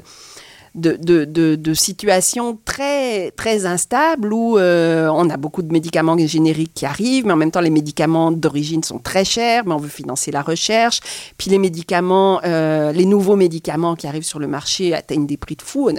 de, 0.74 0.96
de, 1.00 1.24
de, 1.24 1.54
de 1.54 1.74
situation 1.74 2.58
très, 2.64 3.30
très 3.32 3.64
instable 3.64 4.32
où 4.32 4.58
euh, 4.58 5.08
on 5.08 5.30
a 5.30 5.36
beaucoup 5.36 5.62
de 5.62 5.72
médicaments 5.72 6.16
génériques 6.18 6.74
qui 6.74 6.86
arrivent, 6.86 7.26
mais 7.26 7.32
en 7.32 7.36
même 7.36 7.50
temps, 7.50 7.60
les 7.60 7.70
médicaments 7.70 8.32
d'origine 8.32 8.82
sont 8.82 8.98
très 8.98 9.24
chers, 9.24 9.64
mais 9.66 9.74
on 9.74 9.78
veut 9.78 9.88
financer 9.88 10.30
la 10.30 10.42
recherche. 10.42 11.00
Puis 11.38 11.50
les 11.50 11.58
médicaments, 11.58 12.40
euh, 12.44 12.92
les 12.92 13.06
nouveaux 13.06 13.36
médicaments 13.36 13.94
qui 13.94 14.06
arrivent 14.06 14.24
sur 14.24 14.38
le 14.38 14.48
marché 14.48 14.94
atteignent 14.94 15.26
des 15.26 15.36
prix 15.36 15.56
de 15.56 15.62
fou. 15.62 15.90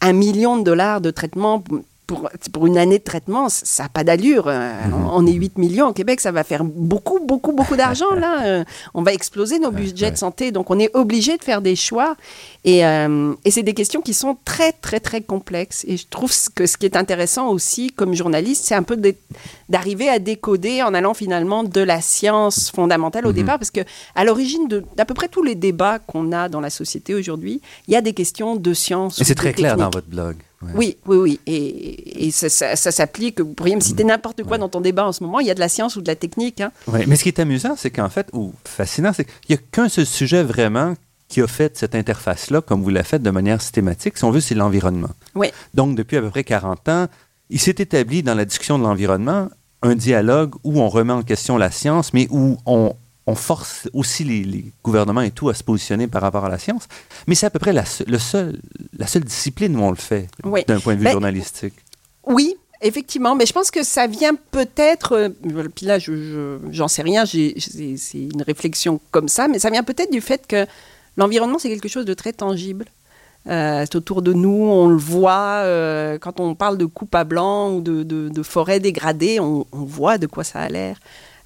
Un 0.00 0.12
million 0.12 0.56
de 0.56 0.64
dollars 0.64 1.00
de 1.00 1.10
traitement 1.10 1.62
pour, 2.08 2.30
pour 2.54 2.66
une 2.66 2.78
année 2.78 2.98
de 2.98 3.04
traitement, 3.04 3.50
ça 3.50 3.82
n'a 3.82 3.88
pas 3.90 4.02
d'allure. 4.02 4.44
Euh, 4.48 4.72
On 5.12 5.26
est 5.26 5.32
8 5.32 5.58
millions 5.58 5.88
au 5.88 5.92
Québec, 5.92 6.20
ça 6.22 6.32
va 6.32 6.42
faire 6.42 6.64
beaucoup, 6.64 7.20
beaucoup, 7.20 7.52
beaucoup 7.52 7.76
d'argent. 7.76 8.12
là. 8.14 8.36
Euh, 8.48 8.64
On 8.94 9.02
va 9.02 9.12
exploser 9.12 9.58
nos 9.58 9.70
budgets 9.70 10.10
de 10.10 10.16
santé. 10.16 10.52
Donc, 10.52 10.70
on 10.70 10.78
est 10.78 10.94
obligé 10.94 11.36
de 11.36 11.42
faire 11.42 11.60
des 11.60 11.76
choix. 11.76 12.16
Et, 12.64 12.86
euh, 12.86 13.34
et 13.44 13.50
c'est 13.50 13.64
des 13.64 13.74
questions 13.74 14.00
qui 14.00 14.14
sont 14.14 14.38
très, 14.44 14.72
très, 14.72 15.00
très 15.00 15.20
complexes. 15.20 15.84
Et 15.86 15.96
je 15.98 16.06
trouve 16.08 16.32
que 16.54 16.66
ce 16.66 16.76
qui 16.78 16.86
est 16.86 16.96
intéressant 16.96 17.48
aussi, 17.48 17.90
comme 17.90 18.14
journaliste, 18.14 18.64
c'est 18.64 18.76
un 18.76 18.84
peu 18.84 18.96
d'arriver 19.68 20.08
à 20.08 20.18
décoder 20.18 20.82
en 20.82 20.94
allant 20.94 21.14
finalement 21.14 21.62
de 21.64 21.80
la 21.80 22.00
science 22.00 22.70
fondamentale 22.70 23.26
au 23.26 23.32
départ. 23.32 23.58
Parce 23.58 23.72
que 23.72 23.80
à 24.14 24.24
l'origine 24.24 24.66
d'à 24.96 25.04
peu 25.04 25.14
près 25.14 25.28
tous 25.28 25.42
les 25.42 25.56
débats 25.56 25.98
qu'on 25.98 26.32
a 26.32 26.48
dans 26.48 26.60
la 26.60 26.70
société 26.70 27.14
aujourd'hui, 27.14 27.60
il 27.88 27.92
y 27.92 27.96
a 27.96 28.00
des 28.00 28.14
questions 28.14 28.56
de 28.56 28.72
science. 28.72 29.20
Et 29.20 29.24
c'est 29.24 29.34
très 29.34 29.52
clair 29.52 29.76
dans 29.76 29.90
votre 29.90 30.08
blog. 30.08 30.36
Ouais. 30.60 30.72
Oui, 30.74 30.96
oui, 31.06 31.16
oui. 31.16 31.40
Et, 31.46 32.26
et 32.26 32.30
ça, 32.32 32.48
ça- 32.48 32.74
ça 32.74 32.90
s'applique. 32.90 33.40
Vous 33.40 33.54
pourriez 33.54 33.76
me 33.76 33.80
citer 33.80 34.02
n'importe 34.04 34.42
quoi 34.42 34.58
dans 34.58 34.68
ton 34.68 34.80
débat 34.80 35.06
en 35.06 35.12
ce 35.12 35.22
moment. 35.22 35.38
Il 35.40 35.46
y 35.46 35.50
a 35.50 35.54
de 35.54 35.60
la 35.60 35.68
science 35.68 35.94
ou 35.96 36.00
de 36.02 36.08
la 36.08 36.16
technique. 36.16 36.60
hein. 36.60 36.72
Ouais, 36.88 37.04
Mais 37.06 37.14
ce 37.16 37.22
qui 37.22 37.28
est 37.28 37.38
amusant, 37.38 37.74
c'est 37.76 37.90
qu'en 37.90 38.08
fait, 38.08 38.26
ou 38.32 38.52
fascinant, 38.64 39.12
c'est 39.14 39.24
qu'il 39.24 39.34
n'y 39.50 39.54
a 39.56 39.60
qu'un 39.70 39.88
seul 39.88 40.04
sujet 40.06 40.42
vraiment 40.42 40.94
qui 41.28 41.40
a 41.42 41.46
fait 41.46 41.76
cette 41.76 41.94
interface-là, 41.94 42.60
comme 42.62 42.82
vous 42.82 42.90
l'avez 42.90 43.04
fait 43.06 43.18
de 43.20 43.30
manière 43.30 43.60
systématique, 43.60 44.16
si 44.16 44.24
on 44.24 44.30
veut, 44.30 44.40
c'est 44.40 44.54
l'environnement. 44.54 45.10
Oui. 45.34 45.48
Donc, 45.74 45.94
depuis 45.94 46.16
à 46.16 46.22
peu 46.22 46.30
près 46.30 46.42
40 46.42 46.88
ans, 46.88 47.06
il 47.50 47.60
s'est 47.60 47.76
établi 47.78 48.22
dans 48.22 48.34
la 48.34 48.44
discussion 48.44 48.78
de 48.78 48.84
l'environnement 48.84 49.48
un 49.82 49.94
dialogue 49.94 50.54
où 50.64 50.80
on 50.80 50.88
remet 50.88 51.12
en 51.12 51.22
question 51.22 51.56
la 51.56 51.70
science, 51.70 52.12
mais 52.14 52.26
où 52.30 52.56
on, 52.66 52.96
on 53.30 53.34
force 53.34 53.88
aussi 53.92 54.24
les, 54.24 54.42
les 54.42 54.64
gouvernements 54.82 55.20
et 55.20 55.30
tout 55.30 55.48
à 55.50 55.54
se 55.54 55.62
positionner 55.62 56.06
par 56.08 56.22
rapport 56.22 56.44
à 56.46 56.48
la 56.48 56.58
science. 56.58 56.88
Mais 57.26 57.34
c'est 57.34 57.46
à 57.46 57.50
peu 57.50 57.58
près 57.58 57.72
la, 57.74 57.84
se- 57.84 58.04
le 58.04 58.18
seul, 58.18 58.58
la 58.96 59.06
seule 59.06 59.24
discipline 59.24 59.76
où 59.76 59.82
on 59.82 59.90
le 59.90 59.96
fait, 59.96 60.28
Oui. 60.44 60.64
d'un 60.66 60.80
point 60.80 60.94
de 60.94 61.00
vue 61.00 61.04
Ben, 61.04 61.12
journalistique. 61.12 61.74
Oui, 62.24 62.56
effectivement, 62.80 63.34
mais 63.34 63.44
je 63.44 63.52
pense 63.52 63.70
que 63.70 63.82
ça 63.82 64.06
vient 64.06 64.34
peut-être, 64.50 65.12
euh, 65.12 65.68
puis 65.74 65.84
là, 65.86 65.98
je, 65.98 66.12
je- 66.16 66.58
j'en 66.70 66.88
sais 66.88 67.02
rien, 67.02 67.26
c'est 67.26 67.54
c'est 67.58 68.18
une 68.34 68.42
réflexion 68.42 69.00
comme 69.10 69.28
ça, 69.28 69.46
mais 69.48 69.58
ça 69.58 69.68
vient 69.70 69.82
peut-être 69.82 70.10
du 70.12 70.20
fait 70.22 70.46
que 70.46 70.66
l'environnement, 71.16 71.58
c'est 71.58 71.68
quelque 71.68 71.88
chose 71.88 72.04
de 72.06 72.14
très 72.14 72.32
tangible. 72.32 72.86
Euh, 73.46 73.84
c'est 73.86 73.96
autour 73.96 74.20
de 74.22 74.32
nous, 74.32 74.50
on 74.70 74.88
le 74.88 74.96
voit. 74.96 75.62
euh, 75.64 76.18
quand 76.18 76.40
on 76.40 76.54
parle 76.54 76.76
de 76.76 76.84
coupe 76.86 77.14
à 77.14 77.24
blanc 77.24 77.72
ou 77.74 77.80
de, 77.80 78.02
de, 78.02 78.28
de 78.28 78.42
forêt 78.42 78.78
dégradée, 78.80 79.38
on, 79.40 79.66
on 79.72 79.84
voit 79.84 80.18
de 80.18 80.26
quoi 80.26 80.44
ça 80.44 80.60
a 80.60 80.68
l'air. 80.68 80.98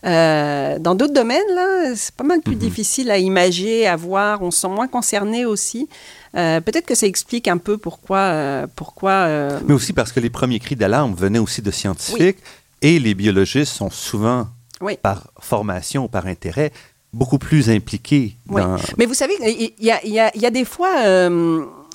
Euh, 0.05 0.78
dans 0.78 0.94
d'autres 0.94 1.12
domaines, 1.14 1.40
là, 1.55 1.94
c'est 1.94 2.14
pas 2.14 2.24
mal 2.24 2.40
plus 2.40 2.57
difficile 2.57 3.11
à 3.11 3.18
imager, 3.18 3.86
à 3.86 3.94
voir. 3.96 4.42
On 4.42 4.50
se 4.50 4.61
sent 4.61 4.68
moins 4.68 4.88
concerné 4.88 5.44
aussi. 5.44 5.88
Euh, 6.36 6.61
Peut-être 6.61 6.86
que 6.86 6.94
ça 6.94 7.07
explique 7.07 7.46
un 7.46 7.59
peu 7.59 7.78
pourquoi, 7.78 8.18
euh, 8.18 8.66
pourquoi 8.74 9.28
Mais 9.66 9.74
aussi 9.74 9.92
parce 9.92 10.11
que 10.12 10.20
les 10.20 10.30
premiers 10.30 10.59
cris 10.59 10.76
d'alarme 10.76 11.14
venaient 11.14 11.38
aussi 11.38 11.62
de 11.62 11.70
scientifiques 11.70 12.38
et 12.80 12.98
les 12.98 13.14
biologistes 13.14 13.72
sont 13.74 13.90
souvent, 13.90 14.48
Oui. 14.80 14.96
par 15.00 15.30
formation 15.40 16.05
ou 16.05 16.09
par 16.09 16.26
intérêt, 16.26 16.72
beaucoup 17.12 17.38
plus 17.38 17.70
impliqués 17.70 18.36
Oui. 18.48 18.61
dans... 18.61 18.76
Mais 18.98 19.07
vous 19.07 19.14
savez, 19.14 19.34
il 19.40 19.72
y 19.84 19.90
a, 19.92 20.05
y 20.05 20.46
y 20.46 20.50
des 20.50 20.64
fois, 20.64 20.90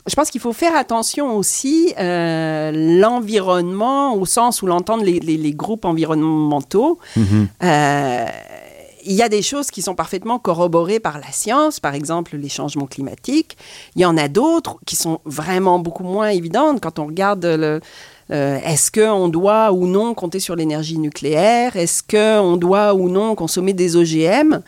je 0.07 0.15
pense 0.15 0.29
qu'il 0.29 0.41
faut 0.41 0.53
faire 0.53 0.75
attention 0.75 1.35
aussi 1.35 1.93
euh, 1.99 2.71
l'environnement 3.01 4.13
au 4.15 4.25
sens 4.25 4.61
où 4.61 4.67
l'entendent 4.67 5.03
les, 5.03 5.19
les- 5.19 5.37
les 5.37 5.53
groupes 5.53 5.85
environnementaux. 5.85 6.97
Mhm. 7.15 7.47
Euh, 7.63 8.25
il 9.09 9.13
y 9.13 9.21
a 9.21 9.29
des 9.29 9.41
choses 9.41 9.71
qui 9.71 9.81
sont 9.81 9.95
parfaitement 9.95 10.37
corroborées 10.37 10.99
par 10.99 11.17
la 11.17 11.31
science, 11.31 11.79
par 11.79 11.93
exemple 11.95 12.35
les 12.35 12.49
changements 12.49 12.87
climatiques. 12.87 13.55
Il 13.95 14.01
y 14.01 14.05
en 14.05 14.17
a 14.17 14.27
d'autres 14.27 14.77
qui 14.85 14.97
sont 14.97 15.19
vraiment 15.23 15.79
beaucoup 15.79 16.03
moins 16.03 16.27
évidentes 16.29 16.81
quand 16.81 16.99
on 16.99 17.05
regarde 17.05 17.45
le, 17.45 17.79
euh, 18.31 18.59
est-ce 18.65 18.91
qu'on 18.91 19.29
doit 19.29 19.71
ou 19.71 19.87
non 19.87 20.13
compter 20.13 20.41
sur 20.41 20.57
l'énergie 20.57 20.97
nucléaire? 20.99 21.77
Est-ce 21.77 22.03
qu'on 22.03 22.57
doit 22.57 22.93
ou 22.95 23.07
non 23.09 23.33
consommer 23.35 23.71
des 23.71 23.95
OGM 23.95 24.59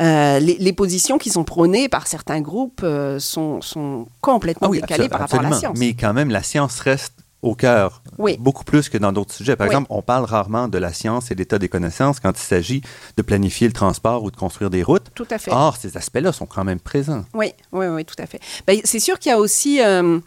Euh, 0.00 0.38
les, 0.38 0.56
les 0.58 0.72
positions 0.72 1.18
qui 1.18 1.30
sont 1.30 1.44
prônées 1.44 1.88
par 1.88 2.06
certains 2.06 2.40
groupes 2.40 2.82
euh, 2.84 3.18
sont, 3.18 3.60
sont 3.60 4.06
complètement 4.20 4.68
décalées 4.68 5.04
absolu- 5.06 5.08
par 5.08 5.20
rapport 5.20 5.40
à 5.40 5.42
la 5.50 5.52
science. 5.52 5.76
Mais 5.78 5.94
quand 5.94 6.12
même, 6.14 6.30
la 6.30 6.42
science 6.42 6.78
reste 6.80 7.14
au 7.40 7.54
cœur, 7.54 8.02
Oui. 8.18 8.36
beaucoup 8.40 8.64
plus 8.64 8.88
que 8.88 8.98
dans 8.98 9.12
d'autres 9.12 9.32
sujets. 9.32 9.54
Par 9.54 9.66
Oui. 9.66 9.70
exemple, 9.72 9.86
on 9.90 10.02
parle 10.02 10.24
rarement 10.24 10.66
de 10.66 10.76
la 10.76 10.92
science 10.92 11.30
et 11.30 11.36
d'état 11.36 11.58
des 11.60 11.68
connaissances 11.68 12.18
quand 12.18 12.32
il 12.36 12.42
s'agit 12.42 12.82
de 13.16 13.22
planifier 13.22 13.68
le 13.68 13.72
transport 13.72 14.24
ou 14.24 14.32
de 14.32 14.36
construire 14.36 14.70
des 14.70 14.82
routes. 14.82 15.06
Tout 15.14 15.26
à 15.30 15.38
fait. 15.38 15.52
Or, 15.52 15.76
ces 15.76 15.96
aspects-là 15.96 16.32
sont 16.32 16.46
quand 16.46 16.64
même 16.64 16.80
présents. 16.80 17.24
Oui, 17.34 17.52
oui, 17.70 17.86
oui, 17.86 18.04
tout 18.04 18.16
à 18.18 18.26
fait. 18.26 18.40
Ben, 18.66 18.80
c'est 18.82 18.98
sûr 18.98 19.20
qu'il 19.20 19.30
y 19.30 19.32
a 19.32 19.38
aussi, 19.38 19.80
euh, 19.80 20.18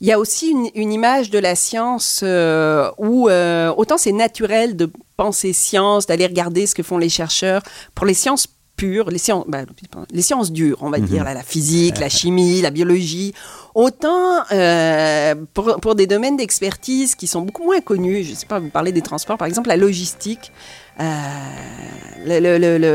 il 0.00 0.06
y 0.06 0.12
a 0.12 0.18
aussi 0.18 0.48
une, 0.52 0.68
une 0.74 0.90
image 0.90 1.28
de 1.28 1.38
la 1.38 1.54
science 1.54 2.20
euh, 2.22 2.90
où 2.96 3.28
euh, 3.28 3.70
autant 3.76 3.98
c'est 3.98 4.12
naturel 4.12 4.74
de 4.74 4.90
penser 5.18 5.52
science, 5.52 6.06
d'aller 6.06 6.26
regarder 6.26 6.66
ce 6.66 6.74
que 6.74 6.82
font 6.82 6.96
les 6.98 7.10
chercheurs. 7.10 7.62
Pour 7.94 8.06
les 8.06 8.14
sciences 8.14 8.48
pures, 8.76 9.10
les 9.10 9.18
sciences, 9.18 9.44
ben, 9.48 9.66
les 10.10 10.22
sciences 10.22 10.52
dures, 10.52 10.78
on 10.80 10.90
va 10.90 10.98
dire, 10.98 11.24
là, 11.24 11.34
la 11.34 11.42
physique, 11.42 11.98
la 11.98 12.08
chimie, 12.08 12.60
la 12.60 12.70
biologie, 12.70 13.34
autant 13.74 14.42
euh, 14.52 15.34
pour, 15.54 15.76
pour 15.80 15.94
des 15.94 16.06
domaines 16.06 16.36
d'expertise 16.36 17.14
qui 17.14 17.26
sont 17.26 17.42
beaucoup 17.42 17.64
moins 17.64 17.80
connus, 17.80 18.24
je 18.24 18.30
ne 18.30 18.36
sais 18.36 18.46
pas, 18.46 18.58
vous 18.58 18.70
parlez 18.70 18.92
des 18.92 19.02
transports, 19.02 19.38
par 19.38 19.46
exemple, 19.46 19.68
la 19.68 19.76
logistique, 19.76 20.52
euh, 21.00 21.04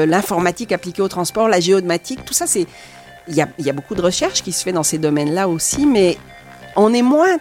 l'informatique 0.06 0.72
appliquée 0.72 1.02
au 1.02 1.08
transport, 1.08 1.48
la 1.48 1.60
géodématique, 1.60 2.26
tout 2.26 2.34
ça, 2.34 2.48
c'est 2.48 2.66
il 3.28 3.36
y, 3.36 3.42
a, 3.42 3.48
y 3.60 3.70
a 3.70 3.74
beaucoup 3.74 3.94
de 3.94 4.02
recherche 4.02 4.42
qui 4.42 4.52
se 4.52 4.64
fait 4.64 4.72
dans 4.72 4.82
ces 4.84 4.98
domaines-là 4.98 5.48
aussi, 5.48 5.86
mais 5.86 6.18
on 6.76 6.94
est 6.94 7.04
moins, 7.04 7.38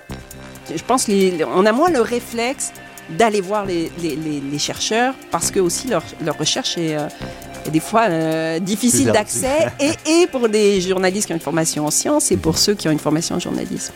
je 0.74 0.82
pense, 0.82 1.08
les- 1.08 1.42
on 1.44 1.64
a 1.64 1.72
moins 1.72 1.88
le 1.90 2.02
réflexe 2.02 2.72
d'aller 3.08 3.40
voir 3.40 3.64
les, 3.64 3.90
les- 4.02 4.16
les- 4.16 4.40
les 4.40 4.58
chercheurs 4.58 5.14
parce 5.30 5.50
que 5.50 5.60
aussi 5.60 5.88
leur, 5.88 6.02
leur 6.22 6.36
recherche 6.36 6.76
est, 6.76 6.94
euh, 6.94 7.06
est 7.47 7.47
des 7.70 7.80
fois 7.80 8.08
euh, 8.08 8.58
d'accès 8.60 9.68
et, 9.80 9.92
et 10.22 10.26
pour 10.26 10.48
des 10.48 10.80
journalistes 10.80 11.26
qui 11.26 11.32
ont 11.32 11.36
une 11.36 11.42
formation 11.42 11.86
en 11.86 11.90
sciences 11.90 12.30
et 12.30 12.36
pour 12.36 12.58
ceux 12.58 12.74
qui 12.74 12.88
ont 12.88 12.92
une 12.92 12.98
formation 12.98 13.36
en 13.36 13.40
journalisme. 13.40 13.92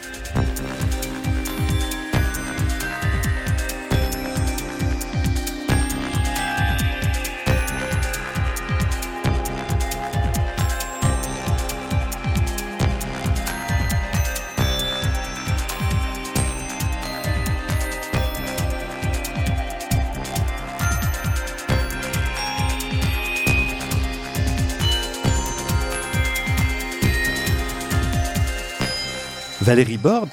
Valérie 29.63 29.97
Borde, 29.97 30.29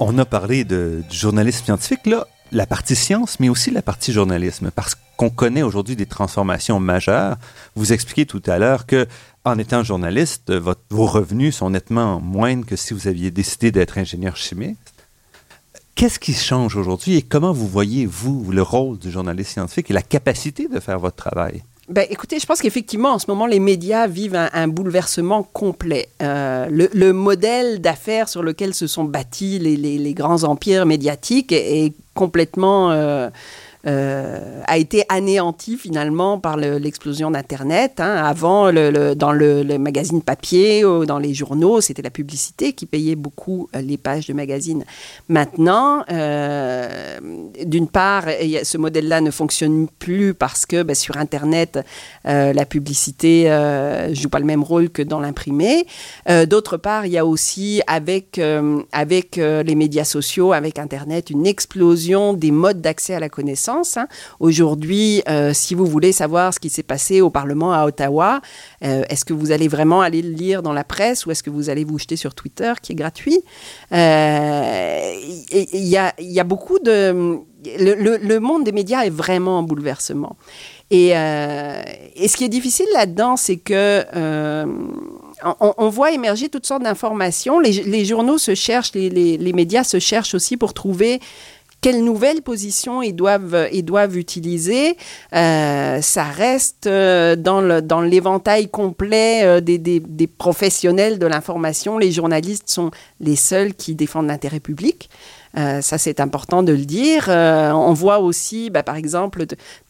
on 0.00 0.18
a 0.18 0.24
parlé 0.24 0.64
de, 0.64 1.04
du 1.08 1.16
journalisme 1.16 1.64
scientifique, 1.64 2.06
là, 2.06 2.26
la 2.50 2.66
partie 2.66 2.96
science, 2.96 3.38
mais 3.38 3.48
aussi 3.48 3.70
la 3.70 3.82
partie 3.82 4.12
journalisme, 4.12 4.72
parce 4.74 4.96
qu'on 5.16 5.30
connaît 5.30 5.62
aujourd'hui 5.62 5.94
des 5.94 6.06
transformations 6.06 6.80
majeures. 6.80 7.36
Vous 7.76 7.92
expliquez 7.92 8.26
tout 8.26 8.42
à 8.46 8.58
l'heure 8.58 8.86
que, 8.86 9.06
en 9.44 9.58
étant 9.58 9.84
journaliste, 9.84 10.52
vos 10.52 11.06
revenus 11.06 11.54
sont 11.54 11.70
nettement 11.70 12.18
moindres 12.18 12.66
que 12.66 12.74
si 12.74 12.94
vous 12.94 13.06
aviez 13.06 13.30
décidé 13.30 13.70
d'être 13.70 13.96
ingénieur 13.96 14.36
chimiste. 14.36 14.92
Qu'est-ce 15.94 16.18
qui 16.18 16.34
change 16.34 16.74
aujourd'hui 16.74 17.14
et 17.14 17.22
comment 17.22 17.52
vous 17.52 17.68
voyez, 17.68 18.06
vous, 18.06 18.50
le 18.50 18.62
rôle 18.62 18.98
du 18.98 19.12
journaliste 19.12 19.52
scientifique 19.52 19.92
et 19.92 19.94
la 19.94 20.02
capacité 20.02 20.66
de 20.66 20.80
faire 20.80 20.98
votre 20.98 21.14
travail? 21.30 21.62
Ben, 21.88 22.06
écoutez, 22.08 22.38
je 22.38 22.46
pense 22.46 22.62
qu'effectivement, 22.62 23.10
en 23.10 23.18
ce 23.18 23.26
moment, 23.28 23.46
les 23.46 23.60
médias 23.60 24.06
vivent 24.06 24.36
un, 24.36 24.68
bouleversement 24.68 25.42
complet. 25.42 26.08
Euh, 26.22 26.66
le, 26.70 26.88
le 26.94 27.12
modèle 27.12 27.80
d'affaires 27.80 28.28
sur 28.28 28.42
lequel 28.42 28.72
se 28.72 28.86
sont 28.86 29.04
bâtis 29.04 29.58
les, 29.58 30.14
grands 30.14 30.44
empires 30.44 30.86
médiatiques 30.86 31.52
est, 31.52 31.84
est 31.84 31.92
complètement 32.14 32.90
euh, 32.90 33.28
euh, 33.86 34.62
a 34.66 34.78
été 34.78 35.04
anéanti 35.10 35.76
finalement 35.76 36.38
par 36.38 36.56
l'explosion 36.56 37.30
d'Internet. 37.30 38.00
Hein. 38.00 38.16
Avant, 38.24 38.72
dans 38.72 39.32
le, 39.32 39.76
magazine 39.78 40.22
papier, 40.22 40.84
ou 40.84 41.04
dans 41.04 41.18
les 41.18 41.34
journaux, 41.34 41.82
c'était 41.82 42.00
la 42.00 42.10
publicité 42.10 42.72
qui 42.72 42.86
payait 42.86 43.14
beaucoup 43.14 43.68
euh, 43.76 43.82
les 43.82 43.98
pages 43.98 44.26
de 44.26 44.32
magazines. 44.32 44.84
Maintenant, 45.28 46.02
euh, 46.10 47.18
d'une 47.64 47.88
part, 47.88 48.24
ce 48.24 48.78
modèle-là 48.78 49.20
ne 49.20 49.30
fonctionne 49.30 49.86
plus 49.98 50.32
parce 50.32 50.64
que 50.64 50.82
ben, 50.82 50.94
sur 50.94 51.18
Internet, 51.18 51.78
la 52.24 52.64
publicité 52.64 53.48
ne 53.48 54.14
joue 54.14 54.28
pas 54.28 54.38
le 54.38 54.46
même 54.46 54.62
rôle 54.62 54.88
que 54.88 55.02
dans 55.02 55.20
l'imprimé. 55.20 55.86
D'autre 56.48 56.76
part, 56.76 57.06
il 57.06 57.12
y 57.12 57.18
a 57.18 57.26
aussi 57.26 57.82
avec 57.86 58.36
les 58.36 59.74
médias 59.74 60.04
sociaux, 60.04 60.52
avec 60.52 60.78
Internet, 60.78 61.30
une 61.30 61.46
explosion 61.46 62.32
des 62.32 62.50
modes 62.50 62.80
d'accès 62.80 63.14
à 63.14 63.20
la 63.20 63.28
connaissance. 63.28 63.73
Hein. 63.96 64.06
Aujourd'hui, 64.40 65.22
euh, 65.28 65.52
si 65.52 65.74
vous 65.74 65.86
voulez 65.86 66.12
savoir 66.12 66.54
ce 66.54 66.60
qui 66.60 66.70
s'est 66.70 66.82
passé 66.82 67.20
au 67.20 67.30
Parlement 67.30 67.72
à 67.72 67.84
Ottawa, 67.84 68.40
euh, 68.84 69.02
est-ce 69.08 69.24
que 69.24 69.32
vous 69.32 69.50
allez 69.52 69.68
vraiment 69.68 70.00
aller 70.00 70.22
le 70.22 70.30
lire 70.30 70.62
dans 70.62 70.72
la 70.72 70.84
presse 70.84 71.26
ou 71.26 71.30
est-ce 71.30 71.42
que 71.42 71.50
vous 71.50 71.70
allez 71.70 71.84
vous 71.84 71.98
jeter 71.98 72.16
sur 72.16 72.34
Twitter, 72.34 72.72
qui 72.82 72.92
est 72.92 72.96
gratuit? 72.96 73.40
Euh, 73.92 75.12
Il 75.50 75.86
y, 75.86 75.96
a, 75.96 76.44
beaucoup 76.44 76.78
de... 76.78 77.38
Le, 77.64 78.38
monde 78.38 78.64
des 78.64 78.72
médias 78.72 79.04
est 79.04 79.10
vraiment 79.10 79.58
en 79.58 79.62
bouleversement. 79.62 80.36
Et, 80.90 81.10
ce 81.10 82.36
qui 82.36 82.44
est 82.44 82.48
difficile 82.48 82.86
là-dedans, 82.94 83.36
c'est 83.36 83.56
que 83.56 84.04
on, 85.60 85.88
voit 85.88 86.12
émerger 86.12 86.48
toutes 86.48 86.66
sortes 86.66 86.82
d'informations. 86.82 87.58
Les, 87.58 88.04
journaux 88.04 88.38
se 88.38 88.54
cherchent, 88.54 88.92
les, 88.94 89.52
médias 89.52 89.84
se 89.84 89.98
cherchent 89.98 90.34
aussi 90.34 90.56
pour 90.56 90.74
trouver 90.74 91.20
quelles 91.84 92.02
nouvelles 92.02 92.40
positions 92.40 93.02
ils 93.02 93.12
doivent, 93.12 93.68
ils 93.70 93.84
doivent 93.84 94.16
utiliser. 94.16 94.96
Euh, 95.34 96.00
ça 96.00 96.24
reste 96.24 96.86
euh, 96.86 97.36
dans 97.36 98.00
l'éventail 98.00 98.70
complet 98.70 99.42
euh, 99.44 99.60
des, 99.60 99.76
des, 99.76 100.26
professionnels 100.26 101.18
de 101.18 101.26
l'information. 101.26 101.98
Les 101.98 102.10
journalistes 102.10 102.70
sont 102.70 102.90
les 103.20 103.36
seuls 103.36 103.74
qui 103.74 103.94
défendent 103.94 104.28
l'intérêt 104.28 104.60
public. 104.60 105.10
Euh, 105.56 105.80
ça, 105.80 105.98
c'est 105.98 106.20
important 106.20 106.62
de 106.62 106.72
le 106.72 106.84
dire. 106.84 107.26
Euh, 107.28 107.70
on 107.72 107.92
voit 107.92 108.18
aussi, 108.18 108.70
bah, 108.70 108.82
par 108.82 108.96
exemple, 108.96 109.44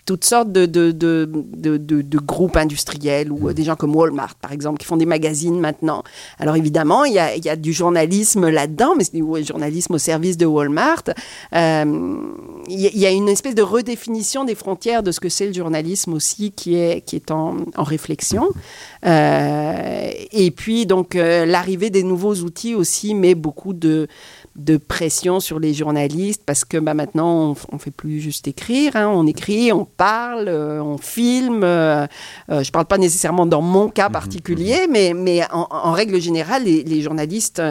toutes 0.04 0.24
sortes 0.24 0.52
de, 0.52 0.66
de, 0.66 0.92
de, 0.92 1.26
de, 1.26 2.18
groupes 2.18 2.58
industriels 2.58 3.32
ou 3.32 3.48
euh, 3.48 3.54
des 3.54 3.62
gens 3.64 3.74
comme 3.74 3.96
Walmart, 3.96 4.34
par 4.34 4.52
exemple, 4.52 4.78
qui 4.78 4.84
font 4.84 4.98
des 4.98 5.06
magazines 5.06 5.58
maintenant. 5.58 6.02
Alors 6.38 6.56
évidemment, 6.56 7.04
il 7.04 7.14
y 7.14 7.18
a, 7.18 7.36
y 7.36 7.48
a, 7.48 7.56
du 7.56 7.72
journalisme 7.72 8.50
là-dedans, 8.50 8.94
mais 8.96 9.04
c'est 9.04 9.16
du 9.16 9.24
journalisme 9.44 9.94
au 9.94 9.98
service 9.98 10.36
de 10.36 10.44
Walmart. 10.44 11.04
Il 11.52 12.66
y, 12.68 13.06
a 13.06 13.10
une 13.10 13.28
espèce 13.28 13.54
de 13.54 13.62
redéfinition 13.62 14.44
des 14.44 14.54
frontières 14.54 15.02
de 15.02 15.12
ce 15.12 15.20
que 15.20 15.28
c'est 15.28 15.46
le 15.46 15.52
journalisme 15.52 16.12
aussi 16.12 16.50
qui 16.50 16.76
est, 16.76 17.02
qui 17.02 17.16
est 17.16 17.30
en, 17.30 17.56
en 17.76 17.82
réflexion. 17.82 18.48
et 19.04 20.50
puis, 20.54 20.86
donc, 20.86 21.14
l'arrivée 21.14 21.90
des 21.90 22.02
nouveaux 22.02 22.34
outils 22.36 22.74
aussi 22.74 23.14
met 23.14 23.34
beaucoup 23.34 23.72
de 23.72 24.08
de 24.56 24.76
pression 24.76 25.40
sur 25.40 25.58
les 25.58 25.74
journalistes 25.74 26.42
parce 26.46 26.64
que 26.64 26.76
bah, 26.76 26.94
maintenant 26.94 27.56
on, 27.70 27.74
ne 27.74 27.78
fait 27.78 27.90
plus 27.90 28.20
juste 28.20 28.46
écrire, 28.46 28.94
hein. 28.94 29.08
on 29.08 29.26
écrit, 29.26 29.72
on 29.72 29.84
parle, 29.84 30.46
euh, 30.48 30.80
on 30.80 30.96
filme. 30.96 31.62
Euh, 31.64 32.06
euh, 32.50 32.62
je 32.62 32.70
parle 32.70 32.84
pas 32.84 32.98
nécessairement 32.98 33.46
dans 33.46 33.62
mon 33.62 33.88
cas 33.88 34.08
mhm, 34.08 34.12
particulier, 34.12 34.86
mhm. 34.86 34.92
mais, 34.92 35.12
mais 35.14 35.40
en, 35.50 35.92
règle 35.92 36.20
générale, 36.20 36.64
les, 36.64 37.02
journalistes, 37.02 37.62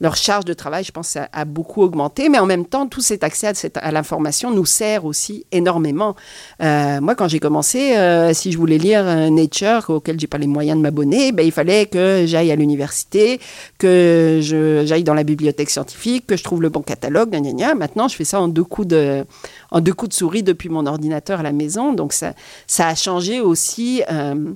leur 0.00 0.16
charge 0.16 0.44
de 0.44 0.52
travail, 0.52 0.84
je 0.84 0.92
pense, 0.92 1.16
a, 1.16 1.44
beaucoup 1.44 1.82
augmenté. 1.82 2.28
Mais 2.28 2.38
en 2.38 2.46
même 2.46 2.66
temps, 2.66 2.86
tout 2.86 3.00
cet 3.00 3.24
accès 3.24 3.52
à, 3.74 3.92
l'information 3.92 4.50
nous 4.50 4.66
sert 4.66 5.04
aussi 5.04 5.46
énormément. 5.52 6.14
moi, 6.60 7.14
quand 7.14 7.28
j'ai 7.28 7.40
commencé, 7.40 7.94
si 8.32 8.52
je 8.52 8.58
voulais 8.58 8.78
lire 8.78 9.04
Nature, 9.30 9.86
auquel 9.88 10.18
j'ai 10.20 10.26
pas 10.26 10.38
les 10.38 10.46
moyens 10.46 10.78
de 10.78 10.82
m'abonner, 10.82 11.32
ben, 11.32 11.44
il 11.44 11.52
fallait 11.52 11.86
que 11.86 12.24
j'aille 12.26 12.50
à 12.50 12.56
l'université, 12.56 13.40
que 13.78 14.40
j'aille 14.42 15.04
dans 15.04 15.14
la 15.14 15.24
bibliothèque 15.24 15.70
scientifique 15.70 16.17
que 16.26 16.36
je 16.36 16.44
trouve 16.44 16.62
le 16.62 16.68
bon 16.68 16.82
catalogue, 16.82 17.36
Maintenant, 17.76 18.08
je 18.08 18.16
fais 18.16 18.24
ça 18.24 18.40
en 18.40 18.48
deux 18.48 18.64
coups 18.64 18.88
de, 18.88 19.24
en 19.70 19.80
deux 19.80 19.92
coups 19.92 20.10
de 20.10 20.14
souris 20.14 20.42
depuis 20.42 20.68
mon 20.68 20.86
ordinateur 20.86 21.40
à 21.40 21.42
la 21.42 21.52
maison. 21.52 21.92
Donc, 21.92 22.12
ça, 22.12 22.34
ça 22.66 22.88
a 22.88 22.94
changé 22.94 23.40
aussi. 23.40 24.02
Euh, 24.10 24.52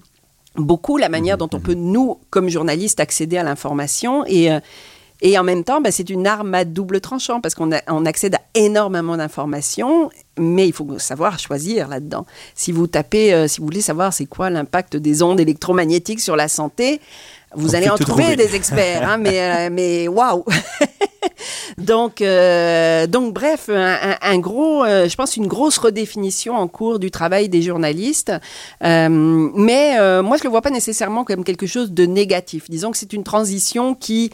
beaucoup 0.56 0.98
la 0.98 1.08
manière 1.08 1.38
dont 1.38 1.48
on 1.52 1.60
peut, 1.60 1.74
nous, 1.74 2.18
comme 2.30 2.48
journalistes, 2.48 3.00
accéder 3.00 3.38
à 3.38 3.42
l'information. 3.42 4.24
Et, 4.26 4.52
euh, 4.52 4.60
et 5.24 5.38
en 5.38 5.44
même 5.44 5.62
temps, 5.62 5.80
bah, 5.80 5.92
c'est 5.92 6.10
une 6.10 6.26
arme 6.26 6.52
à 6.54 6.64
double 6.64 7.00
tranchant 7.00 7.40
parce 7.40 7.54
qu'on 7.54 7.70
on 7.88 8.06
accède 8.06 8.34
à 8.34 8.40
énormément 8.54 9.16
d'informations, 9.16 10.10
mais 10.36 10.66
il 10.66 10.72
faut 10.72 10.98
savoir 10.98 11.38
choisir 11.38 11.86
là-dedans. 11.86 12.26
Si 12.56 12.72
vous 12.72 12.88
tapez, 12.88 13.32
euh, 13.32 13.46
si 13.46 13.60
vous 13.60 13.66
voulez 13.66 13.80
savoir 13.80 14.12
c'est 14.12 14.26
quoi 14.26 14.50
l'impact 14.50 14.96
des 14.96 15.22
ondes 15.22 15.38
électromagnétiques 15.38 16.20
sur 16.20 16.34
la 16.34 16.48
santé, 16.48 17.00
vous 17.54 17.74
allez 17.74 17.88
en 17.88 17.96
trouver, 17.96 18.36
des 18.36 18.54
experts, 18.54 19.08
hein, 19.08 19.18
mais, 19.18 19.70
mais 19.70 20.08
waouh 20.08 20.44
donc, 21.78 22.20
euh, 22.20 23.06
donc 23.06 23.32
bref, 23.34 23.68
un, 23.68 24.38
gros, 24.38 24.84
euh, 24.84 25.08
je 25.08 25.16
pense 25.16 25.36
une 25.36 25.46
grosse 25.46 25.78
redéfinition 25.78 26.54
en 26.54 26.68
cours 26.68 26.98
du 26.98 27.10
travail 27.10 27.48
des 27.48 27.62
journalistes. 27.62 28.32
Euh, 28.82 29.08
mais 29.08 30.22
moi, 30.22 30.36
je 30.36 30.44
le 30.44 30.50
vois 30.50 30.62
pas 30.62 30.70
nécessairement 30.70 31.24
comme 31.24 31.44
quelque 31.44 31.66
chose 31.66 31.92
de 31.92 32.06
négatif. 32.06 32.68
Disons 32.68 32.90
que 32.90 32.98
c'est 32.98 33.12
une 33.12 33.24
transition 33.24 33.94
qui 33.94 34.30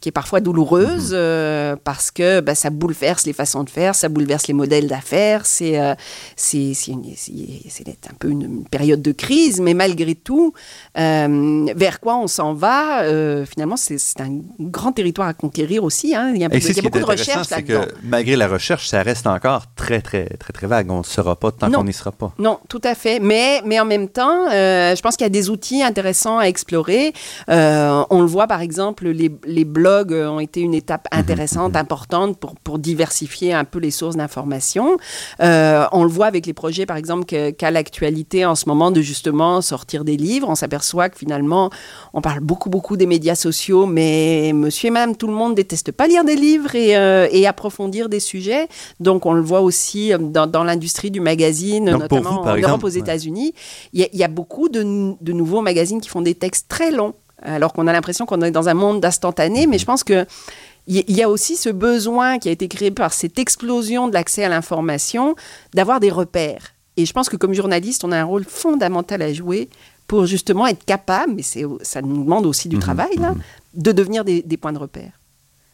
qui 0.00 0.08
est 0.08 0.12
parfois 0.12 0.40
douloureuse 0.40 1.10
mhm. 1.10 1.18
euh, 1.18 1.76
parce 1.82 2.10
que 2.10 2.40
bah, 2.40 2.54
ça 2.54 2.70
bouleverse 2.70 3.26
les 3.26 3.32
façons 3.32 3.64
de 3.64 3.70
faire, 3.70 3.94
ça 3.94 4.08
bouleverse 4.08 4.46
les 4.48 4.54
modèles 4.54 4.88
d'affaires. 4.88 5.44
C'est 5.46 5.78
euh, 5.78 5.94
c'est 6.36 6.72
un 6.90 8.14
peu 8.18 8.28
une, 8.28 8.64
période 8.70 9.02
de 9.02 9.12
crise, 9.12 9.60
mais 9.60 9.74
malgré 9.74 10.14
tout, 10.14 10.52
euh, 10.98 11.66
vers 11.74 12.00
quoi 12.00 12.16
on 12.16 12.26
s'en 12.26 12.54
va 12.54 13.02
Finalement, 13.46 13.76
c'est 13.76 14.20
un 14.20 14.40
grand 14.58 14.92
territoire 14.92 15.28
à 15.28 15.34
conquérir 15.34 15.84
aussi. 15.84 16.14
Hein. 16.14 16.32
Il 16.34 16.40
y 16.40 16.44
a, 16.44 16.48
il 16.52 16.76
y 16.76 16.78
a 16.78 16.82
beaucoup 16.82 16.98
de 16.98 17.04
recherches 17.04 17.50
là-dedans. 17.50 17.86
Malgré 18.02 18.36
la 18.36 18.48
recherche, 18.48 18.88
ça 18.88 19.02
reste 19.02 19.26
encore 19.26 19.64
très, 19.74 20.00
très, 20.00 20.24
très, 20.24 20.52
très 20.52 20.66
vague. 20.66 20.90
On 20.90 20.98
ne 20.98 21.04
saura 21.04 21.36
pas 21.36 21.52
tant 21.52 21.70
qu'on 21.70 21.84
n'y 21.84 21.92
sera 21.92 22.12
pas. 22.12 22.32
Non, 22.38 22.58
tout 22.68 22.80
à 22.84 22.94
fait. 22.94 23.20
Mais, 23.20 23.60
mais 23.64 23.78
en 23.80 23.84
même 23.84 24.08
temps, 24.08 24.48
je 24.50 25.00
pense 25.00 25.16
qu'il 25.16 25.24
y 25.24 25.26
a 25.26 25.30
des 25.30 25.50
outils 25.50 25.82
intéressants 25.82 26.38
à 26.38 26.44
explorer. 26.44 27.12
on 27.48 28.20
le 28.20 28.26
voit, 28.26 28.46
par 28.46 28.60
exemple, 28.60 29.08
les, 29.08 29.30
les 29.44 29.64
blogs 29.64 29.89
euh, 29.90 30.28
ont 30.28 30.40
été 30.40 30.60
une 30.60 30.74
étape 30.74 31.06
mhm, 31.12 31.20
intéressante, 31.20 31.72
mhm. 31.72 31.80
importante 31.80 32.38
pour, 32.38 32.54
pour 32.56 32.78
diversifier 32.78 33.52
un 33.52 33.64
peu 33.64 33.78
les 33.78 33.90
sources 33.90 34.16
d'information. 34.16 34.96
Euh, 35.40 35.86
on 35.92 36.04
le 36.04 36.10
voit 36.10 36.26
avec 36.26 36.46
les 36.46 36.52
projets, 36.52 36.86
par 36.86 36.96
exemple, 36.96 37.24
qu'a 37.24 37.70
l'actualité 37.70 38.44
en 38.44 38.54
ce 38.54 38.68
moment 38.68 38.90
de 38.90 39.00
justement 39.00 39.60
sortir 39.60 40.04
des 40.04 40.16
livres. 40.16 40.48
On 40.48 40.54
s'aperçoit 40.54 41.08
que 41.08 41.18
finalement, 41.18 41.70
on 42.12 42.20
parle 42.20 42.40
beaucoup, 42.40 42.70
beaucoup 42.70 42.96
des 42.96 43.06
médias 43.06 43.34
sociaux, 43.34 43.86
mais 43.86 44.52
monsieur 44.54 44.88
et 44.88 44.90
madame, 44.90 45.16
tout 45.16 45.26
le 45.26 45.34
monde 45.34 45.54
déteste 45.54 45.92
pas 45.92 46.06
lire 46.06 46.24
des 46.24 46.36
livres 46.36 46.74
et, 46.74 46.96
euh, 46.96 47.28
et 47.30 47.46
approfondir 47.46 48.08
des 48.08 48.20
sujets. 48.20 48.68
Donc, 48.98 49.26
on 49.26 49.32
le 49.32 49.42
voit 49.42 49.60
aussi 49.60 50.12
dans, 50.18 50.46
dans 50.46 50.64
l'industrie 50.64 51.10
du 51.10 51.20
magazine, 51.20 51.84
notamment 51.84 52.42
en 52.42 52.56
Europe, 52.56 52.84
aux 52.84 52.88
États-Unis. 52.88 53.54
Il 53.92 54.00
y, 54.00 54.16
y, 54.16 54.24
a 54.24 54.28
beaucoup 54.28 54.68
de, 54.68 54.82
de 55.20 55.32
nouveaux 55.32 55.60
magazines 55.60 56.00
qui 56.00 56.08
font 56.08 56.22
des 56.22 56.34
textes 56.34 56.68
très 56.68 56.90
longs 56.90 57.14
alors 57.42 57.72
qu'on 57.72 57.86
a 57.86 57.92
l'impression 57.92 58.26
qu'on 58.26 58.40
est 58.42 58.50
dans 58.50 58.68
un 58.68 58.74
monde 58.74 59.00
d'instantané, 59.00 59.66
mais 59.66 59.78
je 59.78 59.86
pense 59.86 60.04
que 60.04 60.26
il 60.86 61.16
y 61.16 61.22
a 61.22 61.28
aussi 61.28 61.56
ce 61.56 61.68
besoin 61.68 62.38
qui 62.38 62.48
a 62.48 62.52
été 62.52 62.66
créé 62.66 62.90
par 62.90 63.12
cette 63.12 63.38
explosion 63.38 64.08
de 64.08 64.14
l'accès 64.14 64.44
à 64.44 64.48
l'information 64.48 65.36
d'avoir 65.72 66.00
des 66.00 66.10
repères. 66.10 66.74
Et 66.96 67.06
je 67.06 67.12
pense 67.12 67.28
que 67.28 67.36
comme 67.36 67.52
journaliste, 67.52 68.02
on 68.02 68.12
a 68.12 68.18
un 68.18 68.24
rôle 68.24 68.44
fondamental 68.44 69.22
à 69.22 69.32
jouer 69.32 69.68
pour 70.06 70.26
justement 70.26 70.66
être 70.66 70.84
capable, 70.84 71.34
mais 71.36 71.42
ça 71.82 72.02
nous 72.02 72.24
demande 72.24 72.44
aussi 72.46 72.68
du 72.68 72.76
mhm, 72.76 72.82
travail, 72.82 73.16
là, 73.16 73.32
mhm. 73.32 73.40
de 73.74 73.92
devenir 73.92 74.24
des, 74.24 74.56
points 74.56 74.72
de 74.72 74.78
repère. 74.78 75.12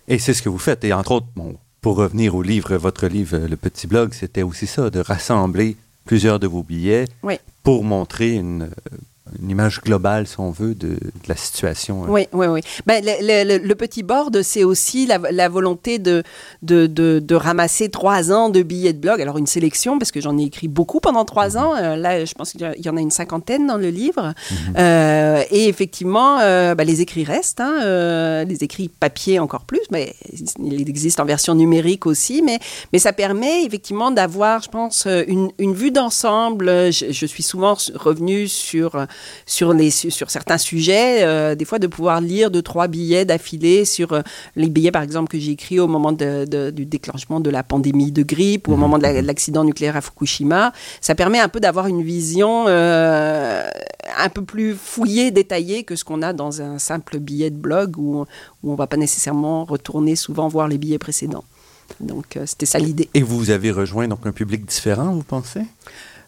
Et 0.09 0.19
c'est 0.19 0.35
ce 0.35 0.43
que 0.43 0.51
vous 0.51 0.59
faites. 0.59 0.85
Et 0.85 0.93
entre 0.93 1.13
autres, 1.13 1.27
bon, 1.35 1.57
pour 1.81 1.97
revenir 1.97 2.35
au 2.35 2.43
livre, 2.43 2.77
votre 2.77 3.07
livre, 3.07 3.39
Le 3.39 3.57
Petit 3.57 3.87
Blog, 3.87 4.13
c'était 4.13 4.43
aussi 4.43 4.67
ça, 4.67 4.91
de 4.91 5.01
rassembler 5.01 5.77
plusieurs 6.05 6.39
de 6.39 6.47
vos 6.47 6.63
billets 6.63 7.07
pour 7.63 7.83
montrer 7.83 8.35
une 8.35 8.71
une 9.41 9.51
image 9.51 9.81
globale, 9.81 10.27
si 10.27 10.41
on 10.41 10.51
veut, 10.51 10.75
de, 10.75 10.99
la 11.29 11.37
situation. 11.37 12.05
Hein. 12.05 12.09
Oui, 12.09 12.27
oui, 12.33 12.47
oui. 12.47 12.61
Ben, 12.87 13.05
le, 13.05 13.75
petit 13.75 14.03
board, 14.03 14.43
c'est 14.43 14.65
aussi 14.65 15.07
la, 15.07 15.49
volonté 15.49 15.99
de 15.99 16.23
de, 16.63 16.87
de, 16.87 17.35
ramasser 17.35 17.89
trois 17.89 18.33
ans 18.33 18.49
de 18.49 18.63
billets 18.63 18.93
de 18.93 18.99
blog. 18.99 19.21
Alors, 19.21 19.39
une 19.39 19.47
sélection, 19.47 19.99
parce 19.99 20.11
que 20.11 20.21
j'en 20.21 20.39
ai 20.39 20.45
écrit 20.45 20.69
beaucoup 20.69 21.01
pendant 21.01 21.25
trois 21.25 21.51
mhm. 21.51 21.57
ans. 21.57 21.75
Euh, 21.77 21.97
là, 21.97 22.25
je 22.25 22.35
pense 22.35 22.53
qu'il 22.53 22.75
y 22.79 22.89
en 22.89 22.97
a 22.97 23.01
une 23.01 23.11
cinquantaine 23.11 23.67
dans 23.67 23.77
le 23.77 23.89
livre. 23.89 24.35
Mhm. 24.51 24.75
Euh, 24.79 25.43
et 25.51 25.69
effectivement, 25.69 26.39
euh, 26.41 26.75
ben, 26.75 26.87
les 26.87 27.01
écrits 27.01 27.25
restent. 27.25 27.61
Hein, 27.61 28.45
les 28.45 28.65
écrits 28.65 28.89
papier 28.89 29.39
encore 29.39 29.65
plus. 29.65 29.81
Mais 29.91 30.15
il 30.63 30.89
existe 30.89 31.21
en 31.21 31.25
version 31.25 31.55
numérique 31.55 32.07
aussi. 32.07 32.43
Mais, 32.43 32.59
mais 32.93 32.99
ça 32.99 33.13
permet 33.13 33.65
effectivement 33.65 34.11
d'avoir, 34.11 34.63
je 34.63 34.69
pense, 34.69 35.07
une, 35.07 35.51
une 35.59 35.75
vue 35.75 35.91
d'ensemble. 35.91 36.67
Je, 36.93 37.07
je, 37.11 37.27
suis 37.27 37.43
souvent 37.43 37.77
revenue 37.95 38.49
sur 38.49 39.07
sur, 39.47 39.73
les, 39.73 39.91
sur 39.91 40.31
certains 40.31 40.59
sujets, 40.59 41.25
euh, 41.25 41.55
des 41.55 41.65
fois 41.65 41.79
de 41.79 41.87
pouvoir 41.87 42.21
lire 42.21 42.51
deux, 42.51 42.63
trois 42.63 42.89
billets 42.89 43.25
d'affilée 43.25 43.85
sur 43.85 44.13
euh, 44.13 44.23
les 44.55 44.69
billets, 44.69 44.91
par 44.91 45.03
exemple, 45.03 45.29
que 45.29 45.39
j'ai 45.39 45.53
écrits 45.53 45.81
au 45.81 45.87
moment 45.87 46.13
de, 46.13 46.71
du 46.71 46.87
déclenchement 46.87 47.41
de 47.41 47.51
la 47.51 47.63
pandémie 47.63 48.13
de 48.13 48.23
grippe 48.23 48.69
ou 48.69 48.73
au 48.73 48.77
moment 48.77 48.99
de 48.99 49.05
l'accident 49.05 49.65
nucléaire 49.65 49.97
à 49.97 50.01
Fukushima. 50.01 50.73
Ça 51.01 51.15
permet 51.15 51.39
un 51.39 51.49
peu 51.49 51.61
d'avoir 51.61 51.87
une 51.87 52.03
vision 52.03 52.67
euh, 52.69 53.63
un 54.19 54.29
peu 54.29 54.43
plus 54.43 54.75
fouillée, 54.75 55.31
détaillée 55.31 55.85
que 55.85 55.97
ce 55.97 56.05
qu'on 56.05 56.23
a 56.23 56.33
dans 56.33 56.63
un 56.63 56.79
simple 56.79 57.19
billet 57.19 57.51
de 57.51 57.57
blog 57.57 57.99
où, 57.99 58.21
où 58.21 58.69
on 58.69 58.73
ne 58.73 58.77
va 58.77 58.87
pas 58.87 58.97
nécessairement 58.97 59.65
retourner 59.65 60.17
souvent 60.17 60.49
voir 60.49 60.69
les 60.69 60.79
billets 60.79 60.99
précédents. 60.99 61.45
Donc, 62.01 62.39
c'était 62.47 62.67
ça 62.67 62.79
l'idée. 62.79 63.09
Et 63.15 63.23
vous 63.23 63.51
avez 63.51 63.71
rejoint 63.71 64.09
donc 64.09 64.27
un 64.27 64.33
public 64.33 64.65
différent, 64.67 65.13
vous 65.13 65.23
pensez? 65.23 65.63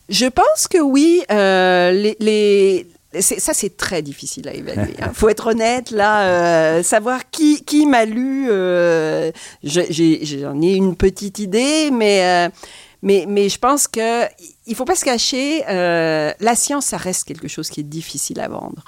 Je 0.09 0.26
pense 0.26 0.68
que 0.68 0.78
oui. 0.78 1.22
Euh, 1.30 2.12
les, 2.18 2.86
ça, 3.20 3.54
c'est 3.54 3.76
très 3.76 4.02
difficile 4.02 4.48
à 4.48 4.54
évaluer. 4.54 4.94
Il 4.98 5.04
hein. 5.04 5.12
faut 5.14 5.28
être 5.28 5.48
honnête, 5.48 5.90
là, 5.90 6.78
euh, 6.78 6.82
savoir 6.82 7.30
qui, 7.30 7.64
qui 7.64 7.86
m'a 7.86 8.04
lu, 8.04 8.48
euh, 8.50 9.32
j'en 9.62 10.62
ai, 10.62 10.74
une 10.74 10.94
petite 10.94 11.38
idée, 11.38 11.90
mais, 11.90 12.50
mais, 13.02 13.24
mais 13.26 13.48
je 13.48 13.59
pense 13.59 13.88
que 13.88 14.24
il 14.66 14.74
faut 14.74 14.84
pas 14.84 14.94
se 14.94 15.04
cacher, 15.04 15.62
la 15.68 16.54
science, 16.54 16.86
ça 16.86 16.96
reste 16.96 17.24
quelque 17.24 17.48
chose 17.48 17.70
qui 17.70 17.80
est 17.80 17.84
difficile 17.84 18.40
à 18.40 18.48
vendre. 18.48 18.84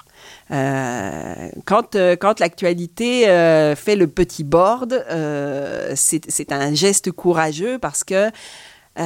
quand 1.65 1.97
quand 2.19 2.39
l'actualité 2.39 3.25
fait 3.75 3.95
le 3.95 4.07
petit 4.07 4.43
board, 4.43 5.03
c'est 5.95 6.51
un 6.51 6.75
geste 6.75 7.11
courageux 7.11 7.79
parce 7.79 8.03
que 8.03 8.29
euh, 8.99 9.03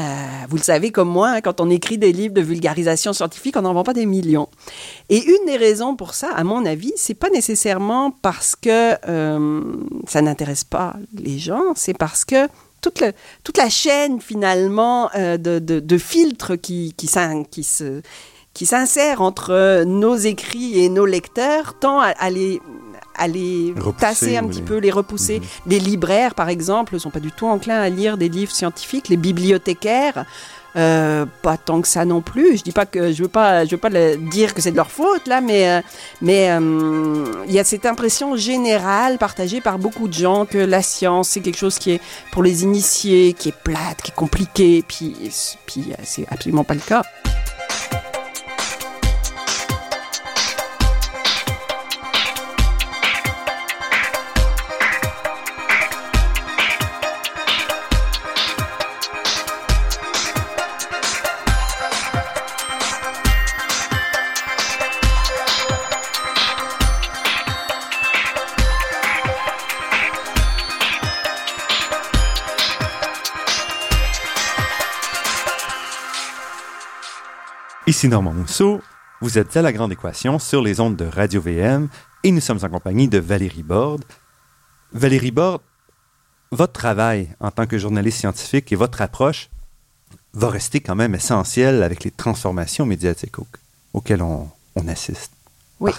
vous 0.50 0.58
le 0.58 0.64
savez 0.64 0.92
comme 0.92 1.10
moi, 1.10 1.30
hein, 1.30 1.42
quand 1.42 1.62
on 1.62 1.70
écrit 1.70 1.98
des 1.98 2.12
livres 2.12 2.34
de 2.34 2.42
vulgarisation 2.42 3.14
scientifique, 3.14 3.56
on 3.56 3.62
n'en 3.62 3.74
vend 3.74 3.84
pas 3.84 3.94
des 3.94 4.08
millions. 4.08 4.50
Et 5.10 5.24
une 5.24 5.46
des 5.46 5.58
raisons 5.58 5.96
pour 5.96 6.16
ça, 6.16 6.30
à 6.36 6.44
mon 6.44 6.66
avis, 6.66 6.92
c'est 6.96 7.14
pas 7.14 7.30
nécessairement 7.30 8.12
parce 8.12 8.56
que 8.56 8.96
euh, 9.08 9.62
ça 10.08 10.22
n'intéresse 10.22 10.64
pas 10.64 10.96
les 11.14 11.38
gens, 11.38 11.74
c'est 11.76 11.98
parce 11.98 12.26
que 12.26 12.48
toute, 12.82 13.02
la 13.58 13.70
chaîne 13.70 14.22
finalement 14.22 15.10
euh, 15.16 15.38
de, 15.38 15.98
filtres 15.98 16.60
qui, 16.60 16.94
qui, 16.96 17.08
s'insère 18.66 19.22
entre 19.22 19.84
nos 19.84 20.16
écrits 20.16 20.80
et 20.80 20.90
nos 20.90 21.06
lecteurs 21.06 21.80
tend 21.80 22.00
à 22.00 22.30
les 22.30 22.60
à 23.18 23.28
les 23.28 23.74
tasser 23.98 24.38
un 24.38 24.48
petit 24.48 24.62
peu, 24.62 24.78
les 24.78 24.92
repousser. 24.92 25.40
Mhm. 25.40 25.46
Les 25.68 25.80
libraires, 25.80 26.36
par 26.36 26.50
exemple, 26.50 26.94
ne 26.94 27.00
sont 27.00 27.10
pas 27.12 27.20
du 27.20 27.32
tout 27.32 27.48
enclins 27.48 27.80
à 27.80 27.90
lire 27.90 28.18
des 28.18 28.30
livres 28.30 28.52
scientifiques. 28.52 29.10
Les 29.10 29.18
bibliothécaires, 29.18 30.26
euh, 30.76 31.26
pas 31.42 31.56
tant 31.56 31.80
que 31.80 31.88
ça 31.88 32.04
non 32.04 32.22
plus. 32.22 32.58
Je 32.58 32.64
dis 32.64 32.74
pas 32.74 32.86
que 32.86 33.14
je 33.14 33.24
veux 33.24 33.30
pas, 33.30 33.64
je 33.64 33.72
veux 33.72 33.78
pas 33.78 33.90
dire 33.90 34.54
que 34.54 34.62
c'est 34.62 34.72
de 34.72 34.76
leur 34.76 34.92
faute 34.92 35.26
là, 35.26 35.40
mais 35.40 35.70
euh, 35.70 35.82
mais 36.22 36.52
euh, 36.52 37.24
il 37.48 37.54
y 37.54 37.60
a 37.60 37.64
cette 37.64 37.86
impression 37.86 38.36
générale 38.36 39.18
partagée 39.18 39.62
par 39.62 39.80
beaucoup 39.80 40.10
de 40.10 40.14
gens 40.14 40.46
que 40.46 40.58
la 40.58 40.82
science 40.82 41.30
c'est 41.30 41.40
quelque 41.40 41.58
chose 41.58 41.80
qui 41.80 41.92
est 41.92 42.02
pour 42.34 42.44
les 42.44 42.64
initiés, 42.64 43.32
qui 43.32 43.50
est 43.50 43.56
plate, 43.64 44.02
qui 44.04 44.12
est 44.12 44.16
compliqué. 44.16 44.84
Puis 44.86 45.16
puis 45.66 45.94
c'est 46.04 46.26
absolument 46.30 46.66
pas 46.66 46.74
le 46.74 46.82
cas. 46.82 47.04
Ici 77.96 78.10
Normand 78.10 78.34
Mousseau, 78.34 78.82
vous 79.22 79.38
êtes 79.38 79.56
à 79.56 79.62
La 79.62 79.72
Grande 79.72 79.94
Équation 79.94 80.38
sur 80.38 80.62
les 80.62 80.82
ondes 80.82 80.98
de 80.98 81.06
Radio 81.06 81.40
VM 81.40 81.88
et 82.26 82.32
nous 82.32 82.42
sommes 82.42 82.60
en 82.62 82.68
compagnie 82.68 83.08
de 83.08 83.20
Valérie 83.20 83.64
Borde. 83.64 84.04
Valérie 84.92 85.32
Borde, 85.32 85.62
votre 86.52 86.74
travail 86.74 87.30
en 87.40 87.52
tant 87.52 87.66
que 87.66 87.78
journaliste 87.78 88.18
scientifique 88.18 88.74
et 88.74 88.76
votre 88.76 89.02
approche 89.02 89.50
va 90.34 90.50
rester 90.50 90.82
quand 90.82 90.96
même 90.96 91.16
essentiel 91.16 91.84
avec 91.84 92.04
les 92.04 92.12
transformations 92.12 92.86
médiatiques 92.86 93.38
auxquelles 93.94 94.22
on, 94.22 94.50
assiste. 94.90 95.32
Oui. 95.80 95.94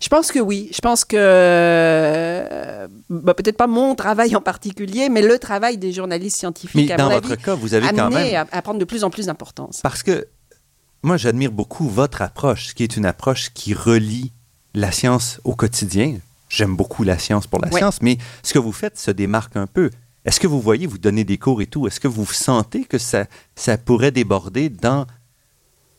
Je 0.00 0.08
pense 0.10 0.30
que 0.30 0.40
oui. 0.40 0.68
Je 0.74 0.80
pense 0.82 1.06
que 1.06 1.16
euh, 1.18 2.86
bah, 3.08 3.32
peut-être 3.32 3.56
pas 3.56 3.66
mon 3.66 3.94
travail 3.94 4.36
en 4.36 4.42
particulier, 4.42 5.08
mais 5.08 5.22
le 5.22 5.38
travail 5.38 5.78
des 5.78 5.90
journalistes 5.90 6.36
scientifiques. 6.36 6.90
Mais 6.90 6.96
dans 6.96 7.08
votre 7.08 7.34
cas, 7.36 7.54
vous 7.54 7.72
avez 7.72 7.88
quand 7.88 8.10
même 8.10 8.36
à, 8.36 8.46
à 8.54 8.60
prendre 8.60 8.78
de 8.78 8.84
plus 8.84 9.04
en 9.04 9.08
plus 9.08 9.24
d'importance. 9.24 9.80
Parce 9.80 10.02
que 10.02 10.28
moi, 11.04 11.18
j'admire 11.18 11.52
beaucoup 11.52 11.86
votre 11.86 12.22
approche, 12.22 12.74
qui 12.74 12.82
est 12.82 12.96
une 12.96 13.04
approche 13.04 13.50
qui 13.52 13.74
relie 13.74 14.32
la 14.72 14.90
science 14.90 15.38
au 15.44 15.54
quotidien. 15.54 16.16
J'aime 16.48 16.74
beaucoup 16.74 17.04
la 17.04 17.18
science 17.18 17.46
pour 17.46 17.60
la 17.60 17.70
science, 17.70 18.00
mais 18.00 18.16
ce 18.42 18.54
que 18.54 18.58
vous 18.58 18.72
faites 18.72 18.98
se 18.98 19.10
démarque 19.10 19.54
un 19.56 19.66
peu. 19.66 19.90
Est-ce 20.24 20.40
que 20.40 20.46
vous 20.46 20.62
voyez, 20.62 20.86
vous 20.86 20.96
donnez 20.96 21.24
des 21.24 21.36
cours 21.36 21.60
et 21.60 21.66
tout, 21.66 21.86
est-ce 21.86 22.00
que 22.00 22.08
vous 22.08 22.24
sentez 22.24 22.86
que 22.86 22.96
ça, 22.96 23.26
ça 23.54 23.76
pourrait 23.76 24.12
déborder 24.12 24.70
dans 24.70 25.06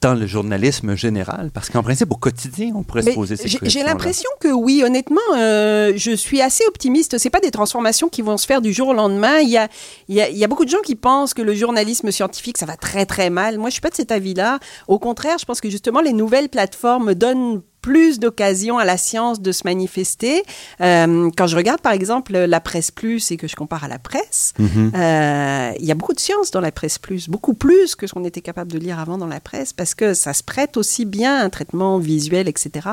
dans 0.05 0.13
le 0.13 0.27
journalisme 0.27 0.95
général? 0.95 1.49
Parce 1.51 1.71
qu'en 1.71 1.81
principe, 1.81 2.11
au 2.11 2.15
quotidien, 2.15 2.73
on 2.75 2.83
pourrait 2.83 3.01
se 3.01 3.09
poser 3.09 3.35
ces 3.35 3.49
questions. 3.49 3.67
J'ai 3.67 3.83
l'impression 3.83 4.29
que 4.39 4.49
oui, 4.49 4.83
honnêtement, 4.85 5.19
euh, 5.35 5.93
je 5.95 6.11
suis 6.11 6.41
assez 6.41 6.63
optimiste. 6.67 7.17
C'est 7.17 7.31
pas 7.31 7.39
des 7.39 7.49
transformations 7.49 8.07
qui 8.07 8.21
vont 8.21 8.37
se 8.37 8.45
faire 8.45 8.61
du 8.61 8.71
jour 8.71 8.89
au 8.89 8.93
lendemain. 8.93 9.39
Il 9.39 9.49
y 9.49 9.57
a, 9.57 9.67
il 10.07 10.15
y 10.15 10.21
a, 10.21 10.29
il 10.29 10.37
y 10.37 10.43
a 10.43 10.47
beaucoup 10.47 10.65
de 10.65 10.69
gens 10.69 10.81
qui 10.85 10.95
pensent 10.95 11.33
que 11.33 11.41
le 11.41 11.55
journalisme 11.55 12.11
scientifique, 12.11 12.59
ça 12.59 12.67
va 12.67 12.77
très, 12.77 13.07
très 13.07 13.31
mal. 13.31 13.57
Moi, 13.57 13.69
je 13.69 13.73
suis 13.73 13.81
pas 13.81 13.89
de 13.89 13.95
cet 13.95 14.11
avis-là. 14.11 14.59
Au 14.87 14.99
contraire, 14.99 15.37
je 15.39 15.45
pense 15.45 15.59
que 15.59 15.71
justement, 15.71 16.01
les 16.01 16.13
nouvelles 16.13 16.49
plateformes 16.49 17.15
donnent 17.15 17.63
plus 17.85 18.17
d'occasions 18.17 18.79
à 18.79 18.83
la 18.83 18.97
science 18.97 19.39
de 19.39 19.51
se 19.51 19.61
manifester. 19.63 20.41
Euh, 20.81 21.29
quand 21.37 21.45
je 21.45 21.55
regarde 21.55 21.81
par 21.81 21.93
exemple 21.93 22.35
la 22.35 22.59
presse 22.59 22.89
plus 22.89 23.29
et 23.29 23.37
que 23.37 23.47
je 23.47 23.55
compare 23.55 23.83
à 23.83 23.87
la 23.87 23.99
presse, 23.99 24.55
mhm. 24.57 24.91
euh, 24.95 25.71
il 25.79 25.85
y 25.85 25.91
a 25.91 25.93
beaucoup 25.93 26.15
de 26.15 26.19
science 26.19 26.49
dans 26.49 26.61
la 26.61 26.71
presse 26.71 26.97
plus, 26.97 27.29
beaucoup 27.29 27.53
plus 27.53 27.93
que 27.93 28.07
ce 28.07 28.13
qu'on 28.15 28.23
était 28.23 28.41
capable 28.41 28.71
de 28.71 28.79
lire 28.79 28.97
avant 28.99 29.19
dans 29.19 29.27
la 29.27 29.39
presse, 29.39 29.71
parce 29.71 29.93
que 29.93 30.15
ça 30.15 30.33
se 30.33 30.41
prête 30.41 30.77
aussi 30.77 31.05
bien 31.05 31.35
à 31.37 31.43
un 31.43 31.51
traitement 31.51 31.99
visuel, 31.99 32.47
etc. 32.47 32.89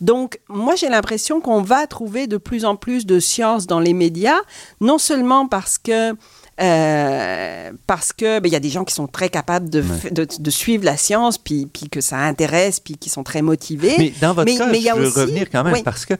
Donc 0.00 0.38
moi 0.48 0.76
j'ai 0.76 0.90
l'impression 0.90 1.40
qu'on 1.40 1.62
va 1.62 1.84
trouver 1.88 2.28
de 2.28 2.36
plus 2.36 2.64
en 2.64 2.76
plus 2.76 3.04
de 3.04 3.18
science 3.18 3.66
dans 3.66 3.80
les 3.80 3.94
médias, 3.94 4.38
non 4.80 4.98
seulement 4.98 5.48
parce 5.48 5.76
que 5.76 6.14
euh, 6.60 7.72
parce 7.86 8.12
que 8.12 8.40
ben, 8.40 8.48
il 8.48 8.52
y 8.52 8.56
a 8.56 8.60
des 8.60 8.70
gens 8.70 8.84
qui 8.84 8.94
sont 8.94 9.06
très 9.06 9.28
capables 9.28 9.68
de, 9.68 9.84
de, 10.10 10.50
suivre 10.50 10.84
la 10.84 10.96
science, 10.96 11.36
puis, 11.36 11.66
puis 11.66 11.88
que 11.88 12.00
ça 12.00 12.18
intéresse, 12.18 12.80
puis 12.80 12.96
qui 12.96 13.10
sont 13.10 13.22
très 13.22 13.42
motivés. 13.42 13.94
Mais 13.98 14.12
dans 14.20 14.32
votre 14.32 14.56
cas, 14.56 14.72
je 14.72 14.92
veux 14.98 15.08
revenir 15.08 15.50
quand 15.50 15.64
même 15.64 15.82
parce 15.82 16.06
que 16.06 16.14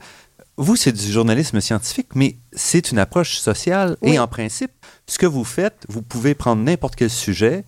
vous, 0.57 0.75
c'est 0.75 0.91
du 0.91 1.11
journalisme 1.11 1.61
scientifique, 1.61 2.09
mais 2.15 2.37
c'est 2.51 2.91
une 2.91 2.99
approche 2.99 3.37
sociale. 3.37 3.97
Et 4.01 4.19
en 4.19 4.27
principe, 4.27 4.71
ce 5.07 5.17
que 5.17 5.27
vous 5.27 5.43
faites, 5.43 5.85
vous 5.87 6.01
pouvez 6.01 6.33
prendre 6.35 6.61
n'importe 6.63 6.95
quel 6.95 7.09
sujet 7.09 7.63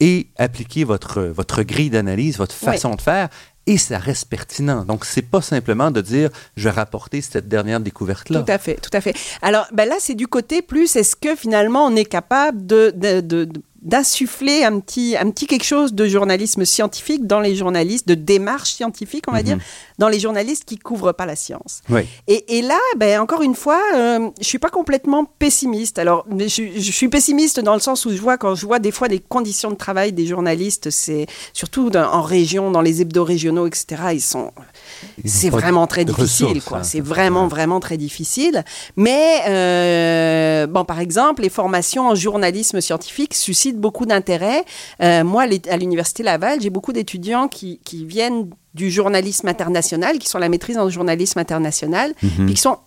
et 0.00 0.28
appliquer 0.36 0.84
votre, 0.84 1.22
votre 1.22 1.62
grille 1.62 1.90
d'analyse, 1.90 2.36
votre 2.38 2.54
façon 2.54 2.94
de 2.94 3.00
faire, 3.00 3.28
et 3.66 3.78
ça 3.78 3.98
reste 3.98 4.28
pertinent. 4.28 4.84
Donc, 4.84 5.04
c'est 5.04 5.22
pas 5.22 5.40
simplement 5.40 5.90
de 5.90 6.00
dire 6.00 6.30
je 6.56 6.64
vais 6.64 6.74
rapporter 6.74 7.20
cette 7.20 7.48
dernière 7.48 7.80
découverte-là. 7.80 8.42
Tout 8.42 8.52
à 8.52 8.58
fait, 8.58 8.74
tout 8.74 8.90
à 8.92 9.00
fait. 9.00 9.14
Alors, 9.40 9.66
ben 9.72 9.88
là, 9.88 9.96
c'est 9.98 10.14
du 10.14 10.26
côté 10.26 10.62
plus 10.62 10.96
est-ce 10.96 11.16
que 11.16 11.36
finalement 11.36 11.86
on 11.86 11.94
est 11.96 12.04
capable 12.04 12.66
de, 12.66 12.90
d'insuffler 13.82 14.64
un 14.64 14.78
petit, 14.78 15.16
un 15.18 15.30
petit 15.30 15.46
quelque 15.46 15.64
chose 15.64 15.92
de 15.92 16.06
journalisme 16.06 16.64
scientifique 16.64 17.26
dans 17.26 17.40
les 17.40 17.56
journalistes, 17.56 18.06
de 18.06 18.14
démarche 18.14 18.72
scientifique, 18.72 19.24
on 19.26 19.32
va 19.32 19.42
dire, 19.42 19.56
mhm. 19.56 19.62
dans 19.98 20.08
les 20.08 20.20
journalistes 20.20 20.64
qui 20.64 20.78
couvrent 20.78 21.12
pas 21.12 21.26
la 21.26 21.34
science. 21.34 21.82
Et, 22.28 22.58
et, 22.58 22.62
là, 22.62 22.78
ben, 22.96 23.20
encore 23.20 23.42
une 23.42 23.56
fois, 23.56 23.80
euh, 23.94 24.30
je 24.40 24.46
suis 24.46 24.60
pas 24.60 24.70
complètement 24.70 25.24
pessimiste. 25.24 25.98
Alors, 25.98 26.24
je, 26.30 26.46
je, 26.76 26.92
suis 26.92 27.08
pessimiste 27.08 27.58
dans 27.60 27.74
le 27.74 27.80
sens 27.80 28.06
où 28.06 28.10
je 28.12 28.20
vois, 28.20 28.38
quand 28.38 28.54
je 28.54 28.64
vois 28.66 28.78
des 28.78 28.92
fois 28.92 29.08
les 29.08 29.18
conditions 29.18 29.70
de 29.70 29.76
travail 29.76 30.12
des 30.12 30.26
journalistes, 30.26 30.90
c'est 30.90 31.26
surtout 31.52 31.90
en 31.96 32.22
région, 32.22 32.70
dans 32.70 32.82
les 32.82 33.02
hebdos 33.02 33.24
régionaux, 33.24 33.66
etc., 33.66 34.02
ils 34.12 34.20
sont 34.20 34.52
c'est 35.24 35.50
vraiment 35.50 35.86
très 35.86 36.04
difficile, 36.04 36.62
quoi. 36.62 36.78
Hein. 36.78 36.82
C'est 36.84 37.00
vraiment, 37.00 37.48
vraiment 37.48 37.80
très 37.80 37.96
difficile. 37.96 38.64
Mais, 38.96 39.40
euh, 39.48 40.66
bon, 40.66 40.84
par 40.84 41.00
exemple, 41.00 41.42
les 41.42 41.48
formations 41.48 42.08
en 42.08 42.14
journalisme 42.14 42.80
scientifique 42.80 43.34
suscitent 43.34 43.78
beaucoup 43.78 44.06
d'intérêt. 44.06 44.64
Euh, 45.02 45.24
moi, 45.24 45.44
à 45.68 45.76
l'Université 45.76 46.22
Laval, 46.22 46.60
j'ai 46.60 46.70
beaucoup 46.70 46.92
d'étudiants 46.92 47.48
qui, 47.48 47.80
qui, 47.84 48.04
viennent 48.04 48.50
du 48.74 48.90
journalisme 48.90 49.48
international, 49.48 50.18
qui 50.18 50.28
sont 50.28 50.38
la 50.38 50.48
maîtrise 50.48 50.78
en 50.78 50.88
journalisme 50.88 51.38
international, 51.38 52.14
mhm. 52.22 52.46
puis 52.46 52.54
qui 52.54 52.60
sont 52.60 52.78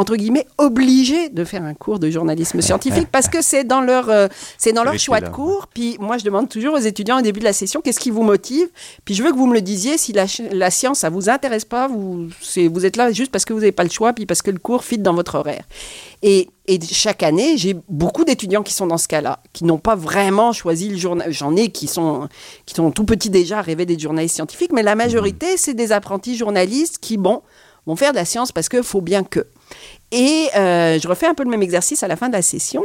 entre 0.00 0.16
guillemets 0.16 0.46
obligés 0.56 1.28
de 1.28 1.44
faire 1.44 1.62
un 1.62 1.74
cours 1.74 1.98
de 1.98 2.08
journalisme 2.08 2.62
scientifique 2.62 3.08
parce 3.12 3.28
que 3.28 3.42
c'est 3.42 3.64
dans 3.64 3.82
leur 3.82 4.08
euh, 4.08 4.28
c'est 4.56 4.72
dans 4.72 4.82
leur 4.82 4.98
choix 4.98 5.20
de 5.20 5.28
cours. 5.28 5.66
Puis 5.66 5.98
moi 6.00 6.16
je 6.16 6.24
demande 6.24 6.48
toujours 6.48 6.72
aux 6.72 6.78
étudiants 6.78 7.18
au 7.18 7.22
début 7.22 7.40
de 7.40 7.44
la 7.44 7.52
session 7.52 7.82
qu'est-ce 7.82 8.00
qui 8.00 8.10
vous 8.10 8.22
motive? 8.22 8.66
Puis 9.04 9.14
je 9.14 9.22
veux 9.22 9.30
que 9.30 9.36
vous 9.36 9.46
me 9.46 9.52
le 9.52 9.60
disiez 9.60 9.98
si 9.98 10.14
la, 10.14 10.24
la 10.52 10.70
science 10.70 11.00
ça 11.00 11.10
vous 11.10 11.28
intéresse 11.28 11.66
pas, 11.66 11.86
vous 11.86 12.28
vous 12.70 12.86
êtes 12.86 12.96
là 12.96 13.12
juste 13.12 13.30
parce 13.30 13.44
que 13.44 13.52
vous 13.52 13.60
n'avez 13.60 13.72
pas 13.72 13.84
le 13.84 13.90
choix 13.90 14.14
puis 14.14 14.24
parce 14.24 14.40
que 14.40 14.50
le 14.50 14.58
cours 14.58 14.84
fit 14.84 14.96
dans 14.96 15.12
votre 15.12 15.34
horaire. 15.34 15.64
Et, 16.22 16.48
et 16.66 16.78
chaque 16.80 17.22
année, 17.22 17.56
j'ai 17.56 17.74
beaucoup 17.88 18.24
d'étudiants 18.24 18.62
qui 18.62 18.74
sont 18.74 18.86
dans 18.86 18.98
ce 18.98 19.08
cas-là, 19.08 19.40
qui 19.52 19.64
n'ont 19.64 19.78
pas 19.78 19.96
vraiment 19.96 20.52
choisi 20.52 20.88
le 20.90 20.96
journal. 20.96 21.32
J'en 21.32 21.56
ai 21.56 21.70
qui 21.70 21.86
sont, 21.86 22.28
qui 22.66 22.74
sont 22.74 22.90
tout 22.90 23.04
petits 23.04 23.30
déjà, 23.30 23.62
rêvaient 23.62 23.86
des 23.86 23.98
journalistes 23.98 24.36
scientifiques, 24.36 24.72
mais 24.72 24.82
la 24.82 24.94
majorité, 24.94 25.56
c'est 25.56 25.74
des 25.74 25.92
apprentis 25.92 26.36
journalistes 26.36 26.98
qui, 27.00 27.16
bon, 27.16 27.42
vont 27.90 27.96
faire 27.96 28.12
de 28.12 28.16
la 28.16 28.24
science 28.24 28.52
parce 28.52 28.68
qu'il 28.68 28.82
faut 28.82 29.00
bien 29.00 29.24
que. 29.24 29.46
Et 30.12 30.48
euh, 30.56 30.98
je 30.98 31.08
refais 31.08 31.26
un 31.26 31.34
peu 31.34 31.44
le 31.44 31.50
même 31.50 31.62
exercice 31.62 32.02
à 32.02 32.08
la 32.08 32.16
fin 32.16 32.28
de 32.28 32.34
la 32.34 32.42
session. 32.42 32.84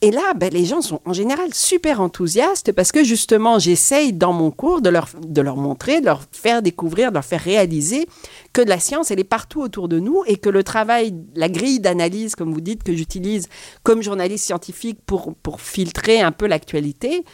Et 0.00 0.10
là, 0.10 0.34
ben, 0.34 0.52
les 0.52 0.66
gens 0.66 0.82
sont 0.82 1.00
en 1.06 1.14
général 1.14 1.54
super 1.54 2.00
enthousiastes 2.00 2.72
parce 2.72 2.92
que 2.92 3.04
justement, 3.04 3.58
j'essaye 3.58 4.12
dans 4.12 4.34
mon 4.34 4.50
cours 4.50 4.82
de 4.82 4.90
leur, 4.90 5.08
de 5.26 5.40
leur 5.40 5.56
montrer, 5.56 6.00
de 6.00 6.06
leur 6.06 6.22
faire 6.30 6.60
découvrir, 6.60 7.08
de 7.08 7.14
leur 7.14 7.24
faire 7.24 7.40
réaliser 7.40 8.06
que 8.52 8.60
la 8.60 8.78
science, 8.78 9.10
elle 9.10 9.20
est 9.20 9.24
partout 9.24 9.62
autour 9.62 9.88
de 9.88 9.98
nous 9.98 10.22
et 10.26 10.36
que 10.36 10.50
le 10.50 10.62
travail, 10.62 11.14
la 11.34 11.48
grille 11.48 11.80
d'analyse, 11.80 12.34
comme 12.34 12.52
vous 12.52 12.60
dites, 12.60 12.82
que 12.82 12.94
j'utilise 12.94 13.48
comme 13.82 14.02
journaliste 14.02 14.44
scientifique 14.44 14.98
pour, 15.06 15.34
pour 15.42 15.62
filtrer 15.62 16.20
un 16.20 16.32
peu 16.32 16.46
l'actualité, 16.46 17.24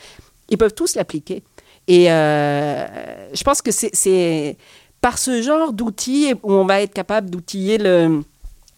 ils 0.48 0.58
peuvent 0.58 0.74
tous 0.74 0.94
l'appliquer. 0.94 1.42
Et 1.88 2.12
euh, 2.12 2.86
je 3.34 3.42
pense 3.42 3.62
que 3.62 3.72
c'est 3.72 4.56
par 5.00 5.18
ce 5.18 5.42
genre 5.42 5.72
d'outils 5.72 6.34
où 6.42 6.52
on 6.52 6.64
va 6.64 6.82
être 6.82 6.92
capable 6.92 7.30
d'outiller 7.30 7.78
le, 7.78 8.22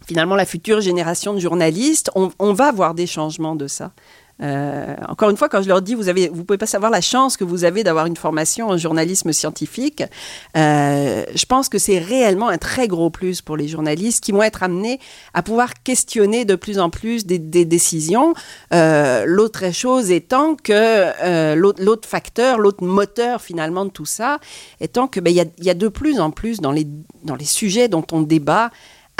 finalement 0.07 0.37
la 0.37 0.45
future 0.45 0.81
génération 0.81 1.35
de 1.35 1.39
journalistes, 1.39 2.11
on, 2.15 2.53
va 2.53 2.73
voir 2.73 2.95
des 2.95 3.07
changements 3.07 3.57
de 3.57 3.67
ça. 3.67 3.93
Euh, 4.43 4.97
encore 5.09 5.31
une 5.31 5.37
fois, 5.37 5.49
quand 5.49 5.63
je 5.63 5.69
leur 5.69 5.83
dis, 5.83 5.95
vous 5.95 6.05
vous 6.33 6.45
pouvez 6.45 6.59
pas 6.59 6.67
savoir 6.67 6.91
la 6.91 7.01
chance 7.01 7.37
que 7.37 7.45
vous 7.45 7.65
avez 7.65 7.85
d'avoir 7.85 8.07
une 8.07 8.17
formation 8.17 8.69
en 8.69 8.77
journalisme 8.77 9.33
scientifique. 9.33 10.03
Euh, 10.57 11.25
je 11.35 11.45
pense 11.47 11.69
que 11.69 11.79
c'est 11.79 11.99
réellement 11.99 12.49
un 12.49 12.59
très 12.59 12.89
gros 12.89 13.11
plus 13.11 13.41
pour 13.41 13.57
les 13.57 13.69
journalistes 13.69 14.23
qui 14.23 14.33
vont 14.33 14.43
être 14.43 14.63
amenés 14.63 15.01
à 15.35 15.43
pouvoir 15.43 15.83
questionner 15.83 16.45
de 16.45 16.57
plus 16.57 16.79
en 16.79 16.91
plus 16.91 17.27
des, 17.27 17.39
décisions. 17.39 18.35
Euh, 18.75 19.25
l'autre 19.27 19.73
chose 19.73 20.11
étant 20.11 20.57
que 20.57 21.55
l'autre 21.55 22.09
facteur, 22.09 22.59
l'autre 22.59 22.83
moteur 22.85 23.41
finalement 23.41 23.85
de 23.85 23.91
tout 23.91 24.05
ça, 24.05 24.39
étant 24.81 25.07
que 25.07 25.21
ben, 25.21 25.31
il 25.31 25.65
y, 25.65 25.71
a, 25.71 25.75
de 25.75 25.89
plus 25.89 26.21
en 26.21 26.31
plus 26.31 26.61
dans 26.61 26.73
les 26.73 26.87
dans 27.25 27.37
les 27.37 27.45
sujets 27.45 27.89
dont 27.89 28.05
on 28.13 28.21
débat 28.23 28.71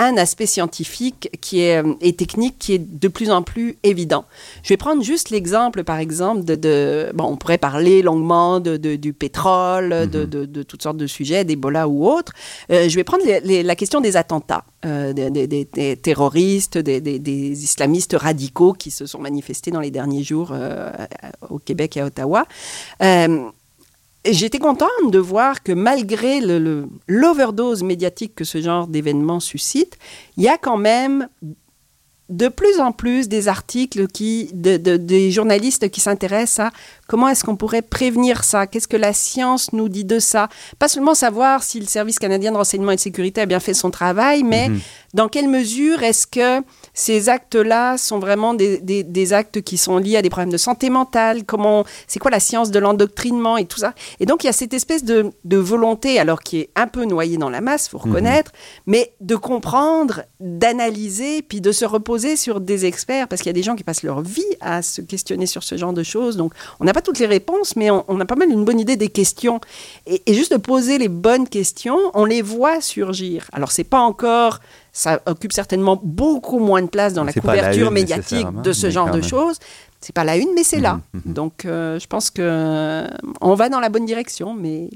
un 0.05 0.17
aspect 0.17 0.45
scientifique 0.45 1.29
qui 1.41 1.61
est, 1.61 1.83
euh, 1.83 1.93
et 2.01 2.13
technique 2.15 2.57
qui 2.59 2.73
est 2.73 2.79
de 2.79 3.07
plus 3.07 3.31
en 3.31 3.41
plus 3.41 3.77
évident. 3.83 4.25
Je 4.63 4.69
vais 4.69 4.77
prendre 4.77 5.03
juste 5.03 5.29
l'exemple, 5.29 5.83
par 5.83 5.97
exemple, 5.97 6.43
de, 6.43 7.11
bon, 7.13 7.25
on 7.25 7.37
pourrait 7.37 7.57
parler 7.57 8.01
longuement 8.01 8.59
de, 8.59 8.77
du 8.77 9.13
pétrole, 9.13 9.93
mhm. 9.93 10.07
de, 10.07 10.45
de, 10.45 10.63
toutes 10.63 10.83
sortes 10.83 10.97
de 10.97 11.07
sujets, 11.07 11.43
d'Ebola 11.43 11.87
ou 11.87 12.07
autres. 12.07 12.33
Euh, 12.71 12.89
je 12.89 12.95
vais 12.95 13.03
prendre 13.03 13.23
la 13.25 13.75
question 13.75 14.01
des 14.01 14.17
attentats, 14.17 14.65
euh, 14.85 15.13
des, 15.13 15.97
terroristes, 16.01 16.77
des, 16.77 17.63
islamistes 17.63 18.15
radicaux 18.19 18.73
qui 18.73 18.91
se 18.91 19.05
sont 19.05 19.19
manifestés 19.19 19.71
dans 19.71 19.79
les 19.79 19.91
derniers 19.91 20.23
jours 20.23 20.53
au 21.49 21.59
Québec 21.59 21.97
et 21.97 22.01
à 22.01 22.05
Ottawa 22.05 22.45
j'étais 24.25 24.59
contente 24.59 24.89
de 25.11 25.19
voir 25.19 25.63
que 25.63 25.71
malgré 25.71 26.39
l'overdose 27.07 27.83
médiatique 27.83 28.35
que 28.35 28.43
ce 28.43 28.61
genre 28.61 28.87
d'événement 28.87 29.39
suscite, 29.39 29.97
il 30.37 30.43
y 30.43 30.47
a 30.47 30.57
quand 30.57 30.77
même 30.77 31.27
de 32.29 32.47
plus 32.47 32.79
en 32.79 32.91
plus 32.91 33.27
des 33.27 33.47
articles 33.47 34.07
qui, 34.07 34.49
des 34.53 35.31
journalistes 35.31 35.89
qui 35.89 35.99
s'intéressent 35.99 36.67
à 36.67 36.71
comment 37.07 37.27
est-ce 37.27 37.43
qu'on 37.43 37.57
pourrait 37.57 37.81
prévenir 37.81 38.43
ça, 38.43 38.65
qu'est-ce 38.65 38.87
que 38.87 38.97
la 38.97 39.13
science 39.13 39.73
nous 39.73 39.89
dit 39.89 40.05
de 40.05 40.19
ça. 40.19 40.47
Pas 40.79 40.87
seulement 40.87 41.15
savoir 41.15 41.63
si 41.63 41.79
le 41.79 41.85
Service 41.85 42.19
canadien 42.19 42.51
de 42.51 42.57
renseignement 42.57 42.91
et 42.91 42.95
de 42.95 43.01
sécurité 43.01 43.41
a 43.41 43.45
bien 43.45 43.59
fait 43.59 43.73
son 43.73 43.91
travail, 43.91 44.43
mais 44.43 44.69
mhm. 44.69 44.79
dans 45.13 45.27
quelle 45.27 45.49
mesure 45.49 46.01
est-ce 46.01 46.25
que 46.25 46.63
ces 46.93 47.29
actes-là 47.29 47.97
sont 47.97 48.19
vraiment 48.19 48.53
des, 48.53 48.79
des, 48.79 49.33
actes 49.33 49.61
qui 49.61 49.77
sont 49.77 49.97
liés 49.97 50.17
à 50.17 50.21
des 50.21 50.29
problèmes 50.29 50.51
de 50.51 50.57
santé 50.57 50.89
mentale, 50.89 51.43
comment, 51.43 51.85
c'est 52.07 52.19
quoi 52.19 52.29
la 52.29 52.39
science 52.39 52.69
de 52.71 52.79
l'endoctrinement 52.79 53.57
et 53.57 53.65
tout 53.65 53.79
ça. 53.79 53.93
Et 54.19 54.25
donc 54.25 54.43
il 54.43 54.47
y 54.47 54.49
a 54.49 54.53
cette 54.53 54.73
espèce 54.73 55.03
de, 55.03 55.31
de, 55.43 55.57
volonté, 55.57 56.19
alors 56.19 56.41
qui 56.41 56.59
est 56.59 56.69
un 56.75 56.87
peu 56.87 57.05
noyée 57.05 57.37
dans 57.37 57.49
la 57.49 57.61
masse, 57.61 57.87
faut 57.87 57.97
mhm. 57.97 58.11
reconnaître, 58.11 58.51
mais 58.85 59.13
de 59.21 59.35
comprendre, 59.35 60.23
d'analyser, 60.39 61.41
puis 61.41 61.61
de 61.61 61.71
se 61.71 61.85
reposer 61.85 62.35
sur 62.35 62.61
des 62.61 62.85
experts, 62.85 63.27
parce 63.27 63.41
qu'il 63.41 63.49
y 63.49 63.55
a 63.55 63.59
des 63.59 63.63
gens 63.63 63.75
qui 63.75 63.83
passent 63.83 64.03
leur 64.03 64.21
vie 64.21 64.43
à 64.61 64.81
se 64.81 65.01
questionner 65.01 65.47
sur 65.47 65.63
ce 65.63 65.77
genre 65.77 65.93
de 65.93 66.03
choses. 66.03 66.37
Donc 66.37 66.53
on 66.79 66.85
n'a 66.85 66.93
pas 66.93 67.01
toutes 67.01 67.19
les 67.19 67.25
réponses, 67.25 67.75
mais 67.75 67.89
on, 67.89 68.19
a 68.19 68.25
pas 68.25 68.35
mal 68.35 68.49
une 68.51 68.65
bonne 68.65 68.79
idée 68.79 68.97
des 68.97 69.09
questions. 69.09 69.59
Et, 70.05 70.21
et 70.27 70.33
juste 70.33 70.51
de 70.51 70.57
poser 70.57 70.99
les 70.99 71.09
bonnes 71.09 71.47
questions, 71.47 71.97
on 72.13 72.25
les 72.25 72.41
voit 72.41 72.81
surgir. 72.81 73.47
Alors 73.51 73.71
c'est 73.71 73.83
pas 73.83 73.99
encore 73.99 74.59
ça 74.93 75.21
occupe 75.25 75.51
certainement 75.51 75.99
beaucoup 76.01 76.59
moins 76.59 76.83
de 76.83 76.87
place 76.87 77.13
dans 77.13 77.23
la 77.23 77.33
couverture 77.33 77.91
médiatique 77.91 78.47
de 78.63 78.71
ce 78.71 78.89
genre 78.91 79.09
de 79.09 79.21
choses. 79.21 79.57
C'est 79.99 80.13
pas 80.13 80.23
la 80.23 80.37
une, 80.37 80.49
mais 80.53 80.63
c'est 80.63 80.79
là. 80.79 81.01
Mhm, 81.13 81.21
mhm. 81.25 81.33
Donc, 81.33 81.65
euh, 81.65 81.97
je 81.97 82.07
pense 82.07 82.29
que 82.29 82.41
euh, 82.41 83.07
on 83.41 83.55
va 83.55 83.69
dans 83.69 83.79
la 83.79 83.87
bonne 83.89 84.05
direction, 84.05 84.53
mais 84.53 84.89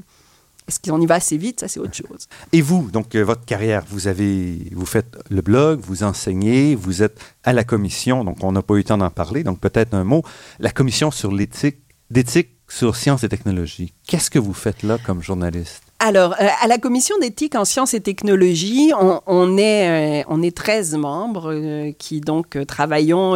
est-ce 0.68 0.80
qu'on 0.82 1.00
y 1.00 1.06
va 1.06 1.16
assez 1.16 1.38
vite? 1.38 1.62
Ça, 1.62 1.70
c'est 1.70 1.80
autre 1.80 1.96
chose. 1.96 2.28
Et 2.52 2.62
vous, 2.62 2.92
donc 2.92 3.16
euh, 3.16 3.24
votre 3.24 3.46
carrière, 3.46 3.86
vous 3.90 4.08
avez, 4.08 4.70
vous 4.74 4.86
faites 4.86 5.18
le 5.30 5.42
blog, 5.42 5.80
vous 5.80 6.04
enseignez, 6.04 6.76
vous 6.76 7.04
êtes 7.04 7.20
à 7.44 7.54
la 7.54 7.64
commission. 7.64 8.26
Donc, 8.26 8.44
on 8.44 8.52
n'a 8.52 8.62
pas 8.62 8.74
eu 8.74 8.80
le 8.80 8.84
temps 8.84 8.98
d'en 8.98 9.10
parler. 9.10 9.44
Donc, 9.44 9.62
peut-être 9.62 9.94
un 9.94 10.04
mot. 10.04 10.24
La 10.60 10.72
commission 10.72 11.10
sur 11.10 11.32
l'éthique, 11.32 11.78
d'éthique 12.12 12.50
sur 12.68 12.98
sciences 12.98 13.24
et 13.24 13.30
technologies. 13.30 13.94
Qu'est-ce 14.08 14.30
que 14.30 14.40
vous 14.40 14.54
faites 14.54 14.84
là 14.84 14.98
comme 15.06 15.24
journaliste? 15.24 15.87
Alors, 16.00 16.36
euh, 16.40 16.46
à 16.62 16.68
la 16.68 16.78
commission 16.78 17.18
d'éthique 17.18 17.56
en 17.56 17.66
sciences 17.66 17.96
et 17.96 18.02
technologies, 18.02 18.92
on, 19.26 19.58
est, 19.58 20.22
euh, 20.22 20.24
on 20.30 20.44
est 20.44 20.56
13 20.56 20.96
membres 20.96 21.52
euh, 21.52 21.92
qui 21.98 22.22
donc 22.22 22.56
travaillons 22.68 23.34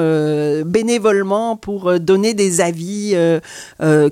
bénévolement 0.66 1.56
pour 1.56 2.00
donner 2.00 2.36
des 2.36 2.62
avis 2.62 3.16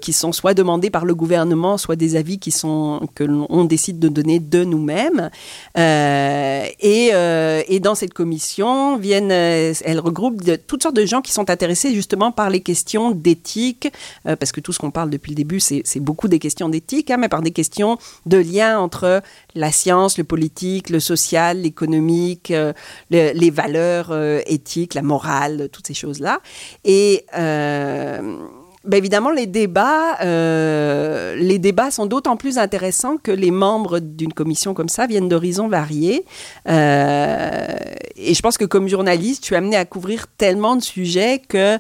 qui 0.02 0.14
sont 0.14 0.32
soit 0.32 0.54
demandés 0.54 0.90
par 0.90 1.06
le 1.06 1.14
gouvernement, 1.14 1.78
soit 1.78 1.96
des 1.96 2.16
avis 2.16 2.40
qui 2.40 2.50
sont 2.52 3.02
que 3.14 3.24
l'on 3.24 3.66
décide 3.66 4.00
de 4.00 4.08
donner 4.08 4.40
de 4.40 4.64
nous-mêmes. 4.64 5.30
Et, 5.78 7.12
et, 7.12 7.80
dans 7.80 7.96
cette 7.96 8.14
commission 8.14 8.98
viennent, 8.98 9.32
elle 9.32 10.00
regroupe 10.00 10.42
toutes 10.68 10.84
sortes 10.84 10.96
de 10.96 11.06
gens 11.06 11.22
qui 11.22 11.32
sont 11.32 11.50
intéressés 11.50 11.94
justement 11.94 12.32
par 12.32 12.50
les 12.50 12.62
questions 12.62 13.12
d'éthique, 13.12 13.92
parce 14.24 14.52
que 14.52 14.62
tout 14.62 14.74
ce 14.74 14.80
qu'on 14.80 14.92
parle 14.92 15.10
depuis 15.10 15.32
le 15.32 15.36
début, 15.36 15.60
c'est 15.60 16.00
beaucoup 16.00 16.28
des 16.28 16.40
questions 16.40 16.70
d'éthique, 16.70 17.12
hein, 17.12 17.18
mais 17.18 17.30
par 17.30 17.42
des 17.42 17.52
questions 17.52 17.98
de 18.26 18.39
lien 18.42 18.80
entre 18.80 19.22
la 19.56 19.72
science, 19.72 20.18
le 20.18 20.24
politique, 20.24 20.90
le 20.90 21.00
social, 21.00 21.62
l'économique, 21.62 22.52
euh, 22.52 22.74
les 23.10 23.50
valeurs 23.50 24.10
euh, 24.12 24.42
éthiques, 24.46 24.94
la 24.94 25.02
morale, 25.02 25.70
toutes 25.72 25.88
ces 25.88 25.94
choses-là. 25.94 26.40
Et 26.86 27.26
euh, 27.38 28.38
ben 28.86 28.98
évidemment, 28.98 29.30
les 29.30 29.46
débats, 29.46 30.18
les 30.24 31.60
débats 31.60 31.92
sont 31.92 32.06
d'autant 32.06 32.38
plus 32.38 32.58
intéressants 32.58 33.18
que 33.18 33.32
les 33.32 33.52
membres 33.52 34.00
d'une 34.00 34.32
commission 34.34 34.74
comme 34.74 34.88
ça 34.88 35.06
viennent 35.06 35.28
d'horizons 35.28 35.68
variés. 35.68 36.26
et 36.66 38.34
je 38.34 38.42
pense 38.42 38.58
que 38.58 38.64
comme 38.64 38.88
journaliste, 38.88 39.42
je 39.42 39.48
suis 39.48 39.56
amené 39.58 39.76
à 39.76 39.84
couvrir 39.84 40.28
tellement 40.38 40.78
de 40.78 40.82
sujets 40.82 41.42
que 41.46 41.78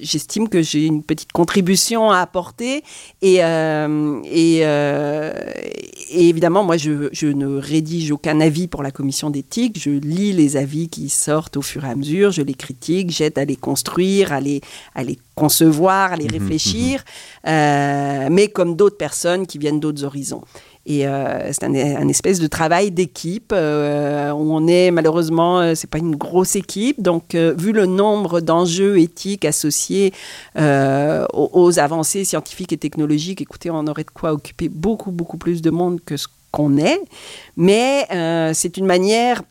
j'estime 0.00 0.48
que 0.48 0.62
j'ai 0.62 0.86
une 0.86 1.02
petite 1.02 1.32
contribution 1.32 2.10
à 2.10 2.18
apporter. 2.18 2.82
Et, 3.20 3.42
euh, 3.42 4.20
euh, 4.24 5.32
et, 6.10 6.28
évidemment, 6.28 6.64
moi, 6.64 6.76
je, 6.76 7.08
je, 7.12 7.26
ne 7.26 7.58
rédige 7.58 8.10
aucun 8.12 8.40
avis 8.40 8.68
pour 8.68 8.82
la 8.82 8.90
commission 8.90 9.30
d'éthique. 9.30 9.78
Je 9.80 9.90
lis 9.90 10.32
les 10.32 10.56
avis 10.56 10.88
qui 10.88 11.08
sortent 11.08 11.56
au 11.56 11.62
fur 11.62 11.84
et 11.84 11.88
à 11.88 11.94
mesure, 11.94 12.30
je 12.30 12.42
les 12.42 12.54
critique, 12.54 13.10
j'aide 13.10 13.38
à 13.38 13.44
les 13.44 13.56
construire, 13.56 14.32
à 14.32 14.40
les, 14.40 14.60
à 14.94 15.02
les 15.02 15.18
concevoir, 15.34 16.12
à 16.12 16.16
les 16.16 16.26
mhm, 16.26 16.32
réfléchir, 16.32 17.00
mhm. 17.00 17.52
Euh, 17.52 18.28
mais 18.30 18.46
comme 18.46 18.76
d'autres 18.76 18.96
personnes 18.96 19.46
qui 19.46 19.58
viennent 19.58 19.80
d'autres 19.80 20.04
horizons. 20.04 20.42
Et 20.84 21.06
euh, 21.06 21.52
c'est 21.52 21.64
un, 21.64 22.08
espèce 22.08 22.40
de 22.40 22.48
travail 22.48 22.90
d'équipe 22.90 23.52
euh, 23.52 24.32
on 24.32 24.66
est 24.66 24.90
malheureusement, 24.90 25.60
euh, 25.60 25.74
c'est 25.76 25.88
pas 25.88 25.98
une 25.98 26.16
grosse 26.16 26.56
équipe. 26.56 27.00
Donc, 27.00 27.34
vu 27.34 27.72
le 27.72 27.86
nombre 27.86 28.40
d'enjeux 28.40 28.98
éthiques 28.98 29.44
associés 29.44 30.12
aux, 30.56 31.78
avancées 31.78 32.24
scientifiques 32.24 32.72
et 32.72 32.78
technologiques, 32.78 33.40
écoutez, 33.40 33.70
on 33.70 33.86
aurait 33.86 34.04
de 34.04 34.10
quoi 34.10 34.32
occuper 34.32 34.68
beaucoup, 34.68 35.12
beaucoup 35.12 35.38
plus 35.38 35.62
de 35.62 35.70
monde 35.70 36.00
que 36.04 36.16
ce 36.16 36.26
qu'on 36.50 36.76
est. 36.76 37.00
Mais 37.56 38.06
c'est 38.54 38.76
une 38.76 38.86
manière 38.86 39.42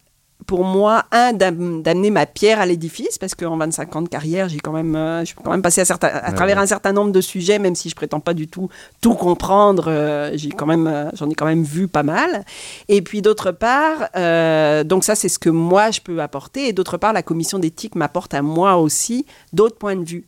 pour 0.47 0.63
moi, 0.63 1.05
un, 1.11 1.33
d'amener 1.33 2.09
ma 2.09 2.25
pierre 2.25 2.59
à 2.59 2.65
l'édifice, 2.65 3.17
parce 3.17 3.35
qu'en 3.35 3.57
25 3.57 3.95
ans 3.95 4.01
de 4.01 4.09
carrière, 4.09 4.49
j'ai 4.49 4.59
quand 4.59 4.71
même, 4.71 4.95
euh, 4.95 5.23
je 5.25 5.33
quand 5.35 5.51
même 5.51 5.61
passé 5.61 5.81
à, 5.81 5.93
à 5.93 6.31
travers 6.33 6.59
un 6.59 6.65
certain 6.65 6.93
nombre 6.93 7.11
de 7.11 7.21
sujets, 7.21 7.59
même 7.59 7.75
si 7.75 7.89
je 7.89 7.95
prétends 7.95 8.19
pas 8.19 8.33
du 8.33 8.47
tout 8.47 8.69
tout 9.01 9.13
comprendre, 9.13 9.85
euh, 9.87 10.31
j'ai 10.35 10.49
quand 10.49 10.65
même, 10.65 10.87
euh, 10.87 11.09
j'en 11.13 11.29
ai 11.29 11.35
quand 11.35 11.45
même 11.45 11.63
vu 11.63 11.87
pas 11.87 12.03
mal. 12.03 12.43
Et 12.87 13.01
puis 13.01 13.21
d'autre 13.21 13.51
part, 13.51 14.09
donc 14.85 15.03
ça 15.03 15.15
c'est 15.15 15.29
ce 15.29 15.39
que 15.39 15.49
moi 15.49 15.91
je 15.91 16.01
peux 16.01 16.21
apporter, 16.21 16.67
et 16.67 16.73
d'autre 16.73 16.97
part, 16.97 17.13
la 17.13 17.23
commission 17.23 17.59
d'éthique 17.59 17.95
m'apporte 17.95 18.33
à 18.33 18.41
moi 18.41 18.77
aussi 18.77 19.25
d'autres 19.53 19.77
points 19.77 19.95
de 19.95 20.05
vue. 20.05 20.27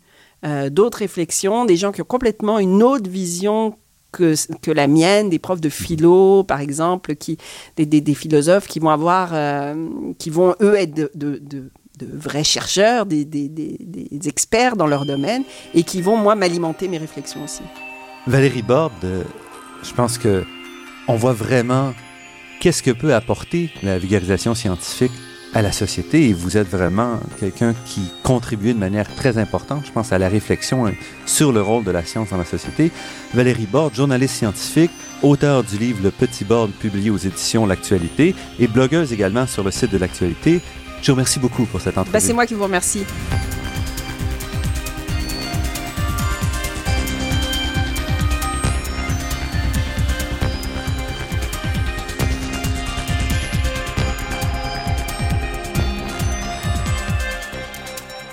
d'autres 0.72 1.00
réflexions, 1.00 1.66
des 1.66 1.78
gens 1.78 1.92
qui 1.92 2.02
ont 2.02 2.06
complètement 2.06 2.60
une 2.60 2.84
autre 2.84 3.10
vision 3.10 3.76
que, 4.14 4.72
la 4.72 4.88
mienne, 4.88 5.30
des 5.30 5.40
profs 5.40 5.62
de 5.62 5.70
philo, 5.70 6.44
par 6.44 6.62
exemple, 6.62 7.16
qui, 7.16 7.38
des, 7.76 8.14
philosophes 8.14 8.68
qui 8.68 8.80
vont 8.80 8.90
avoir, 8.90 9.32
euh, 9.34 9.74
qui 10.20 10.30
vont 10.30 10.56
eux 10.62 10.76
être 10.76 10.94
de, 11.16 11.72
vrais 12.02 12.44
chercheurs, 12.44 13.06
des, 13.06 13.28
experts 14.26 14.76
dans 14.76 14.88
leur 14.88 15.06
domaine, 15.06 15.44
et 15.74 15.84
qui 15.84 16.02
vont, 16.02 16.16
moi, 16.16 16.36
m'alimenter 16.36 16.88
mes 16.88 16.98
réflexions 16.98 17.44
aussi. 17.44 17.64
Valérie 18.28 18.62
Borde, 18.62 19.26
je 19.84 19.94
pense 19.94 20.18
que 20.18 20.46
on 21.08 21.16
voit 21.16 21.34
vraiment 21.34 21.94
qu'est-ce 22.62 22.82
que 22.82 22.92
peut 22.92 23.14
apporter 23.14 23.70
la 23.84 24.00
vulgarisation 24.00 24.56
scientifique 24.56 25.12
à 25.54 25.62
la 25.62 25.72
société 25.72 26.30
et 26.30 26.34
vous 26.34 26.58
êtes 26.58 26.68
vraiment 26.68 27.20
quelqu'un 27.40 27.74
qui 27.86 28.02
contribue 28.24 28.74
de 28.74 28.80
manière 28.80 29.14
très 29.16 29.38
importante, 29.38 29.84
je 29.86 29.92
pense, 29.92 30.12
à 30.12 30.18
la 30.18 30.30
réflexion 30.30 30.92
sur 31.26 31.52
le 31.52 31.62
rôle 31.62 31.84
de 31.84 31.92
la 31.92 32.04
science 32.04 32.30
dans 32.30 32.38
la 32.38 32.46
société. 32.46 32.92
Valérie 33.34 33.68
Borde, 33.68 33.94
journaliste 33.94 34.36
scientifique, 34.36 34.92
auteur 35.22 35.64
du 35.64 35.78
livre 35.78 36.00
Le 36.04 36.12
Petit 36.12 36.44
Borde 36.44 36.72
publié 36.72 37.10
aux 37.10 37.18
éditions 37.18 37.66
L'Actualité 37.66 38.36
et 38.60 38.68
blogueuse 38.68 39.14
également 39.14 39.48
sur 39.48 39.64
le 39.64 39.72
site 39.72 39.92
de 39.92 39.98
L'Actualité. 39.98 40.62
Je 41.02 41.12
vous 41.12 41.16
remercie 41.16 41.40
beaucoup 41.40 41.66
pour 41.66 41.82
cette 41.82 41.98
entrevue. 41.98 42.14
Ben, 42.14 42.20
C'est 42.20 42.34
moi 42.34 42.46
qui 42.46 42.54
vous 42.54 42.64
remercie. 42.64 43.06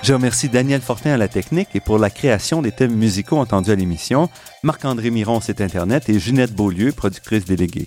Je 0.03 0.14
remercie 0.14 0.48
Daniel 0.48 0.80
Fortin 0.80 1.12
à 1.12 1.16
la 1.18 1.28
technique 1.28 1.68
et 1.74 1.80
pour 1.80 1.98
la 1.98 2.09
création 2.09 2.62
des 2.62 2.72
thèmes 2.72 2.94
musicaux 2.94 3.36
entendus 3.36 3.70
à 3.70 3.74
l'émission, 3.74 4.30
Marc-André 4.62 5.11
Miron, 5.11 5.42
site 5.42 5.61
Internet 5.61 6.09
et 6.09 6.18
Ginette 6.18 6.55
Beaulieu, 6.55 6.90
productrice 6.92 7.44
déléguée. 7.44 7.86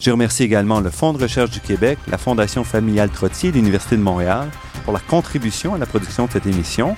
Je 0.00 0.10
remercie 0.10 0.42
également 0.42 0.80
le 0.80 0.90
Fonds 0.90 1.14
de 1.14 1.22
recherche 1.22 1.50
du 1.50 1.60
Québec, 1.60 1.98
la 2.08 2.18
Fondation 2.18 2.62
familiale 2.62 3.08
Trottier 3.08 3.48
et 3.48 3.52
l'Université 3.52 3.96
de 3.96 4.02
Montréal 4.02 4.50
pour 4.84 4.92
la 4.92 5.00
contribution 5.00 5.74
à 5.74 5.78
la 5.78 5.86
production 5.86 6.26
de 6.26 6.32
cette 6.32 6.46
émission. 6.46 6.94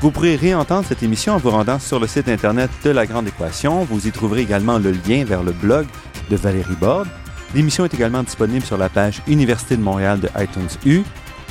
Vous 0.00 0.10
pourrez 0.10 0.36
réentendre 0.36 0.86
cette 0.88 1.02
émission 1.02 1.34
en 1.34 1.38
vous 1.38 1.50
rendant 1.50 1.78
sur 1.78 2.00
le 2.00 2.06
site 2.06 2.28
Internet 2.28 2.70
de 2.84 2.90
La 2.90 3.06
Grande 3.06 3.28
Équation. 3.28 3.84
Vous 3.84 4.06
y 4.06 4.10
trouverez 4.10 4.40
également 4.40 4.78
le 4.78 4.92
lien 4.92 5.24
vers 5.24 5.42
le 5.42 5.52
blog 5.52 5.86
de 6.30 6.36
Valérie 6.36 6.76
Borde. 6.80 7.08
L'émission 7.54 7.84
est 7.84 7.92
également 7.92 8.22
disponible 8.22 8.64
sur 8.64 8.78
la 8.78 8.88
page 8.88 9.20
Université 9.28 9.76
de 9.76 9.82
Montréal 9.82 10.18
de 10.18 10.28
iTunes 10.38 10.68
U. 10.86 11.02